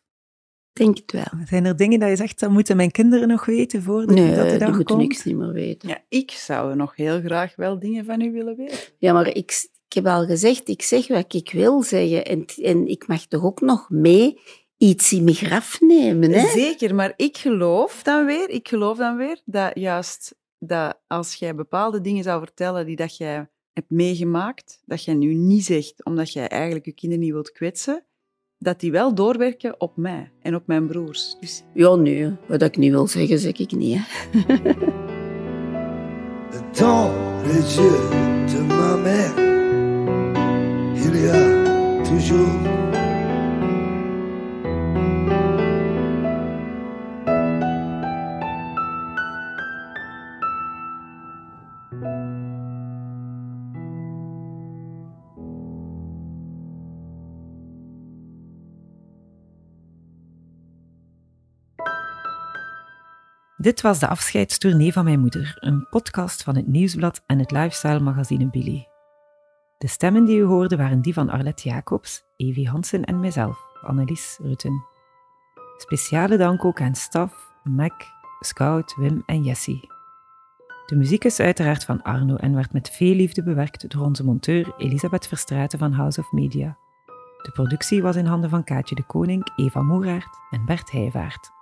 Denk 0.73 0.97
het 0.97 1.11
wel. 1.11 1.45
Zijn 1.45 1.65
er 1.65 1.75
dingen 1.75 1.99
dat 1.99 2.09
je 2.09 2.15
zegt, 2.15 2.39
dat 2.39 2.49
moeten 2.49 2.75
mijn 2.75 2.91
kinderen 2.91 3.27
nog 3.27 3.45
weten 3.45 3.81
voordat 3.83 4.15
Nee, 4.15 4.35
dat 4.35 4.43
de 4.43 4.49
die 4.49 4.59
dag 4.59 4.67
moeten 4.67 4.85
komt? 4.85 5.07
niks 5.07 5.23
niet 5.23 5.35
meer 5.35 5.51
weten. 5.51 5.89
ja, 5.89 6.03
ik 6.09 6.31
zou 6.31 6.75
nog 6.75 6.95
heel 6.95 7.21
graag 7.21 7.55
wel 7.55 7.79
dingen 7.79 8.05
van 8.05 8.21
u 8.21 8.31
willen 8.31 8.55
weten. 8.55 8.77
Ja, 8.97 9.13
maar 9.13 9.27
ik, 9.27 9.69
ik 9.87 9.93
heb 9.93 10.05
al 10.05 10.25
gezegd, 10.25 10.69
ik 10.69 10.81
zeg 10.81 11.07
wat 11.07 11.33
ik 11.33 11.51
wil 11.51 11.83
zeggen. 11.83 12.25
En, 12.25 12.45
en 12.45 12.87
ik 12.87 13.07
mag 13.07 13.25
toch 13.25 13.43
ook 13.43 13.61
nog 13.61 13.89
mee 13.89 14.39
iets 14.77 15.11
in 15.13 15.23
mijn 15.23 15.35
graf 15.35 15.81
nemen, 15.81 16.31
hè? 16.31 16.47
Zeker, 16.47 16.95
maar 16.95 17.13
ik 17.15 17.37
geloof 17.37 18.03
dan 18.03 18.25
weer, 18.25 18.49
ik 18.49 18.67
geloof 18.67 18.97
dan 18.97 19.17
weer 19.17 19.41
dat 19.45 19.71
juist 19.73 20.35
dat 20.59 21.01
als 21.07 21.35
jij 21.35 21.55
bepaalde 21.55 22.01
dingen 22.01 22.23
zou 22.23 22.43
vertellen 22.43 22.85
die 22.85 22.95
dat 22.95 23.17
jij 23.17 23.49
hebt 23.73 23.89
meegemaakt, 23.89 24.81
dat 24.85 25.03
jij 25.03 25.13
nu 25.13 25.33
niet 25.33 25.65
zegt 25.65 26.05
omdat 26.05 26.33
jij 26.33 26.47
eigenlijk 26.47 26.85
je 26.85 26.93
kinderen 26.93 27.23
niet 27.23 27.33
wilt 27.33 27.51
kwetsen, 27.51 28.05
dat 28.61 28.79
die 28.79 28.91
wel 28.91 29.13
doorwerken 29.13 29.75
op 29.77 29.91
mij 29.95 30.31
en 30.41 30.55
op 30.55 30.63
mijn 30.65 30.87
broers. 30.87 31.35
Dus 31.39 31.63
Ja, 31.73 31.95
nee, 31.95 32.31
wat 32.45 32.61
ik 32.61 32.77
niet 32.77 32.91
wil 32.91 33.07
zeggen, 33.07 33.39
zeg 33.39 33.57
ik 33.57 33.71
niet, 33.71 33.97
hè? 33.97 34.03
Dans 36.79 37.11
les 37.45 37.75
yeux 37.75 38.09
de 38.51 38.63
ma 38.67 38.95
mère, 38.95 39.33
il 40.95 41.15
y 41.21 41.29
a 41.29 42.01
toujours 42.03 42.80
Dit 63.61 63.81
was 63.81 63.99
de 63.99 64.07
afscheidstournee 64.07 64.93
van 64.93 65.03
mijn 65.03 65.19
moeder, 65.19 65.57
een 65.59 65.87
podcast 65.89 66.43
van 66.43 66.55
het 66.55 66.67
Nieuwsblad 66.67 67.23
en 67.25 67.39
het 67.39 67.51
lifestyle 67.51 67.99
magazine 67.99 68.49
Billy. 68.49 68.87
De 69.77 69.87
stemmen 69.87 70.25
die 70.25 70.39
u 70.39 70.43
hoorde 70.43 70.77
waren 70.77 71.01
die 71.01 71.13
van 71.13 71.29
Arlette 71.29 71.69
Jacobs, 71.69 72.23
Evie 72.35 72.69
Hansen 72.69 73.03
en 73.03 73.19
mijzelf, 73.19 73.59
Annelies 73.81 74.39
Rutten. 74.41 74.85
Speciale 75.77 76.37
dank 76.37 76.65
ook 76.65 76.81
aan 76.81 76.95
Staf, 76.95 77.51
Mac, 77.63 77.93
Scout, 78.39 78.95
Wim 78.95 79.23
en 79.25 79.43
Jessie. 79.43 79.89
De 80.85 80.95
muziek 80.95 81.23
is 81.23 81.39
uiteraard 81.39 81.83
van 81.83 82.01
Arno 82.01 82.35
en 82.35 82.55
werd 82.55 82.73
met 82.73 82.89
veel 82.89 83.15
liefde 83.15 83.43
bewerkt 83.43 83.89
door 83.89 84.05
onze 84.05 84.23
monteur 84.23 84.73
Elisabeth 84.77 85.27
Verstraeten 85.27 85.79
van 85.79 85.91
House 85.91 86.19
of 86.19 86.31
Media. 86.31 86.77
De 87.41 87.51
productie 87.51 88.01
was 88.01 88.15
in 88.15 88.25
handen 88.25 88.49
van 88.49 88.63
Kaatje 88.63 88.95
de 88.95 89.05
Koning, 89.05 89.51
Eva 89.55 89.81
Moeraert 89.81 90.39
en 90.49 90.65
Bert 90.65 90.91
Heijvaart. 90.91 91.60